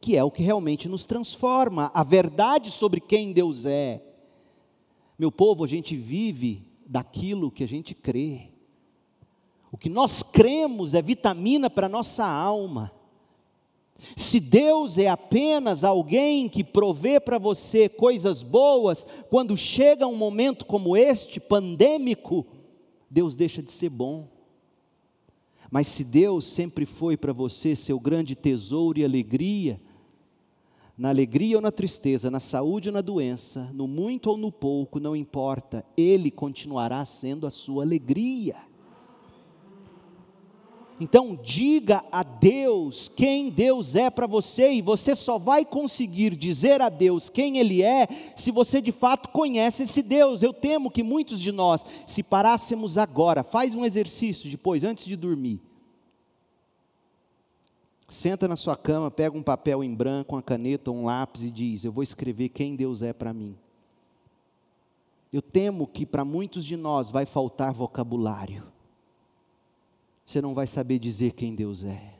que 0.00 0.16
é 0.16 0.22
o 0.22 0.30
que 0.30 0.42
realmente 0.42 0.88
nos 0.88 1.06
transforma, 1.06 1.90
a 1.94 2.04
verdade 2.04 2.70
sobre 2.70 3.00
quem 3.00 3.32
Deus 3.32 3.64
é. 3.64 4.02
Meu 5.18 5.32
povo, 5.32 5.64
a 5.64 5.66
gente 5.66 5.96
vive 5.96 6.66
daquilo 6.86 7.50
que 7.50 7.64
a 7.64 7.68
gente 7.68 7.94
crê. 7.94 8.50
O 9.70 9.78
que 9.78 9.88
nós 9.88 10.22
cremos 10.22 10.92
é 10.92 11.00
vitamina 11.00 11.70
para 11.70 11.86
a 11.86 11.90
nossa 11.90 12.26
alma. 12.26 12.92
Se 14.16 14.40
Deus 14.40 14.98
é 14.98 15.08
apenas 15.08 15.84
alguém 15.84 16.48
que 16.48 16.64
provê 16.64 17.20
para 17.20 17.38
você 17.38 17.88
coisas 17.88 18.42
boas, 18.42 19.06
quando 19.30 19.56
chega 19.56 20.06
um 20.06 20.16
momento 20.16 20.66
como 20.66 20.96
este, 20.96 21.40
pandêmico, 21.40 22.46
Deus 23.10 23.34
deixa 23.34 23.62
de 23.62 23.70
ser 23.72 23.88
bom. 23.88 24.28
Mas 25.70 25.86
se 25.86 26.04
Deus 26.04 26.46
sempre 26.46 26.84
foi 26.84 27.16
para 27.16 27.32
você 27.32 27.74
seu 27.74 27.98
grande 27.98 28.34
tesouro 28.34 28.98
e 28.98 29.04
alegria, 29.04 29.80
na 30.96 31.08
alegria 31.08 31.56
ou 31.56 31.62
na 31.62 31.72
tristeza, 31.72 32.30
na 32.30 32.40
saúde 32.40 32.90
ou 32.90 32.92
na 32.92 33.00
doença, 33.00 33.70
no 33.72 33.88
muito 33.88 34.28
ou 34.28 34.36
no 34.36 34.52
pouco, 34.52 35.00
não 35.00 35.16
importa, 35.16 35.84
Ele 35.96 36.30
continuará 36.30 37.04
sendo 37.04 37.46
a 37.46 37.50
sua 37.50 37.82
alegria. 37.84 38.56
Então, 41.02 41.34
diga 41.34 42.04
a 42.12 42.22
Deus 42.22 43.08
quem 43.08 43.50
Deus 43.50 43.96
é 43.96 44.08
para 44.08 44.24
você, 44.24 44.72
e 44.72 44.80
você 44.80 45.16
só 45.16 45.36
vai 45.36 45.64
conseguir 45.64 46.36
dizer 46.36 46.80
a 46.80 46.88
Deus 46.88 47.28
quem 47.28 47.58
Ele 47.58 47.82
é, 47.82 48.06
se 48.36 48.52
você 48.52 48.80
de 48.80 48.92
fato 48.92 49.28
conhece 49.30 49.82
esse 49.82 50.00
Deus. 50.00 50.44
Eu 50.44 50.52
temo 50.52 50.92
que 50.92 51.02
muitos 51.02 51.40
de 51.40 51.50
nós, 51.50 51.84
se 52.06 52.22
parássemos 52.22 52.96
agora, 52.96 53.42
faz 53.42 53.74
um 53.74 53.84
exercício 53.84 54.48
depois, 54.48 54.84
antes 54.84 55.04
de 55.04 55.16
dormir. 55.16 55.60
Senta 58.08 58.46
na 58.46 58.54
sua 58.54 58.76
cama, 58.76 59.10
pega 59.10 59.36
um 59.36 59.42
papel 59.42 59.82
em 59.82 59.92
branco, 59.92 60.36
uma 60.36 60.42
caneta, 60.42 60.92
um 60.92 61.06
lápis 61.06 61.42
e 61.42 61.50
diz: 61.50 61.84
Eu 61.84 61.90
vou 61.90 62.04
escrever 62.04 62.50
quem 62.50 62.76
Deus 62.76 63.02
é 63.02 63.12
para 63.12 63.32
mim. 63.32 63.56
Eu 65.32 65.42
temo 65.42 65.84
que 65.84 66.06
para 66.06 66.24
muitos 66.24 66.64
de 66.64 66.76
nós 66.76 67.10
vai 67.10 67.26
faltar 67.26 67.72
vocabulário 67.72 68.62
você 70.24 70.40
não 70.40 70.54
vai 70.54 70.66
saber 70.66 70.98
dizer 70.98 71.32
quem 71.32 71.54
Deus 71.54 71.84
é, 71.84 72.14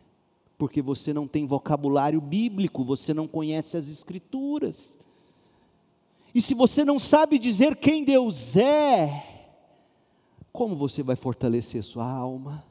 porque 0.58 0.82
você 0.82 1.12
não 1.12 1.26
tem 1.26 1.46
vocabulário 1.46 2.20
bíblico, 2.20 2.84
você 2.84 3.14
não 3.14 3.26
conhece 3.26 3.76
as 3.76 3.88
Escrituras. 3.88 4.96
E 6.34 6.40
se 6.40 6.54
você 6.54 6.84
não 6.84 6.98
sabe 6.98 7.38
dizer 7.38 7.76
quem 7.76 8.04
Deus 8.04 8.56
é, 8.56 9.50
como 10.52 10.76
você 10.76 11.02
vai 11.02 11.16
fortalecer 11.16 11.82
sua 11.82 12.10
alma? 12.10 12.64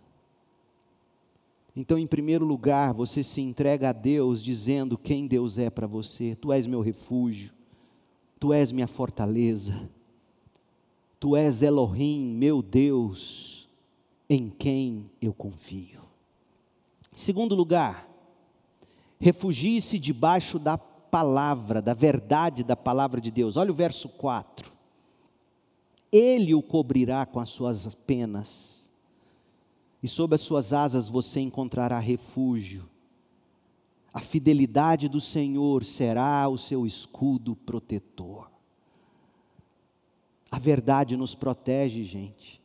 Então, 1.76 1.98
em 1.98 2.08
primeiro 2.08 2.44
lugar, 2.44 2.94
você 2.94 3.24
se 3.24 3.40
entrega 3.40 3.90
a 3.90 3.94
Deus 3.94 4.44
dizendo 4.44 4.98
quem 4.98 5.26
Deus 5.26 5.58
é 5.58 5.70
para 5.70 5.88
você. 5.88 6.36
Tu 6.36 6.52
és 6.52 6.68
meu 6.68 6.82
refúgio, 6.82 7.54
tu 8.40 8.52
és 8.52 8.72
minha 8.72 8.88
fortaleza, 8.88 9.90
tu 11.20 11.36
és 11.36 11.62
Elohim, 11.62 12.36
meu 12.36 12.62
Deus 12.62 13.61
em 14.34 14.50
quem 14.50 15.12
eu 15.22 15.34
confio. 15.34 16.04
Segundo 17.14 17.54
lugar, 17.54 18.08
refugie-se 19.20 20.00
debaixo 20.00 20.58
da 20.58 20.78
palavra, 20.78 21.82
da 21.82 21.94
verdade 21.94 22.64
da 22.64 22.78
palavra 22.78 23.20
de 23.20 23.30
Deus. 23.30 23.58
Olha 23.58 23.72
o 23.72 23.76
verso 23.76 24.08
4. 24.08 24.72
Ele 26.10 26.56
o 26.56 26.62
cobrirá 26.64 27.26
com 27.26 27.42
as 27.42 27.50
suas 27.50 27.94
penas, 27.94 28.90
e 30.02 30.08
sob 30.08 30.34
as 30.34 30.40
suas 30.40 30.72
asas 30.72 31.10
você 31.10 31.42
encontrará 31.42 32.00
refúgio. 32.00 32.90
A 34.14 34.22
fidelidade 34.22 35.10
do 35.10 35.20
Senhor 35.20 35.84
será 35.84 36.48
o 36.48 36.58
seu 36.58 36.86
escudo 36.86 37.54
protetor. 37.54 38.50
A 40.50 40.58
verdade 40.58 41.18
nos 41.18 41.36
protege, 41.36 42.06
gente. 42.06 42.61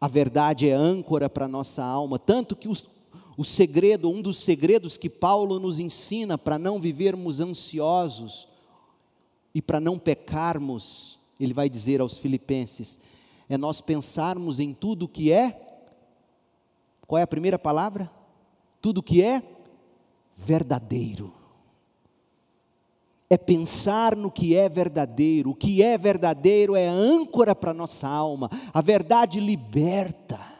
A 0.00 0.08
verdade 0.08 0.68
é 0.68 0.72
âncora 0.72 1.28
para 1.28 1.44
a 1.44 1.48
nossa 1.48 1.84
alma, 1.84 2.18
tanto 2.18 2.56
que 2.56 2.68
os, 2.68 2.86
o 3.36 3.44
segredo, 3.44 4.08
um 4.08 4.22
dos 4.22 4.38
segredos 4.38 4.96
que 4.96 5.10
Paulo 5.10 5.58
nos 5.58 5.78
ensina 5.78 6.38
para 6.38 6.58
não 6.58 6.80
vivermos 6.80 7.40
ansiosos 7.40 8.48
e 9.54 9.60
para 9.60 9.80
não 9.80 9.98
pecarmos, 9.98 11.18
ele 11.38 11.52
vai 11.52 11.68
dizer 11.68 12.00
aos 12.00 12.16
Filipenses, 12.16 12.98
é 13.48 13.58
nós 13.58 13.80
pensarmos 13.80 14.58
em 14.58 14.72
tudo 14.72 15.08
que 15.08 15.32
é, 15.32 15.60
qual 17.06 17.18
é 17.18 17.22
a 17.22 17.26
primeira 17.26 17.58
palavra? 17.58 18.10
Tudo 18.80 19.02
que 19.02 19.22
é 19.22 19.42
verdadeiro 20.36 21.39
é 23.30 23.38
pensar 23.38 24.16
no 24.16 24.28
que 24.28 24.56
é 24.56 24.68
verdadeiro. 24.68 25.50
O 25.50 25.54
que 25.54 25.84
é 25.84 25.96
verdadeiro 25.96 26.74
é 26.74 26.88
âncora 26.88 27.54
para 27.54 27.70
a 27.70 27.74
nossa 27.74 28.08
alma. 28.08 28.50
A 28.74 28.80
verdade 28.80 29.38
liberta. 29.38 30.50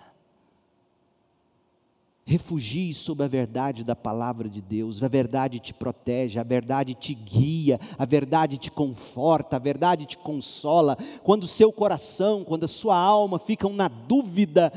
Refugie 2.25 2.95
sob 2.95 3.25
a 3.25 3.27
verdade 3.27 3.83
da 3.83 3.97
palavra 3.97 4.49
de 4.49 4.63
Deus. 4.63 5.03
A 5.03 5.09
verdade 5.09 5.59
te 5.59 5.75
protege, 5.75 6.39
a 6.39 6.45
verdade 6.45 6.95
te 6.95 7.13
guia, 7.13 7.81
a 7.99 8.05
verdade 8.05 8.57
te 8.57 8.71
conforta, 8.71 9.57
a 9.57 9.59
verdade 9.59 10.07
te 10.07 10.17
consola. 10.17 10.97
Quando 11.25 11.43
o 11.43 11.49
seu 11.49 11.73
coração, 11.73 12.45
quando 12.45 12.65
a 12.65 12.69
sua 12.69 12.97
alma 12.97 13.41
ficam 13.41 13.73
na 13.73 13.89
dúvida, 13.89 14.73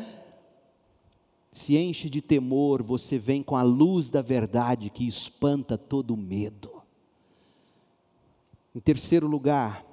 se 1.52 1.78
enche 1.78 2.10
de 2.10 2.24
temor, 2.24 2.82
você 2.82 3.20
vem 3.20 3.44
com 3.44 3.56
a 3.56 3.62
luz 3.62 4.10
da 4.10 4.24
verdade 4.24 4.89
que 4.89 5.06
espanta 5.06 5.78
todo 5.78 6.18
medo. 6.18 6.72
Em 8.76 8.80
terceiro 8.80 9.28
lugar, 9.28 9.86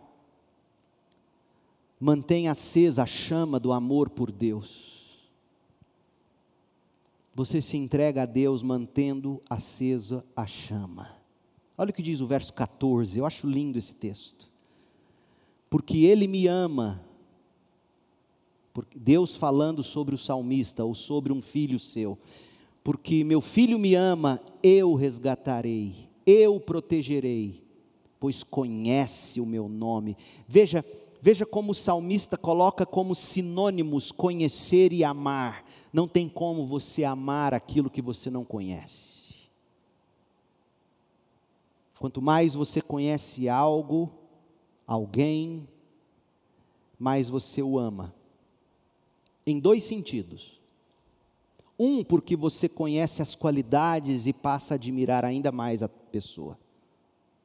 mantenha 1.99 2.53
acesa 2.53 3.03
a 3.03 3.07
chama 3.07 3.61
do 3.61 3.72
amor 3.72 4.09
por 4.09 4.33
Deus. 4.33 5.28
Você 7.35 7.61
se 7.61 7.76
entrega 7.76 8.22
a 8.22 8.26
Deus 8.26 8.62
mantendo 8.62 9.43
acesa 9.49 10.24
a 10.35 10.47
chama. 10.47 11.14
Olha 11.76 11.91
o 11.91 11.93
que 11.93 12.03
diz 12.03 12.20
o 12.20 12.26
verso 12.26 12.53
14, 12.53 13.18
eu 13.18 13.26
acho 13.26 13.47
lindo 13.47 13.78
esse 13.78 13.95
texto. 13.95 14.51
Porque 15.68 15.99
Ele 15.99 16.26
me 16.26 16.47
ama, 16.47 17.03
Deus 18.95 19.35
falando 19.35 19.83
sobre 19.83 20.14
o 20.14 20.18
salmista 20.18 20.85
ou 20.85 20.95
sobre 20.95 21.33
um 21.33 21.41
filho 21.41 21.78
seu, 21.78 22.18
porque 22.83 23.22
meu 23.24 23.41
filho 23.41 23.78
me 23.78 23.95
ama, 23.95 24.41
eu 24.62 24.95
resgatarei, 24.95 26.09
eu 26.26 26.59
protegerei, 26.59 27.60
pois 28.21 28.45
conhece 28.45 29.41
o 29.41 29.47
meu 29.47 29.68
nome. 29.68 30.16
Veja, 30.47 30.85
veja 31.21 31.45
como 31.45 31.73
o 31.73 31.75
salmista 31.75 32.37
coloca 32.37 32.87
como 32.87 33.14
sinônimos 33.14 34.12
conhecer 34.12 34.93
e 34.93 35.03
amar. 35.03 35.64
Não 35.93 36.07
tem 36.07 36.29
como 36.29 36.66
você 36.66 37.03
amar 37.03 37.53
aquilo 37.53 37.91
que 37.91 38.03
você 38.03 38.31
não 38.31 38.45
conhece. 38.45 39.49
Quanto 41.99 42.23
mais 42.23 42.55
você 42.55 42.81
conhece 42.81 43.49
algo, 43.49 44.12
alguém, 44.87 45.66
mais 46.99 47.29
você 47.29 47.62
o 47.62 47.79
ama 47.79 48.14
em 49.51 49.59
dois 49.59 49.85
sentidos. 49.85 50.59
Um, 51.79 52.05
porque 52.05 52.37
você 52.37 52.68
conhece 52.68 53.23
as 53.23 53.35
qualidades 53.35 54.27
e 54.27 54.33
passa 54.33 54.75
a 54.75 54.77
admirar 54.77 55.25
ainda 55.25 55.51
mais 55.51 55.83
a 55.83 55.89
pessoa. 55.89 56.59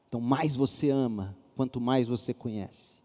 Então, 0.08 0.22
mais 0.22 0.56
você 0.56 0.90
ama, 0.90 1.36
quanto 1.56 1.80
mais 1.80 2.08
você 2.08 2.34
conhece. 2.34 2.96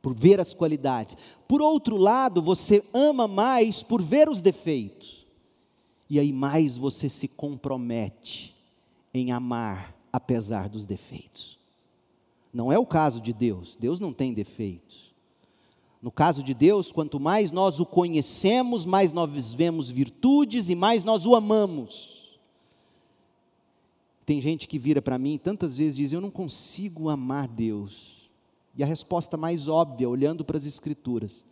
Por 0.00 0.14
ver 0.14 0.40
as 0.40 0.52
qualidades. 0.52 1.16
Por 1.46 1.62
outro 1.62 1.96
lado, 1.96 2.42
você 2.42 2.84
ama 2.92 3.28
mais 3.28 3.82
por 3.82 4.02
ver 4.02 4.28
os 4.28 4.40
defeitos. 4.40 5.26
E 6.10 6.18
aí 6.18 6.32
mais 6.32 6.76
você 6.76 7.08
se 7.08 7.28
compromete 7.28 8.54
em 9.14 9.32
amar 9.32 9.94
apesar 10.12 10.68
dos 10.68 10.84
defeitos. 10.84 11.58
Não 12.52 12.70
é 12.70 12.78
o 12.78 12.84
caso 12.84 13.20
de 13.20 13.32
Deus. 13.32 13.76
Deus 13.80 13.98
não 13.98 14.12
tem 14.12 14.34
defeitos. 14.34 15.12
No 16.02 16.10
caso 16.10 16.42
de 16.42 16.52
Deus, 16.52 16.90
quanto 16.90 17.20
mais 17.20 17.50
nós 17.50 17.78
o 17.78 17.86
conhecemos, 17.86 18.84
mais 18.84 19.12
nós 19.12 19.54
vemos 19.54 19.88
virtudes 19.88 20.68
e 20.68 20.74
mais 20.74 21.04
nós 21.04 21.24
o 21.24 21.34
amamos. 21.34 22.21
Tem 24.24 24.40
gente 24.40 24.68
que 24.68 24.78
vira 24.78 25.02
para 25.02 25.18
mim 25.18 25.38
tantas 25.38 25.76
vezes 25.76 25.96
diz: 25.96 26.12
Eu 26.12 26.20
não 26.20 26.30
consigo 26.30 27.08
amar 27.08 27.48
Deus. 27.48 28.30
E 28.74 28.82
a 28.82 28.86
resposta 28.86 29.36
mais 29.36 29.68
óbvia, 29.68 30.08
olhando 30.08 30.44
para 30.44 30.56
as 30.56 30.64
Escrituras, 30.64 31.44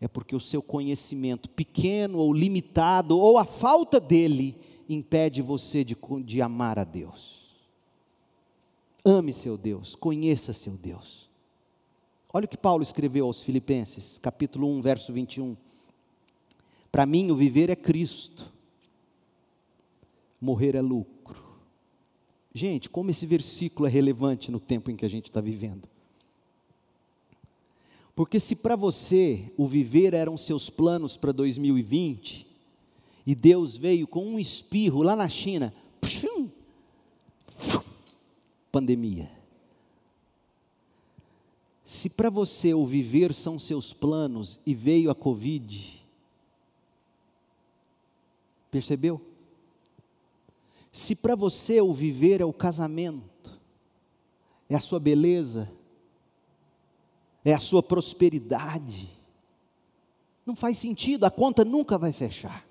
é 0.00 0.06
porque 0.06 0.36
o 0.36 0.40
seu 0.40 0.62
conhecimento 0.62 1.50
pequeno 1.50 2.18
ou 2.18 2.32
limitado, 2.32 3.18
ou 3.18 3.36
a 3.36 3.44
falta 3.44 3.98
dele, 3.98 4.56
impede 4.88 5.42
você 5.42 5.82
de, 5.82 5.96
de 6.24 6.40
amar 6.40 6.78
a 6.78 6.84
Deus. 6.84 7.40
Ame 9.04 9.32
seu 9.32 9.56
Deus, 9.56 9.94
conheça 9.96 10.52
seu 10.52 10.74
Deus. 10.74 11.28
Olha 12.32 12.44
o 12.44 12.48
que 12.48 12.56
Paulo 12.56 12.82
escreveu 12.82 13.26
aos 13.26 13.40
Filipenses, 13.40 14.18
capítulo 14.18 14.68
1, 14.68 14.82
verso 14.82 15.12
21. 15.12 15.56
Para 16.92 17.04
mim, 17.04 17.30
o 17.30 17.36
viver 17.36 17.70
é 17.70 17.76
Cristo, 17.76 18.52
morrer 20.40 20.76
é 20.76 20.80
lucro. 20.80 21.49
Gente, 22.52 22.90
como 22.90 23.10
esse 23.10 23.24
versículo 23.26 23.86
é 23.86 23.90
relevante 23.90 24.50
no 24.50 24.58
tempo 24.58 24.90
em 24.90 24.96
que 24.96 25.04
a 25.04 25.08
gente 25.08 25.26
está 25.26 25.40
vivendo. 25.40 25.88
Porque 28.14 28.40
se 28.40 28.56
para 28.56 28.76
você 28.76 29.52
o 29.56 29.66
viver 29.66 30.14
eram 30.14 30.36
seus 30.36 30.68
planos 30.68 31.16
para 31.16 31.32
2020, 31.32 32.46
e 33.26 33.34
Deus 33.34 33.76
veio 33.76 34.06
com 34.06 34.26
um 34.26 34.38
espirro 34.38 35.02
lá 35.02 35.14
na 35.14 35.28
China, 35.28 35.72
pshum, 36.00 36.50
pandemia. 38.72 39.30
Se 41.84 42.08
para 42.08 42.30
você 42.30 42.74
o 42.74 42.86
viver 42.86 43.34
são 43.34 43.58
seus 43.58 43.92
planos 43.92 44.58
e 44.66 44.74
veio 44.74 45.10
a 45.10 45.14
Covid, 45.14 46.04
percebeu? 48.70 49.20
Se 50.92 51.14
para 51.14 51.34
você 51.34 51.80
o 51.80 51.92
viver 51.92 52.40
é 52.40 52.44
o 52.44 52.52
casamento, 52.52 53.58
é 54.68 54.74
a 54.74 54.80
sua 54.80 54.98
beleza, 54.98 55.70
é 57.44 57.52
a 57.52 57.58
sua 57.58 57.82
prosperidade, 57.82 59.08
não 60.44 60.56
faz 60.56 60.78
sentido, 60.78 61.24
a 61.24 61.30
conta 61.30 61.64
nunca 61.64 61.96
vai 61.96 62.12
fechar. 62.12 62.66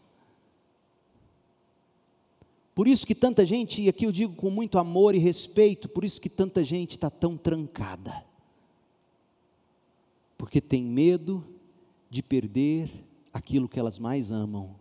Por 2.75 2.87
isso 2.87 3.05
que 3.05 3.15
tanta 3.15 3.45
gente, 3.45 3.81
e 3.81 3.89
aqui 3.89 4.05
eu 4.05 4.11
digo 4.11 4.35
com 4.35 4.49
muito 4.49 4.77
amor 4.77 5.15
e 5.15 5.17
respeito, 5.17 5.89
por 5.89 6.05
isso 6.05 6.19
que 6.19 6.29
tanta 6.29 6.63
gente 6.63 6.91
está 6.91 7.09
tão 7.09 7.35
trancada 7.35 8.29
porque 10.39 10.61
tem 10.61 10.81
medo 10.81 11.45
de 12.09 12.23
perder 12.23 12.89
aquilo 13.33 13.67
que 13.67 13.77
elas 13.77 13.99
mais 13.99 14.31
amam. 14.31 14.73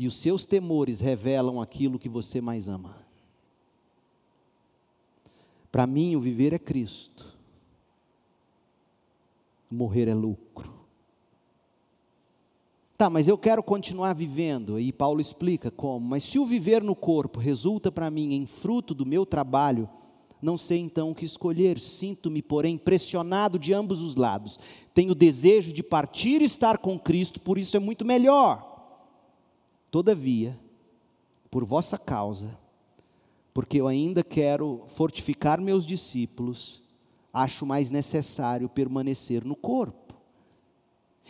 E 0.00 0.06
os 0.06 0.14
seus 0.14 0.46
temores 0.46 0.98
revelam 0.98 1.60
aquilo 1.60 1.98
que 1.98 2.08
você 2.08 2.40
mais 2.40 2.70
ama. 2.70 2.96
Para 5.70 5.86
mim, 5.86 6.16
o 6.16 6.20
viver 6.22 6.54
é 6.54 6.58
Cristo, 6.58 7.36
morrer 9.70 10.08
é 10.08 10.14
lucro. 10.14 10.72
Tá, 12.96 13.10
mas 13.10 13.28
eu 13.28 13.36
quero 13.36 13.62
continuar 13.62 14.14
vivendo, 14.14 14.80
e 14.80 14.90
Paulo 14.90 15.20
explica 15.20 15.70
como. 15.70 16.08
Mas 16.08 16.22
se 16.24 16.38
o 16.38 16.46
viver 16.46 16.82
no 16.82 16.96
corpo 16.96 17.38
resulta 17.38 17.92
para 17.92 18.10
mim 18.10 18.32
em 18.32 18.46
fruto 18.46 18.94
do 18.94 19.04
meu 19.04 19.26
trabalho, 19.26 19.86
não 20.40 20.56
sei 20.56 20.78
então 20.78 21.10
o 21.10 21.14
que 21.14 21.26
escolher, 21.26 21.78
sinto-me, 21.78 22.40
porém, 22.40 22.78
pressionado 22.78 23.58
de 23.58 23.74
ambos 23.74 24.00
os 24.00 24.16
lados. 24.16 24.58
Tenho 24.94 25.14
desejo 25.14 25.74
de 25.74 25.82
partir 25.82 26.40
e 26.40 26.46
estar 26.46 26.78
com 26.78 26.98
Cristo, 26.98 27.38
por 27.38 27.58
isso 27.58 27.76
é 27.76 27.80
muito 27.80 28.02
melhor. 28.02 28.69
Todavia, 29.90 30.58
por 31.50 31.64
vossa 31.64 31.98
causa, 31.98 32.56
porque 33.52 33.80
eu 33.80 33.88
ainda 33.88 34.22
quero 34.22 34.84
fortificar 34.88 35.60
meus 35.60 35.84
discípulos, 35.84 36.80
acho 37.32 37.66
mais 37.66 37.90
necessário 37.90 38.68
permanecer 38.68 39.44
no 39.44 39.56
corpo. 39.56 40.14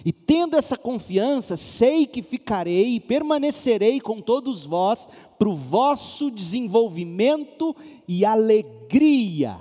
E 0.04 0.12
tendo 0.12 0.56
essa 0.56 0.76
confiança, 0.76 1.56
sei 1.56 2.06
que 2.06 2.22
ficarei 2.22 2.94
e 2.94 3.00
permanecerei 3.00 4.00
com 4.00 4.20
todos 4.20 4.64
vós 4.64 5.08
para 5.38 5.48
o 5.48 5.56
vosso 5.56 6.30
desenvolvimento 6.30 7.76
e 8.08 8.24
alegria 8.24 9.58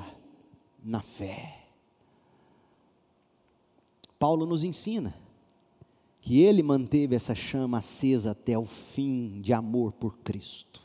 na 0.84 1.02
fé. 1.02 1.58
Paulo 4.18 4.46
nos 4.46 4.64
ensina 4.64 5.14
que 6.30 6.42
ele 6.42 6.62
manteve 6.62 7.16
essa 7.16 7.34
chama 7.34 7.80
acesa 7.80 8.30
até 8.34 8.56
o 8.56 8.68
fim 8.68 9.42
de 9.42 9.52
amor 9.52 9.94
por 9.94 10.16
Cristo 10.20 10.80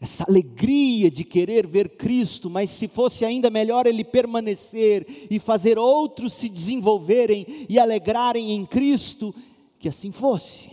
essa 0.00 0.24
alegria 0.24 1.08
de 1.10 1.22
querer 1.22 1.64
ver 1.64 1.90
Cristo, 1.90 2.50
mas 2.50 2.70
se 2.70 2.88
fosse 2.88 3.24
ainda 3.24 3.50
melhor 3.50 3.86
ele 3.86 4.02
permanecer 4.02 5.06
e 5.30 5.38
fazer 5.38 5.78
outros 5.78 6.32
se 6.32 6.48
desenvolverem 6.48 7.66
e 7.68 7.78
alegrarem 7.78 8.52
em 8.52 8.66
Cristo, 8.66 9.32
que 9.78 9.88
assim 9.88 10.10
fosse. 10.10 10.70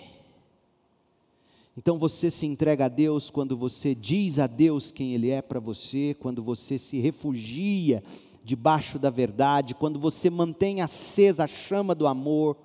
Então 1.77 1.99
você 1.99 2.31
se 2.31 2.47
entrega 2.47 2.85
a 2.85 2.89
Deus 2.89 3.29
quando 3.29 3.55
você 3.55 3.93
diz 3.93 4.39
a 4.39 4.47
Deus 4.47 4.91
quem 4.91 5.13
Ele 5.13 5.29
é 5.29 5.43
para 5.43 5.59
você, 5.59 6.15
quando 6.17 6.41
você 6.41 6.79
se 6.79 6.97
refugia 6.99 8.01
debaixo 8.45 8.97
da 8.97 9.09
verdade, 9.09 9.75
quando 9.75 9.99
você 9.99 10.29
mantém 10.29 10.79
acesa 10.79 11.43
a 11.43 11.47
chama 11.47 11.93
do 11.93 12.07
amor, 12.07 12.55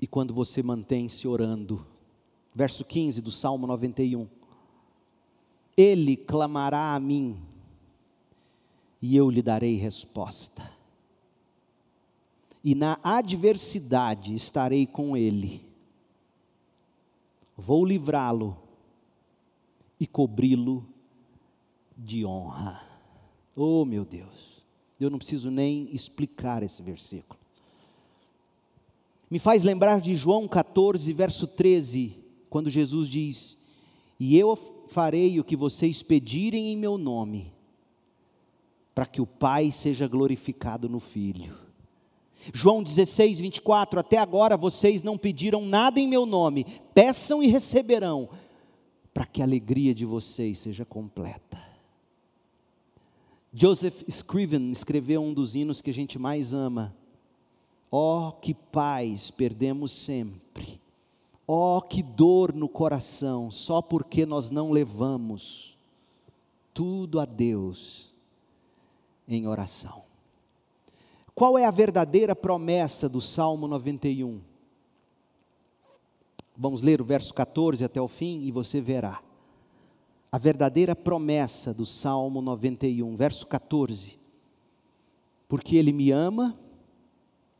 e 0.00 0.06
quando 0.06 0.32
você 0.32 0.62
mantém 0.62 1.08
se 1.08 1.28
orando 1.28 1.86
verso 2.54 2.84
15 2.84 3.20
do 3.20 3.30
Salmo 3.30 3.66
91. 3.66 4.26
Ele 5.76 6.16
clamará 6.16 6.94
a 6.94 7.00
mim, 7.00 7.40
e 9.00 9.16
eu 9.16 9.30
lhe 9.30 9.40
darei 9.40 9.76
resposta. 9.76 10.70
E 12.62 12.74
na 12.74 12.98
adversidade 13.02 14.34
estarei 14.34 14.86
com 14.86 15.16
ele. 15.16 15.64
Vou 17.56 17.84
livrá-lo 17.84 18.56
e 19.98 20.06
cobri-lo 20.06 20.86
de 21.96 22.24
honra. 22.24 22.82
Oh, 23.56 23.84
meu 23.86 24.04
Deus. 24.04 24.62
Eu 24.98 25.08
não 25.08 25.16
preciso 25.16 25.50
nem 25.50 25.88
explicar 25.94 26.62
esse 26.62 26.82
versículo. 26.82 27.39
Me 29.30 29.38
faz 29.38 29.62
lembrar 29.62 30.00
de 30.00 30.14
João 30.16 30.48
14, 30.48 31.12
verso 31.12 31.46
13, 31.46 32.16
quando 32.48 32.68
Jesus 32.68 33.08
diz: 33.08 33.56
E 34.18 34.36
eu 34.36 34.56
farei 34.88 35.38
o 35.38 35.44
que 35.44 35.54
vocês 35.54 36.02
pedirem 36.02 36.72
em 36.72 36.76
meu 36.76 36.98
nome, 36.98 37.52
para 38.92 39.06
que 39.06 39.20
o 39.20 39.26
Pai 39.26 39.70
seja 39.70 40.08
glorificado 40.08 40.88
no 40.88 40.98
Filho. 40.98 41.56
João 42.52 42.82
16, 42.82 43.38
24: 43.38 44.00
Até 44.00 44.18
agora 44.18 44.56
vocês 44.56 45.00
não 45.00 45.16
pediram 45.16 45.64
nada 45.64 46.00
em 46.00 46.08
meu 46.08 46.26
nome, 46.26 46.66
peçam 46.92 47.40
e 47.40 47.46
receberão, 47.46 48.30
para 49.14 49.26
que 49.26 49.40
a 49.40 49.44
alegria 49.44 49.94
de 49.94 50.04
vocês 50.04 50.58
seja 50.58 50.84
completa. 50.84 51.70
Joseph 53.52 54.02
Scriven 54.08 54.72
escreveu 54.72 55.22
um 55.22 55.32
dos 55.32 55.54
hinos 55.54 55.80
que 55.80 55.90
a 55.90 55.94
gente 55.94 56.18
mais 56.18 56.52
ama. 56.52 56.96
Oh, 57.90 58.32
que 58.40 58.54
paz 58.54 59.30
perdemos 59.30 59.90
sempre. 59.90 60.80
Ó, 61.46 61.78
oh, 61.78 61.82
que 61.82 62.02
dor 62.02 62.54
no 62.54 62.68
coração, 62.68 63.50
só 63.50 63.82
porque 63.82 64.24
nós 64.24 64.50
não 64.50 64.70
levamos 64.70 65.76
tudo 66.72 67.18
a 67.18 67.24
Deus 67.24 68.14
em 69.26 69.48
oração. 69.48 70.02
Qual 71.34 71.58
é 71.58 71.64
a 71.64 71.70
verdadeira 71.70 72.36
promessa 72.36 73.08
do 73.08 73.20
Salmo 73.20 73.66
91? 73.66 74.40
Vamos 76.56 76.82
ler 76.82 77.00
o 77.00 77.04
verso 77.04 77.32
14 77.32 77.82
até 77.84 78.00
o 78.00 78.06
fim 78.06 78.42
e 78.42 78.52
você 78.52 78.80
verá. 78.80 79.22
A 80.30 80.38
verdadeira 80.38 80.94
promessa 80.94 81.74
do 81.74 81.84
Salmo 81.84 82.40
91, 82.40 83.16
verso 83.16 83.46
14. 83.46 84.18
Porque 85.48 85.76
Ele 85.76 85.92
me 85.92 86.12
ama, 86.12 86.56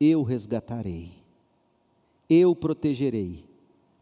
eu 0.03 0.23
resgatarei, 0.23 1.13
eu 2.27 2.55
protegerei, 2.55 3.45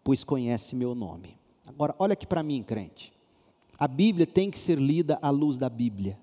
pois 0.02 0.24
conhece 0.24 0.74
meu 0.74 0.96
nome. 0.96 1.38
Agora, 1.68 1.94
olha 2.00 2.14
aqui 2.14 2.26
para 2.26 2.42
mim, 2.42 2.64
crente. 2.64 3.12
A 3.78 3.86
Bíblia 3.86 4.26
tem 4.26 4.50
que 4.50 4.58
ser 4.58 4.80
lida 4.80 5.20
à 5.22 5.30
luz 5.30 5.58
da 5.58 5.70
Bíblia. 5.70 6.18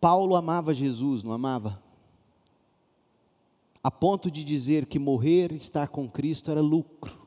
Paulo 0.00 0.36
amava 0.36 0.72
Jesus, 0.72 1.22
não 1.22 1.32
amava? 1.32 1.82
A 3.82 3.90
ponto 3.90 4.30
de 4.30 4.42
dizer 4.42 4.86
que 4.86 4.98
morrer 4.98 5.52
estar 5.52 5.88
com 5.88 6.08
Cristo 6.08 6.50
era 6.50 6.60
lucro. 6.62 7.26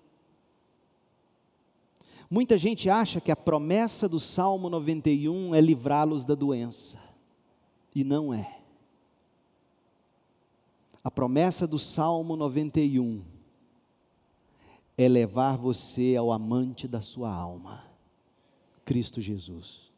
Muita 2.29 2.57
gente 2.57 2.89
acha 2.89 3.21
que 3.21 3.31
a 3.31 3.35
promessa 3.35 4.09
do 4.09 4.19
Salmo 4.19 4.69
91 4.69 5.53
é 5.53 5.61
livrá-los 5.61 6.25
da 6.25 6.35
doença, 6.35 7.08
e 7.93 8.03
não 8.03 8.33
é. 8.33 8.59
A 11.03 11.09
promessa 11.09 11.65
do 11.65 11.79
Salmo 11.79 12.35
91 12.35 13.23
é 14.97 15.07
levar 15.07 15.57
você 15.57 16.15
ao 16.15 16.31
amante 16.31 16.87
da 16.87 16.99
sua 16.99 17.33
alma, 17.33 17.85
Cristo 18.83 19.21
Jesus. 19.21 19.89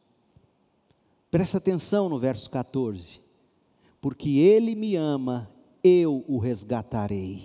Presta 1.30 1.58
atenção 1.58 2.08
no 2.08 2.18
verso 2.18 2.48
14. 2.50 3.20
Porque 4.00 4.30
ele 4.30 4.74
me 4.74 4.96
ama, 4.96 5.50
eu 5.82 6.24
o 6.28 6.38
resgatarei. 6.38 7.42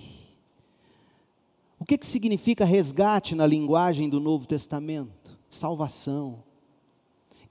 O 1.79 1.85
que, 1.85 1.97
que 1.97 2.05
significa 2.05 2.65
resgate 2.65 3.33
na 3.33 3.47
linguagem 3.47 4.09
do 4.09 4.19
Novo 4.19 4.45
Testamento? 4.45 5.37
Salvação. 5.49 6.43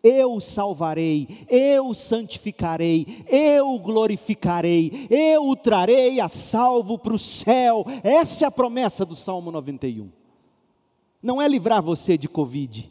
Eu 0.09 0.40
salvarei, 0.40 1.46
eu 1.48 1.92
santificarei, 1.92 3.24
eu 3.28 3.76
glorificarei, 3.80 5.09
eu 5.11 5.48
o 5.48 5.57
trarei 5.57 6.20
a 6.20 6.28
salvo 6.28 6.96
para 6.96 7.12
o 7.12 7.18
céu. 7.18 7.84
Essa 8.04 8.44
é 8.44 8.46
a 8.46 8.52
promessa 8.52 9.04
do 9.04 9.16
Salmo 9.16 9.50
91. 9.50 10.09
Não 11.20 11.42
é 11.42 11.48
livrar 11.48 11.82
você 11.82 12.16
de 12.16 12.28
Covid, 12.28 12.88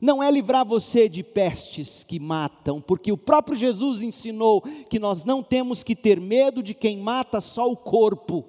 não 0.00 0.20
é 0.20 0.28
livrar 0.28 0.66
você 0.66 1.08
de 1.08 1.22
pestes 1.22 2.02
que 2.02 2.18
matam, 2.18 2.80
porque 2.80 3.12
o 3.12 3.16
próprio 3.16 3.56
Jesus 3.56 4.02
ensinou 4.02 4.60
que 4.90 4.98
nós 4.98 5.24
não 5.24 5.40
temos 5.40 5.84
que 5.84 5.94
ter 5.94 6.20
medo 6.20 6.64
de 6.64 6.74
quem 6.74 6.98
mata 6.98 7.40
só 7.40 7.70
o 7.70 7.76
corpo, 7.76 8.44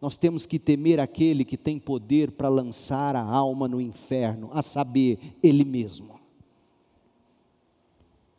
nós 0.00 0.16
temos 0.16 0.46
que 0.46 0.60
temer 0.60 1.00
aquele 1.00 1.44
que 1.44 1.56
tem 1.56 1.76
poder 1.76 2.30
para 2.30 2.48
lançar 2.48 3.16
a 3.16 3.22
alma 3.24 3.66
no 3.66 3.80
inferno, 3.80 4.48
a 4.52 4.62
saber, 4.62 5.18
Ele 5.42 5.64
mesmo. 5.64 6.25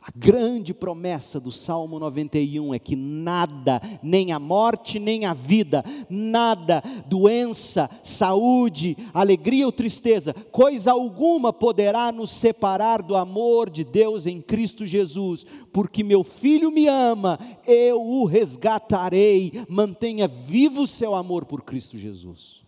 A 0.08 0.12
grande 0.16 0.74
promessa 0.74 1.38
do 1.38 1.52
Salmo 1.52 2.00
91 2.00 2.74
é 2.74 2.80
que 2.80 2.96
nada, 2.96 3.82
nem 4.02 4.32
a 4.32 4.40
morte, 4.40 5.00
nem 5.00 5.26
a 5.26 5.34
vida, 5.34 5.84
nada, 6.10 6.82
doença, 7.08 7.90
saúde, 8.02 8.96
alegria 9.14 9.66
ou 9.66 9.72
tristeza, 9.72 10.34
coisa 10.50 10.94
alguma 10.94 11.52
poderá 11.52 12.10
nos 12.10 12.32
separar 12.32 13.02
do 13.02 13.18
amor 13.18 13.70
de 13.70 13.84
Deus 13.84 14.26
em 14.26 14.40
Cristo 14.40 14.88
Jesus, 14.88 15.46
porque 15.74 16.06
meu 16.06 16.24
filho 16.24 16.72
me 16.72 16.88
ama, 16.88 17.38
eu 17.68 18.02
o 18.02 18.24
resgatarei, 18.24 19.66
mantenha 19.68 20.26
vivo 20.26 20.84
o 20.84 20.88
seu 20.88 21.14
amor 21.14 21.44
por 21.44 21.64
Cristo 21.64 21.98
Jesus. 21.98 22.62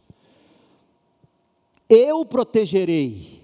Eu 1.87 2.25
protegerei 2.25 3.38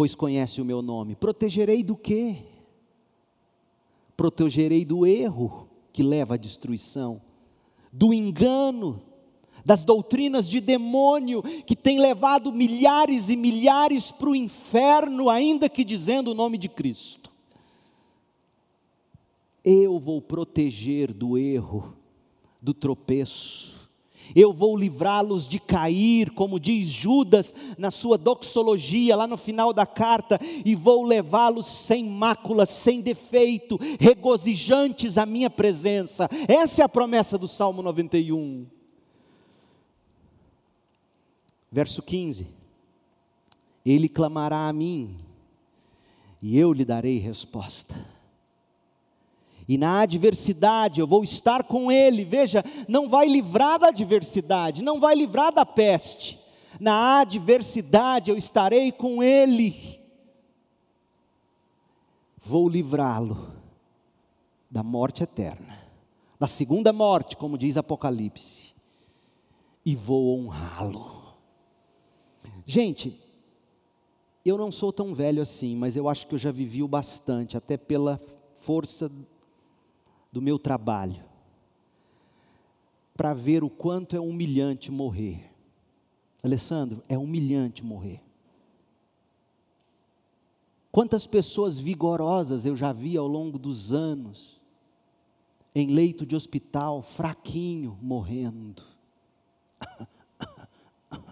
pois 0.00 0.14
conhece 0.14 0.62
o 0.62 0.64
meu 0.64 0.80
nome. 0.80 1.14
Protegerei 1.14 1.82
do 1.82 1.94
quê? 1.94 2.38
Protegerei 4.16 4.82
do 4.82 5.04
erro 5.04 5.68
que 5.92 6.02
leva 6.02 6.36
à 6.36 6.36
destruição, 6.38 7.20
do 7.92 8.10
engano, 8.14 9.02
das 9.62 9.84
doutrinas 9.84 10.48
de 10.48 10.58
demônio 10.58 11.42
que 11.42 11.76
tem 11.76 12.00
levado 12.00 12.50
milhares 12.50 13.28
e 13.28 13.36
milhares 13.36 14.10
para 14.10 14.30
o 14.30 14.34
inferno, 14.34 15.28
ainda 15.28 15.68
que 15.68 15.84
dizendo 15.84 16.30
o 16.30 16.34
nome 16.34 16.56
de 16.56 16.70
Cristo. 16.70 17.30
Eu 19.62 19.98
vou 19.98 20.22
proteger 20.22 21.12
do 21.12 21.36
erro, 21.36 21.94
do 22.58 22.72
tropeço, 22.72 23.79
eu 24.34 24.52
vou 24.52 24.76
livrá-los 24.76 25.48
de 25.48 25.58
cair, 25.58 26.30
como 26.30 26.60
diz 26.60 26.88
Judas 26.88 27.54
na 27.76 27.90
sua 27.90 28.16
doxologia, 28.16 29.16
lá 29.16 29.26
no 29.26 29.36
final 29.36 29.72
da 29.72 29.86
carta, 29.86 30.38
e 30.64 30.74
vou 30.74 31.04
levá-los 31.04 31.66
sem 31.66 32.04
mácula, 32.04 32.66
sem 32.66 33.00
defeito, 33.00 33.78
regozijantes 33.98 35.18
à 35.18 35.26
minha 35.26 35.50
presença. 35.50 36.28
Essa 36.48 36.82
é 36.82 36.84
a 36.84 36.88
promessa 36.88 37.36
do 37.36 37.48
Salmo 37.48 37.82
91. 37.82 38.66
Verso 41.70 42.02
15: 42.02 42.48
Ele 43.84 44.08
clamará 44.08 44.68
a 44.68 44.72
mim, 44.72 45.16
e 46.42 46.58
eu 46.58 46.72
lhe 46.72 46.84
darei 46.84 47.18
resposta 47.18 48.19
e 49.70 49.78
na 49.78 50.00
adversidade 50.00 50.98
eu 50.98 51.06
vou 51.06 51.22
estar 51.22 51.62
com 51.62 51.92
Ele. 51.92 52.24
Veja, 52.24 52.64
não 52.88 53.08
vai 53.08 53.28
livrar 53.28 53.78
da 53.78 53.86
adversidade, 53.86 54.82
não 54.82 54.98
vai 54.98 55.14
livrar 55.14 55.52
da 55.52 55.64
peste. 55.64 56.40
Na 56.80 57.20
adversidade 57.20 58.32
eu 58.32 58.36
estarei 58.36 58.90
com 58.90 59.22
Ele. 59.22 60.00
Vou 62.42 62.68
livrá-lo 62.68 63.52
da 64.68 64.82
morte 64.82 65.22
eterna, 65.22 65.78
da 66.36 66.48
segunda 66.48 66.92
morte, 66.92 67.36
como 67.36 67.56
diz 67.56 67.76
Apocalipse, 67.76 68.74
e 69.86 69.94
vou 69.94 70.36
honrá-lo. 70.36 71.32
Gente, 72.66 73.16
eu 74.44 74.58
não 74.58 74.72
sou 74.72 74.92
tão 74.92 75.14
velho 75.14 75.40
assim, 75.40 75.76
mas 75.76 75.94
eu 75.94 76.08
acho 76.08 76.26
que 76.26 76.34
eu 76.34 76.38
já 76.40 76.50
vivi 76.50 76.82
o 76.82 76.88
bastante, 76.88 77.56
até 77.56 77.76
pela 77.76 78.20
força 78.52 79.08
do 80.32 80.40
meu 80.40 80.58
trabalho, 80.58 81.24
para 83.14 83.34
ver 83.34 83.62
o 83.64 83.70
quanto 83.70 84.16
é 84.16 84.20
humilhante 84.20 84.90
morrer. 84.90 85.50
Alessandro, 86.42 87.02
é 87.08 87.18
humilhante 87.18 87.84
morrer. 87.84 88.22
Quantas 90.90 91.26
pessoas 91.26 91.78
vigorosas 91.78 92.66
eu 92.66 92.76
já 92.76 92.92
vi 92.92 93.16
ao 93.16 93.26
longo 93.26 93.58
dos 93.58 93.92
anos, 93.92 94.60
em 95.74 95.88
leito 95.88 96.26
de 96.26 96.34
hospital, 96.34 97.02
fraquinho, 97.02 97.96
morrendo. 98.02 98.82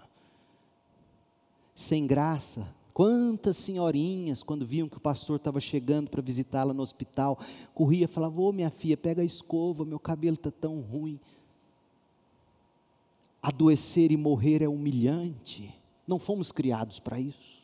Sem 1.75 2.07
graça, 2.07 2.73
Quantas 2.99 3.55
senhorinhas, 3.55 4.43
quando 4.43 4.65
viam 4.65 4.89
que 4.89 4.97
o 4.97 4.99
pastor 4.99 5.37
estava 5.37 5.61
chegando 5.61 6.09
para 6.09 6.21
visitá-la 6.21 6.73
no 6.73 6.81
hospital, 6.81 7.39
corria 7.73 8.03
e 8.03 8.07
falava: 8.09 8.41
Ô 8.41 8.51
minha 8.51 8.69
filha, 8.69 8.97
pega 8.97 9.21
a 9.21 9.25
escova, 9.25 9.85
meu 9.85 9.97
cabelo 9.97 10.33
está 10.33 10.51
tão 10.51 10.81
ruim. 10.81 11.17
Adoecer 13.41 14.11
e 14.11 14.17
morrer 14.17 14.61
é 14.61 14.67
humilhante. 14.67 15.73
Não 16.05 16.19
fomos 16.19 16.51
criados 16.51 16.99
para 16.99 17.17
isso. 17.17 17.63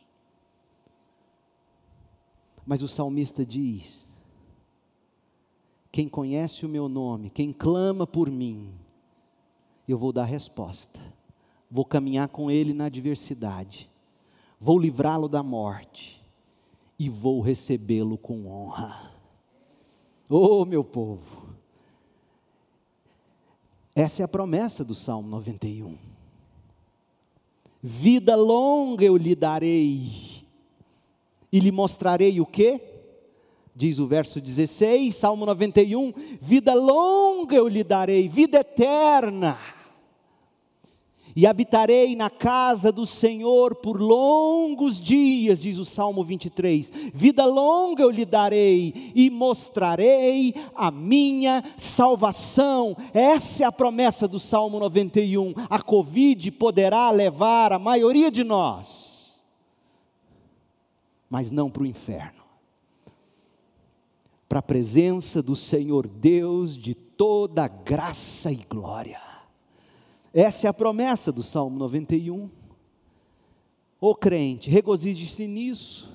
Mas 2.64 2.80
o 2.80 2.88
salmista 2.88 3.44
diz: 3.44 4.08
quem 5.92 6.08
conhece 6.08 6.64
o 6.64 6.68
meu 6.70 6.88
nome, 6.88 7.28
quem 7.28 7.52
clama 7.52 8.06
por 8.06 8.30
mim, 8.30 8.72
eu 9.86 9.98
vou 9.98 10.14
dar 10.14 10.24
resposta. 10.24 10.98
Vou 11.70 11.84
caminhar 11.84 12.28
com 12.28 12.50
ele 12.50 12.72
na 12.72 12.86
adversidade. 12.86 13.94
Vou 14.58 14.78
livrá-lo 14.78 15.28
da 15.28 15.42
morte 15.42 16.24
e 16.98 17.08
vou 17.08 17.40
recebê-lo 17.40 18.16
com 18.16 18.46
honra. 18.46 19.12
Oh, 20.28 20.64
meu 20.64 20.82
povo. 20.82 21.54
Essa 23.94 24.22
é 24.22 24.24
a 24.24 24.28
promessa 24.28 24.84
do 24.84 24.94
Salmo 24.94 25.28
91. 25.28 25.96
Vida 27.82 28.34
longa 28.34 29.04
eu 29.04 29.16
lhe 29.16 29.34
darei, 29.34 30.44
e 31.52 31.60
lhe 31.60 31.70
mostrarei 31.70 32.40
o 32.40 32.46
que? 32.46 32.80
Diz 33.74 33.98
o 33.98 34.06
verso 34.06 34.40
16, 34.40 35.14
Salmo 35.14 35.46
91: 35.46 36.12
Vida 36.40 36.74
longa 36.74 37.54
eu 37.54 37.68
lhe 37.68 37.84
darei, 37.84 38.28
vida 38.28 38.58
eterna 38.58 39.75
e 41.36 41.46
habitarei 41.46 42.16
na 42.16 42.30
casa 42.30 42.90
do 42.90 43.04
Senhor 43.04 43.74
por 43.74 44.00
longos 44.00 44.98
dias, 44.98 45.60
diz 45.60 45.76
o 45.76 45.84
Salmo 45.84 46.24
23. 46.24 46.90
Vida 47.12 47.44
longa 47.44 48.02
eu 48.02 48.08
lhe 48.10 48.24
darei 48.24 49.12
e 49.14 49.28
mostrarei 49.28 50.54
a 50.74 50.90
minha 50.90 51.62
salvação. 51.76 52.96
Essa 53.12 53.64
é 53.64 53.66
a 53.66 53.72
promessa 53.72 54.26
do 54.26 54.40
Salmo 54.40 54.80
91. 54.80 55.52
A 55.68 55.82
Covid 55.82 56.50
poderá 56.52 57.10
levar 57.10 57.70
a 57.70 57.78
maioria 57.78 58.30
de 58.30 58.42
nós, 58.42 59.38
mas 61.28 61.50
não 61.50 61.68
para 61.68 61.82
o 61.82 61.86
inferno. 61.86 62.42
Para 64.48 64.60
a 64.60 64.62
presença 64.62 65.42
do 65.42 65.54
Senhor 65.54 66.08
Deus 66.08 66.78
de 66.78 66.94
toda 66.94 67.68
graça 67.68 68.50
e 68.50 68.64
glória. 68.70 69.25
Essa 70.38 70.66
é 70.66 70.68
a 70.68 70.74
promessa 70.74 71.32
do 71.32 71.42
Salmo 71.42 71.78
91. 71.78 72.50
Ô 73.98 74.14
crente, 74.14 74.68
regozije-se 74.68 75.46
nisso. 75.46 76.12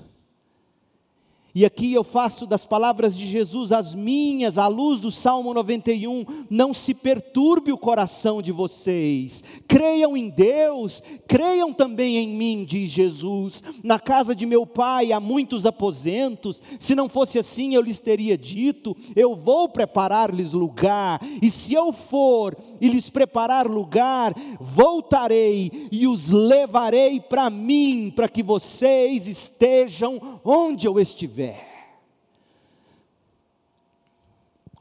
E 1.54 1.66
aqui 1.66 1.92
eu 1.92 2.02
faço 2.02 2.46
das 2.46 2.64
palavras 2.64 3.14
de 3.14 3.26
Jesus 3.26 3.72
as 3.72 3.94
minhas, 3.94 4.56
à 4.56 4.68
luz 4.68 4.98
do 4.98 5.12
Salmo 5.12 5.52
91. 5.52 6.24
Não 6.48 6.72
se 6.72 6.94
perturbe 6.94 7.70
o 7.70 7.76
coração 7.76 8.40
de 8.40 8.50
vocês. 8.50 9.44
Creiam 9.68 10.16
em 10.16 10.30
Deus, 10.30 11.02
creiam 11.28 11.70
também 11.70 12.16
em 12.16 12.28
mim, 12.28 12.64
diz 12.66 12.90
Jesus. 12.90 13.62
Na 13.84 14.00
casa 14.00 14.34
de 14.34 14.46
meu 14.46 14.64
pai 14.64 15.12
há 15.12 15.20
muitos 15.20 15.66
aposentos. 15.66 16.62
Se 16.78 16.94
não 16.94 17.06
fosse 17.06 17.38
assim, 17.38 17.74
eu 17.74 17.82
lhes 17.82 18.00
teria 18.00 18.38
dito: 18.38 18.96
Eu 19.14 19.34
vou 19.34 19.68
preparar-lhes 19.68 20.52
lugar. 20.52 21.20
E 21.42 21.50
se 21.50 21.74
eu 21.74 21.92
for 21.92 22.56
e 22.80 22.88
lhes 22.88 23.10
preparar 23.10 23.66
lugar, 23.66 24.34
voltarei 24.58 25.70
e 25.92 26.06
os 26.06 26.30
levarei 26.30 27.20
para 27.20 27.50
mim, 27.50 28.10
para 28.14 28.26
que 28.26 28.42
vocês 28.42 29.28
estejam 29.28 30.40
onde 30.42 30.86
eu 30.86 30.98
estiver. 30.98 31.41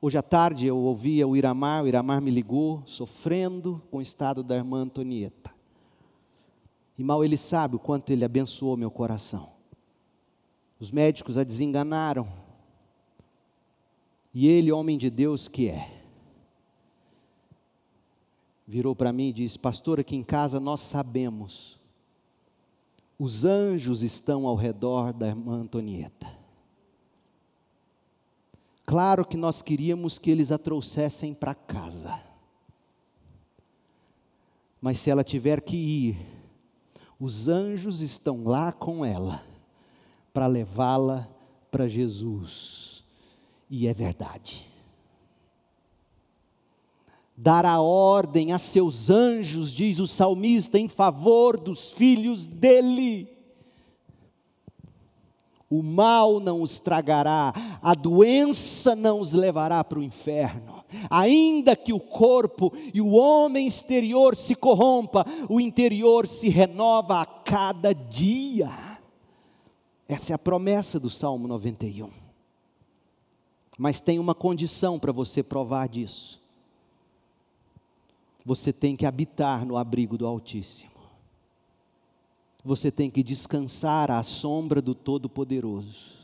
Hoje 0.04 0.18
à 0.18 0.24
tarde 0.24 0.66
eu 0.66 0.76
ouvia 0.80 1.28
o 1.28 1.38
Iramar, 1.38 1.84
o 1.84 1.88
Iramar 1.88 2.20
me 2.20 2.32
ligou, 2.32 2.82
sofrendo 2.88 3.80
com 3.92 3.98
o 3.98 4.02
estado 4.02 4.44
da 4.44 4.56
irmã 4.56 4.80
Antonieta. 4.80 5.54
E 6.98 7.04
mal 7.04 7.24
ele 7.24 7.38
sabe 7.38 7.76
o 7.76 7.80
quanto 7.80 8.10
ele 8.10 8.26
abençoou 8.26 8.76
meu 8.76 8.90
coração. 8.90 9.52
Os 10.80 10.90
médicos 10.90 11.38
a 11.38 11.44
desenganaram. 11.44 12.28
E 14.34 14.48
ele, 14.48 14.72
homem 14.72 14.98
de 14.98 15.12
Deus 15.12 15.48
que 15.48 15.70
é, 15.70 16.02
virou 18.66 18.96
para 18.96 19.14
mim 19.14 19.28
e 19.28 19.34
disse: 19.34 19.60
Pastor, 19.60 20.00
aqui 20.00 20.16
em 20.16 20.24
casa 20.24 20.60
nós 20.60 20.80
sabemos, 20.80 21.80
os 23.20 23.46
anjos 23.46 24.02
estão 24.02 24.48
ao 24.48 24.56
redor 24.56 25.14
da 25.14 25.28
irmã 25.28 25.62
Antonieta. 25.62 26.41
Claro 28.92 29.24
que 29.24 29.38
nós 29.38 29.62
queríamos 29.62 30.20
que 30.20 30.30
eles 30.30 30.52
a 30.52 30.58
trouxessem 30.58 31.34
para 31.34 31.56
casa. 31.56 32.20
Mas 34.82 34.98
se 34.98 35.10
ela 35.10 35.24
tiver 35.24 35.62
que 35.62 35.78
ir, 35.78 36.18
os 37.18 37.48
anjos 37.48 38.02
estão 38.02 38.44
lá 38.44 38.70
com 38.74 39.06
ela 39.06 39.42
para 40.34 40.46
levá-la 40.46 41.26
para 41.72 41.88
Jesus. 41.88 43.02
E 43.70 43.88
é 43.88 43.94
verdade. 43.94 44.68
Dará 47.38 47.80
ordem 47.80 48.52
a 48.52 48.58
seus 48.58 49.10
anjos, 49.10 49.72
diz 49.72 50.00
o 50.00 50.06
salmista, 50.06 50.78
em 50.78 50.90
favor 50.90 51.58
dos 51.58 51.92
filhos 51.92 52.46
dele 52.46 53.41
o 55.72 55.82
mal 55.82 56.42
não 56.42 56.62
os 56.62 56.80
tragará, 56.80 57.54
a 57.82 57.96
doença 57.96 58.94
não 58.94 59.22
os 59.22 59.32
levará 59.32 59.82
para 59.86 60.00
o 60.00 60.04
inferno. 60.04 60.84
Ainda 61.10 61.78
que 61.78 61.94
o 61.94 62.00
corpo 62.00 62.74
e 62.94 63.00
o 63.00 63.12
homem 63.14 63.66
exterior 63.66 64.36
se 64.36 64.54
corrompa, 64.54 65.26
o 65.48 65.62
interior 65.62 66.28
se 66.28 66.50
renova 66.50 67.22
a 67.22 67.26
cada 67.26 67.94
dia. 67.94 68.70
Essa 70.10 70.34
é 70.34 70.36
a 70.36 70.40
promessa 70.40 71.00
do 71.00 71.10
Salmo 71.10 71.48
91. 71.48 72.10
Mas 73.78 74.02
tem 74.02 74.20
uma 74.20 74.36
condição 74.36 75.00
para 75.00 75.14
você 75.14 75.42
provar 75.42 75.88
disso. 75.88 76.42
Você 78.44 78.74
tem 78.74 78.98
que 78.98 79.06
habitar 79.06 79.66
no 79.66 79.78
abrigo 79.78 80.18
do 80.18 80.28
Altíssimo 80.28 80.91
você 82.64 82.92
tem 82.92 83.10
que 83.10 83.24
descansar 83.24 84.12
à 84.12 84.22
sombra 84.24 84.82
do 84.82 84.94
Todo-Poderoso. 84.94 86.22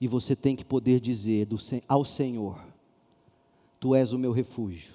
E 0.00 0.08
você 0.08 0.34
tem 0.34 0.56
que 0.56 0.64
poder 0.64 1.00
dizer 1.00 1.48
ao 1.88 2.04
Senhor: 2.04 2.60
Tu 3.78 3.94
és 3.94 4.12
o 4.12 4.18
meu 4.18 4.32
refúgio, 4.32 4.92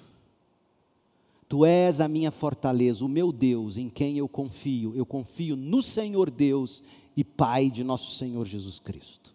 Tu 1.48 1.64
és 1.64 1.98
a 2.00 2.06
minha 2.06 2.30
fortaleza, 2.30 3.04
o 3.04 3.08
meu 3.08 3.32
Deus 3.32 3.78
em 3.78 3.88
quem 3.88 4.18
eu 4.18 4.28
confio. 4.28 4.94
Eu 4.94 5.06
confio 5.06 5.56
no 5.56 5.82
Senhor 5.82 6.30
Deus 6.30 6.84
e 7.16 7.24
Pai 7.24 7.70
de 7.70 7.82
nosso 7.82 8.14
Senhor 8.16 8.44
Jesus 8.44 8.78
Cristo. 8.78 9.34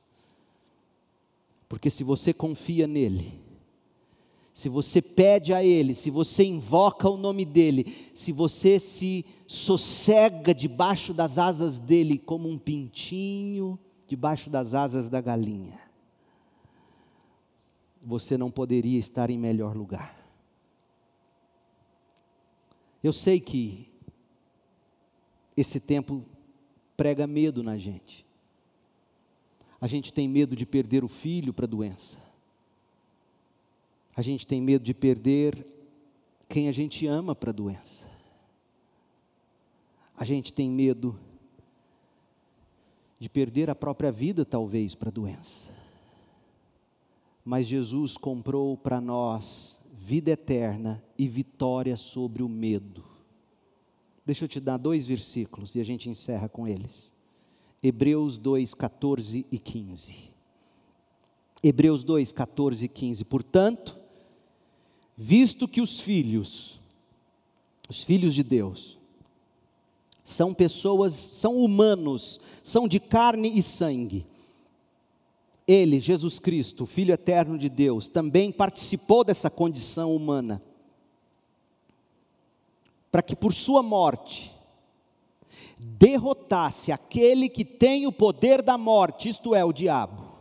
Porque 1.67 1.89
se 1.89 2.03
você 2.03 2.31
confia 2.31 2.85
nele, 2.85 3.33
se 4.53 4.69
você 4.69 5.01
pede 5.01 5.51
a 5.51 5.63
Ele, 5.63 5.95
se 5.95 6.11
você 6.11 6.43
invoca 6.43 7.09
o 7.09 7.17
nome 7.17 7.43
dEle, 7.43 8.11
se 8.13 8.31
você 8.31 8.79
se 8.79 9.25
sossega 9.47 10.53
debaixo 10.53 11.11
das 11.11 11.39
asas 11.39 11.79
dEle 11.79 12.19
como 12.19 12.47
um 12.47 12.59
pintinho 12.59 13.79
debaixo 14.07 14.51
das 14.51 14.75
asas 14.75 15.09
da 15.09 15.19
galinha, 15.19 15.81
você 17.99 18.37
não 18.37 18.51
poderia 18.51 18.99
estar 18.99 19.31
em 19.31 19.39
melhor 19.39 19.75
lugar. 19.75 20.23
Eu 23.03 23.11
sei 23.11 23.39
que 23.39 23.89
esse 25.57 25.79
tempo 25.79 26.23
prega 26.95 27.25
medo 27.25 27.63
na 27.63 27.75
gente. 27.75 28.23
A 29.81 29.87
gente 29.87 30.13
tem 30.13 30.27
medo 30.27 30.55
de 30.55 30.65
perder 30.65 31.03
o 31.03 31.07
filho 31.07 31.51
para 31.51 31.65
a 31.65 31.67
doença. 31.67 32.22
A 34.15 34.21
gente 34.21 34.45
tem 34.45 34.61
medo 34.61 34.83
de 34.83 34.93
perder 34.93 35.65
quem 36.47 36.69
a 36.69 36.71
gente 36.71 37.07
ama 37.07 37.33
para 37.33 37.49
a 37.49 37.53
doença. 37.53 38.07
A 40.15 40.23
gente 40.23 40.53
tem 40.53 40.69
medo 40.69 41.19
de 43.19 43.27
perder 43.29 43.69
a 43.69 43.75
própria 43.75 44.11
vida, 44.11 44.45
talvez, 44.45 44.93
para 44.93 45.09
a 45.09 45.11
doença. 45.11 45.71
Mas 47.43 47.65
Jesus 47.65 48.15
comprou 48.17 48.77
para 48.77 49.01
nós 49.01 49.79
vida 49.91 50.31
eterna 50.31 51.03
e 51.17 51.27
vitória 51.27 51.95
sobre 51.95 52.43
o 52.43 52.49
medo. 52.49 53.03
Deixa 54.25 54.45
eu 54.45 54.49
te 54.49 54.59
dar 54.59 54.77
dois 54.77 55.07
versículos 55.07 55.75
e 55.75 55.79
a 55.79 55.83
gente 55.83 56.09
encerra 56.09 56.47
com 56.47 56.67
eles. 56.67 57.11
Hebreus 57.81 58.37
2, 58.37 58.73
14 58.73 59.45
e 59.51 59.59
15. 59.59 60.31
Hebreus 61.61 62.03
2, 62.03 62.31
14 62.31 62.85
e 62.85 62.87
15. 62.87 63.25
Portanto, 63.25 64.02
visto 65.15 65.67
que 65.67 65.81
os 65.81 65.99
filhos, 65.99 66.79
os 67.89 68.03
filhos 68.03 68.33
de 68.33 68.43
Deus, 68.43 68.97
são 70.23 70.53
pessoas, 70.53 71.13
são 71.13 71.57
humanos, 71.57 72.39
são 72.63 72.87
de 72.87 72.99
carne 72.99 73.51
e 73.57 73.61
sangue. 73.61 74.25
Ele, 75.67 75.99
Jesus 75.99 76.39
Cristo, 76.39 76.85
Filho 76.85 77.13
eterno 77.13 77.57
de 77.57 77.69
Deus, 77.69 78.09
também 78.09 78.51
participou 78.51 79.23
dessa 79.23 79.49
condição 79.49 80.15
humana, 80.15 80.61
para 83.11 83.21
que 83.21 83.35
por 83.35 83.53
sua 83.53 83.83
morte 83.83 84.53
derrotasse 85.77 86.91
aquele 86.91 87.49
que 87.49 87.65
tem 87.65 88.07
o 88.07 88.11
poder 88.11 88.61
da 88.61 88.77
morte, 88.77 89.29
isto 89.29 89.53
é, 89.53 89.63
o 89.63 89.73
diabo, 89.73 90.32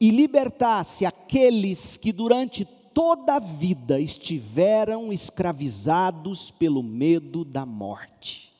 e 0.00 0.10
libertasse 0.10 1.04
aqueles 1.06 1.96
que 1.96 2.12
durante 2.12 2.64
toda 2.64 3.36
a 3.36 3.38
vida 3.38 4.00
estiveram 4.00 5.12
escravizados 5.12 6.50
pelo 6.50 6.82
medo 6.82 7.44
da 7.44 7.66
morte. 7.66 8.52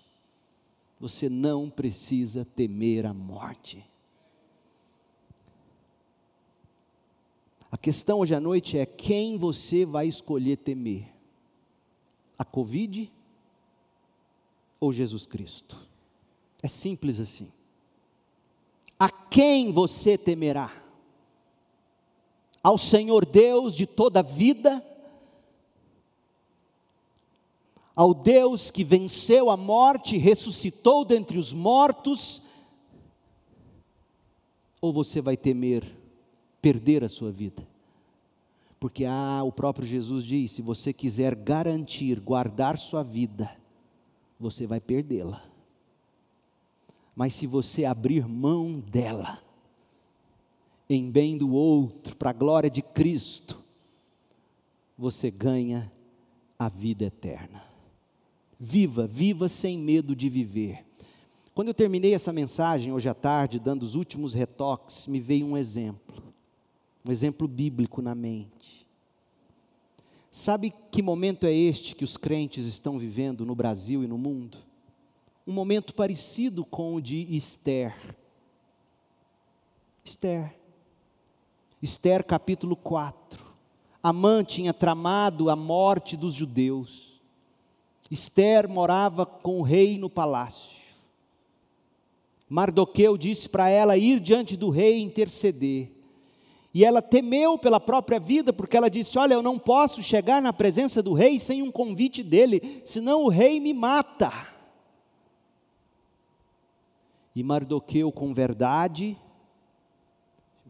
Você 0.99 1.29
não 1.29 1.69
precisa 1.69 2.45
temer 2.45 3.07
a 3.07 3.13
morte. 3.13 3.85
A 7.71 7.77
questão 7.77 8.21
hoje 8.21 8.35
à 8.35 8.41
noite 8.41 8.79
é 8.79 8.87
quem 8.87 9.37
você 9.37 9.85
vai 9.85 10.07
escolher 10.07 10.57
temer: 10.57 11.13
a 12.39 12.45
Covid 12.45 13.13
ou 14.81 14.93
Jesus 14.93 15.27
Cristo? 15.27 15.77
É 16.63 16.69
simples 16.69 17.21
assim. 17.21 17.53
A 18.99 19.11
quem 19.11 19.73
você 19.73 20.17
temerá? 20.17 20.86
Ao 22.67 22.77
Senhor 22.77 23.25
Deus 23.25 23.77
de 23.77 23.87
toda 23.87 24.19
a 24.19 24.23
vida? 24.25 24.85
Ao 27.95 28.13
Deus 28.13 28.73
que 28.73 28.83
venceu 28.83 29.51
a 29.51 29.57
morte, 29.57 30.17
ressuscitou 30.17 31.05
dentre 31.05 31.39
os 31.39 31.53
mortos? 31.53 32.43
Ou 34.81 34.93
você 34.93 35.21
vai 35.21 35.37
temer 35.37 35.85
perder 36.61 37.05
a 37.05 37.09
sua 37.09 37.31
vida. 37.31 37.65
Porque 38.81 39.05
ah, 39.05 39.45
o 39.45 39.53
próprio 39.53 39.87
Jesus 39.87 40.25
diz: 40.25 40.51
se 40.51 40.61
você 40.61 40.93
quiser 40.93 41.37
garantir, 41.37 42.19
guardar 42.19 42.79
sua 42.79 43.05
vida, 43.05 43.49
você 44.41 44.67
vai 44.67 44.81
perdê-la. 44.81 45.41
Mas 47.15 47.33
se 47.33 47.47
você 47.47 47.85
abrir 47.85 48.27
mão 48.27 48.81
dela, 48.81 49.46
em 50.89 51.11
bem 51.11 51.37
do 51.37 51.53
outro, 51.53 52.17
para 52.17 52.31
a 52.31 52.33
glória 52.33 52.71
de 52.71 52.83
Cristo, 52.83 53.63
você 54.97 55.31
ganha 55.31 55.93
a 56.59 56.69
vida 56.69 57.05
eterna. 57.05 57.65
Viva, 58.59 59.07
viva 59.07 59.49
sem 59.49 59.79
medo 59.79 60.17
de 60.17 60.29
viver. 60.29 60.85
Quando 61.55 61.69
eu 61.69 61.75
terminei 61.75 62.15
essa 62.15 62.33
mensagem 62.33 62.93
hoje 62.93 63.09
à 63.09 63.15
tarde, 63.15 63.59
dando 63.59 63.83
os 63.83 63.95
últimos 63.95 64.35
retoques, 64.35 65.07
me 65.07 65.21
veio 65.21 65.47
um 65.47 65.57
exemplo 65.57 66.27
um 67.07 67.13
exemplo 67.13 67.47
bíblico 67.47 68.03
na 68.03 68.15
mente. 68.15 68.85
Sabe 70.31 70.75
que 70.91 71.01
momento 71.01 71.47
é 71.47 71.53
este 71.53 71.95
que 71.95 72.05
os 72.05 72.17
crentes 72.17 72.67
estão 72.67 72.99
vivendo 72.99 73.47
no 73.47 73.55
Brasil 73.55 74.03
e 74.03 74.09
no 74.09 74.19
mundo? 74.19 74.59
Um 75.47 75.53
momento 75.53 75.95
parecido 75.95 76.65
com 76.65 76.97
o 76.97 77.01
de 77.01 77.23
Esther. 77.35 77.95
Esther. 80.05 80.53
Esther 81.83 82.25
capítulo 82.25 82.75
4. 82.75 83.45
Amã 84.03 84.43
tinha 84.43 84.73
tramado 84.73 85.51
a 85.51 85.57
morte 85.57 86.17
dos 86.17 86.33
judeus. 86.33 87.21
Esther 88.11 88.69
morava 88.69 89.27
com 89.27 89.59
o 89.59 89.63
rei 89.63 89.99
no 89.99 90.09
palácio. 90.09 90.77
Mardoqueu 92.49 93.19
disse 93.19 93.49
para 93.49 93.69
ela 93.69 93.97
ir 93.97 94.21
diante 94.21 94.57
do 94.57 94.71
rei 94.71 95.01
interceder. 95.01 95.91
E 96.73 96.85
ela 96.85 97.03
temeu 97.03 97.59
pela 97.59 97.81
própria 97.81 98.21
vida, 98.21 98.53
porque 98.53 98.77
ela 98.77 98.89
disse: 98.89 99.19
Olha, 99.19 99.35
eu 99.35 99.43
não 99.43 99.59
posso 99.59 100.03
chegar 100.03 100.41
na 100.41 100.53
presença 100.53 101.03
do 101.03 101.13
rei 101.13 101.39
sem 101.39 101.63
um 101.63 101.71
convite 101.71 102.23
dele, 102.23 102.83
senão 102.85 103.25
o 103.25 103.29
rei 103.29 103.59
me 103.59 103.75
mata. 103.75 104.31
E 107.35 107.43
Mardoqueu, 107.43 108.13
com 108.13 108.33
verdade, 108.33 109.17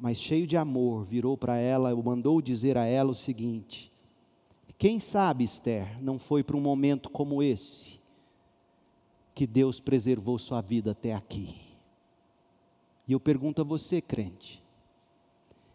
mas 0.01 0.18
cheio 0.18 0.47
de 0.47 0.57
amor, 0.57 1.05
virou 1.05 1.36
para 1.36 1.57
ela, 1.57 1.94
mandou 1.97 2.42
dizer 2.42 2.76
a 2.76 2.84
ela 2.84 3.11
o 3.11 3.14
seguinte: 3.14 3.90
Quem 4.78 5.01
sabe, 5.01 5.44
Esther, 5.44 6.03
não 6.03 6.18
foi 6.18 6.42
para 6.42 6.57
um 6.57 6.61
momento 6.61 7.09
como 7.11 7.42
esse 7.42 7.99
que 9.34 9.47
Deus 9.47 9.80
preservou 9.80 10.38
sua 10.38 10.61
vida 10.61 10.92
até 10.92 11.12
aqui. 11.12 11.55
E 13.07 13.12
eu 13.12 13.20
pergunto 13.20 13.61
a 13.61 13.64
você, 13.64 14.01
crente, 14.01 14.62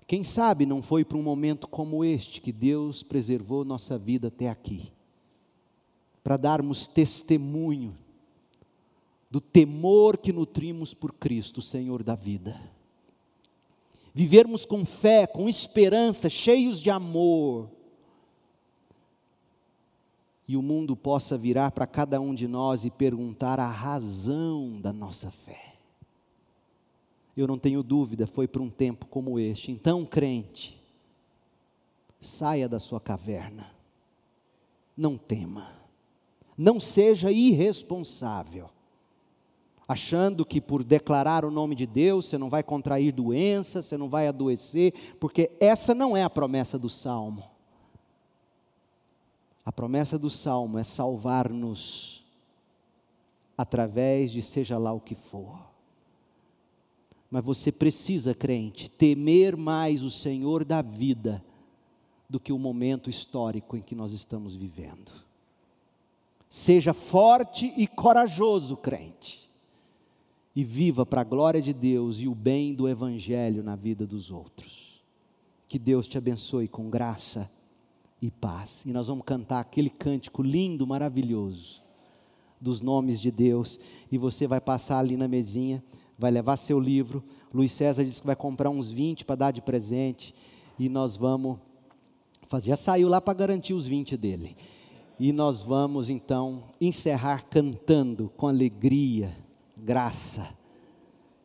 quem 0.08 0.24
sabe 0.24 0.66
não 0.66 0.82
foi 0.82 1.06
para 1.06 1.18
um 1.18 1.24
momento 1.24 1.68
como 1.68 2.04
este 2.04 2.42
que 2.42 2.52
Deus 2.52 3.02
preservou 3.04 3.64
nossa 3.64 3.98
vida 3.98 4.28
até 4.28 4.50
aqui, 4.50 4.92
para 6.24 6.38
darmos 6.38 6.88
testemunho 6.88 7.96
do 9.30 9.40
temor 9.40 10.18
que 10.18 10.34
nutrimos 10.34 10.94
por 10.94 11.14
Cristo, 11.14 11.62
Senhor 11.62 12.04
da 12.04 12.16
vida. 12.16 12.60
Vivermos 14.14 14.66
com 14.66 14.86
fé, 14.86 15.26
com 15.26 15.48
esperança, 15.48 16.30
cheios 16.30 16.80
de 16.80 16.90
amor. 16.90 17.70
E 20.48 20.58
o 20.58 20.62
mundo 20.62 20.96
possa 20.96 21.38
virar 21.38 21.72
para 21.72 21.88
cada 21.88 22.20
um 22.20 22.34
de 22.34 22.48
nós 22.48 22.86
e 22.86 22.92
perguntar 22.92 23.60
a 23.60 23.70
razão 23.70 24.80
da 24.82 24.92
nossa 24.92 25.32
fé 25.32 25.72
eu 27.42 27.48
não 27.48 27.58
tenho 27.58 27.82
dúvida, 27.82 28.28
foi 28.28 28.48
para 28.48 28.62
um 28.62 28.70
tempo 28.70 29.06
como 29.08 29.40
este. 29.40 29.72
Então, 29.72 30.06
crente, 30.06 30.80
saia 32.20 32.68
da 32.68 32.80
sua 32.80 33.00
caverna, 33.00 33.74
não 34.96 35.18
tema, 35.18 35.74
não 36.58 36.80
seja 36.80 37.32
irresponsável, 37.32 38.70
achando 39.92 40.46
que 40.46 40.62
por 40.62 40.86
declarar 40.86 41.44
o 41.44 41.52
nome 41.52 41.76
de 41.76 41.86
Deus 41.86 42.26
você 42.26 42.38
não 42.38 42.50
vai 42.50 42.64
contrair 42.64 43.12
doença, 43.12 43.82
você 43.82 43.98
não 43.98 44.08
vai 44.08 44.26
adoecer, 44.26 44.94
porque 45.20 45.52
essa 45.60 45.94
não 45.94 46.16
é 46.16 46.24
a 46.24 46.30
promessa 46.30 46.80
do 46.80 46.90
salmo. 46.90 47.44
A 49.66 49.72
promessa 49.72 50.18
do 50.18 50.30
salmo 50.30 50.78
é 50.78 50.84
salvar-nos 50.84 52.24
através 53.58 54.32
de 54.32 54.42
seja 54.42 54.78
lá 54.78 54.94
o 54.94 55.00
que 55.02 55.14
for. 55.14 55.60
Mas 57.30 57.44
você 57.44 57.70
precisa, 57.70 58.34
crente, 58.34 58.90
temer 58.90 59.58
mais 59.58 60.04
o 60.04 60.10
Senhor 60.10 60.64
da 60.64 60.82
vida 60.82 61.44
do 62.30 62.40
que 62.40 62.54
o 62.54 62.58
momento 62.58 63.10
histórico 63.10 63.76
em 63.76 63.82
que 63.82 63.94
nós 63.94 64.14
estamos 64.14 64.56
vivendo. 64.56 65.12
Seja 66.48 66.94
forte 66.94 67.74
e 67.78 67.88
corajoso, 67.88 68.78
crente, 68.78 69.51
e 70.56 70.64
viva 70.64 71.06
para 71.06 71.22
a 71.22 71.26
glória 71.26 71.62
de 71.62 71.74
Deus 71.74 72.20
e 72.20 72.28
o 72.28 72.36
bem 72.36 72.74
do 72.74 72.88
Evangelho 72.88 73.64
na 73.64 73.76
vida 73.76 74.06
dos 74.06 74.32
outros. 74.32 75.04
Que 75.68 75.80
Deus 75.80 76.08
te 76.08 76.18
abençoe 76.18 76.68
com 76.68 76.90
graça 76.90 77.50
e 78.22 78.30
paz. 78.30 78.84
E 78.86 78.92
nós 78.92 79.08
vamos 79.08 79.26
cantar 79.26 79.60
aquele 79.60 79.90
cântico 79.90 80.44
lindo, 80.44 80.86
maravilhoso, 80.86 81.82
dos 82.60 82.82
nomes 82.82 83.20
de 83.20 83.32
Deus, 83.32 83.80
e 84.12 84.18
você 84.18 84.46
vai 84.46 84.62
passar 84.62 85.00
ali 85.00 85.18
na 85.18 85.28
mesinha 85.28 85.84
vai 86.22 86.30
levar 86.30 86.56
seu 86.56 86.80
livro. 86.80 87.24
Luiz 87.52 87.72
César 87.72 88.06
disse 88.06 88.22
que 88.22 88.28
vai 88.28 88.36
comprar 88.36 88.70
uns 88.70 88.92
20 88.92 89.26
para 89.26 89.36
dar 89.36 89.52
de 89.52 89.60
presente. 89.60 90.36
E 90.78 90.88
nós 90.88 91.18
vamos 91.18 91.58
fazer. 92.48 92.70
Já 92.70 92.76
saiu 92.76 93.10
lá 93.10 93.20
para 93.20 93.34
garantir 93.34 93.74
os 93.74 93.88
20 93.88 94.16
dele. 94.16 94.56
E 95.20 95.34
nós 95.34 95.64
vamos 95.64 96.12
então 96.12 96.64
encerrar 96.80 97.44
cantando 97.50 98.32
com 98.38 98.48
alegria, 98.48 99.36
graça. 99.82 100.48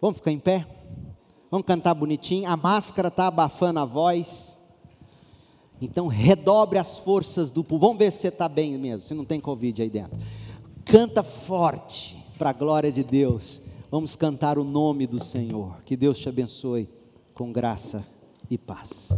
Vamos 0.01 0.19
ficar 0.19 0.31
em 0.31 0.39
pé? 0.39 0.67
Vamos 1.51 1.67
cantar 1.67 1.95
bonitinho. 1.95 2.49
A 2.49 2.57
máscara 2.57 3.09
está 3.09 3.27
abafando 3.29 3.81
a 3.81 3.85
voz. 3.85 4.59
Então 5.81 6.07
redobre 6.07 6.79
as 6.79 6.99
forças 6.99 7.51
do 7.51 7.65
povo. 7.65 7.87
Vamos 7.87 7.99
ver 7.99 8.13
se 8.13 8.19
você 8.19 8.29
está 8.29 8.49
bem 8.49 8.77
mesmo, 8.79 9.07
se 9.07 9.15
não 9.15 9.25
tem 9.25 9.41
Covid 9.41 9.83
aí 9.83 9.91
dentro. 9.91 10.19
Canta 10.85 11.23
forte 11.23 12.17
para 12.39 12.51
a 12.51 12.53
glória 12.53 12.93
de 12.93 13.03
Deus. 13.03 13.61
Vamos 13.91 14.15
cantar 14.17 14.59
o 14.59 14.65
nome 14.65 15.07
do 15.07 15.23
Senhor. 15.23 15.83
Que 15.85 15.97
Deus 15.97 16.19
te 16.19 16.29
abençoe 16.29 16.89
com 17.35 17.53
graça 17.53 18.05
e 18.51 18.59
paz. 18.59 19.17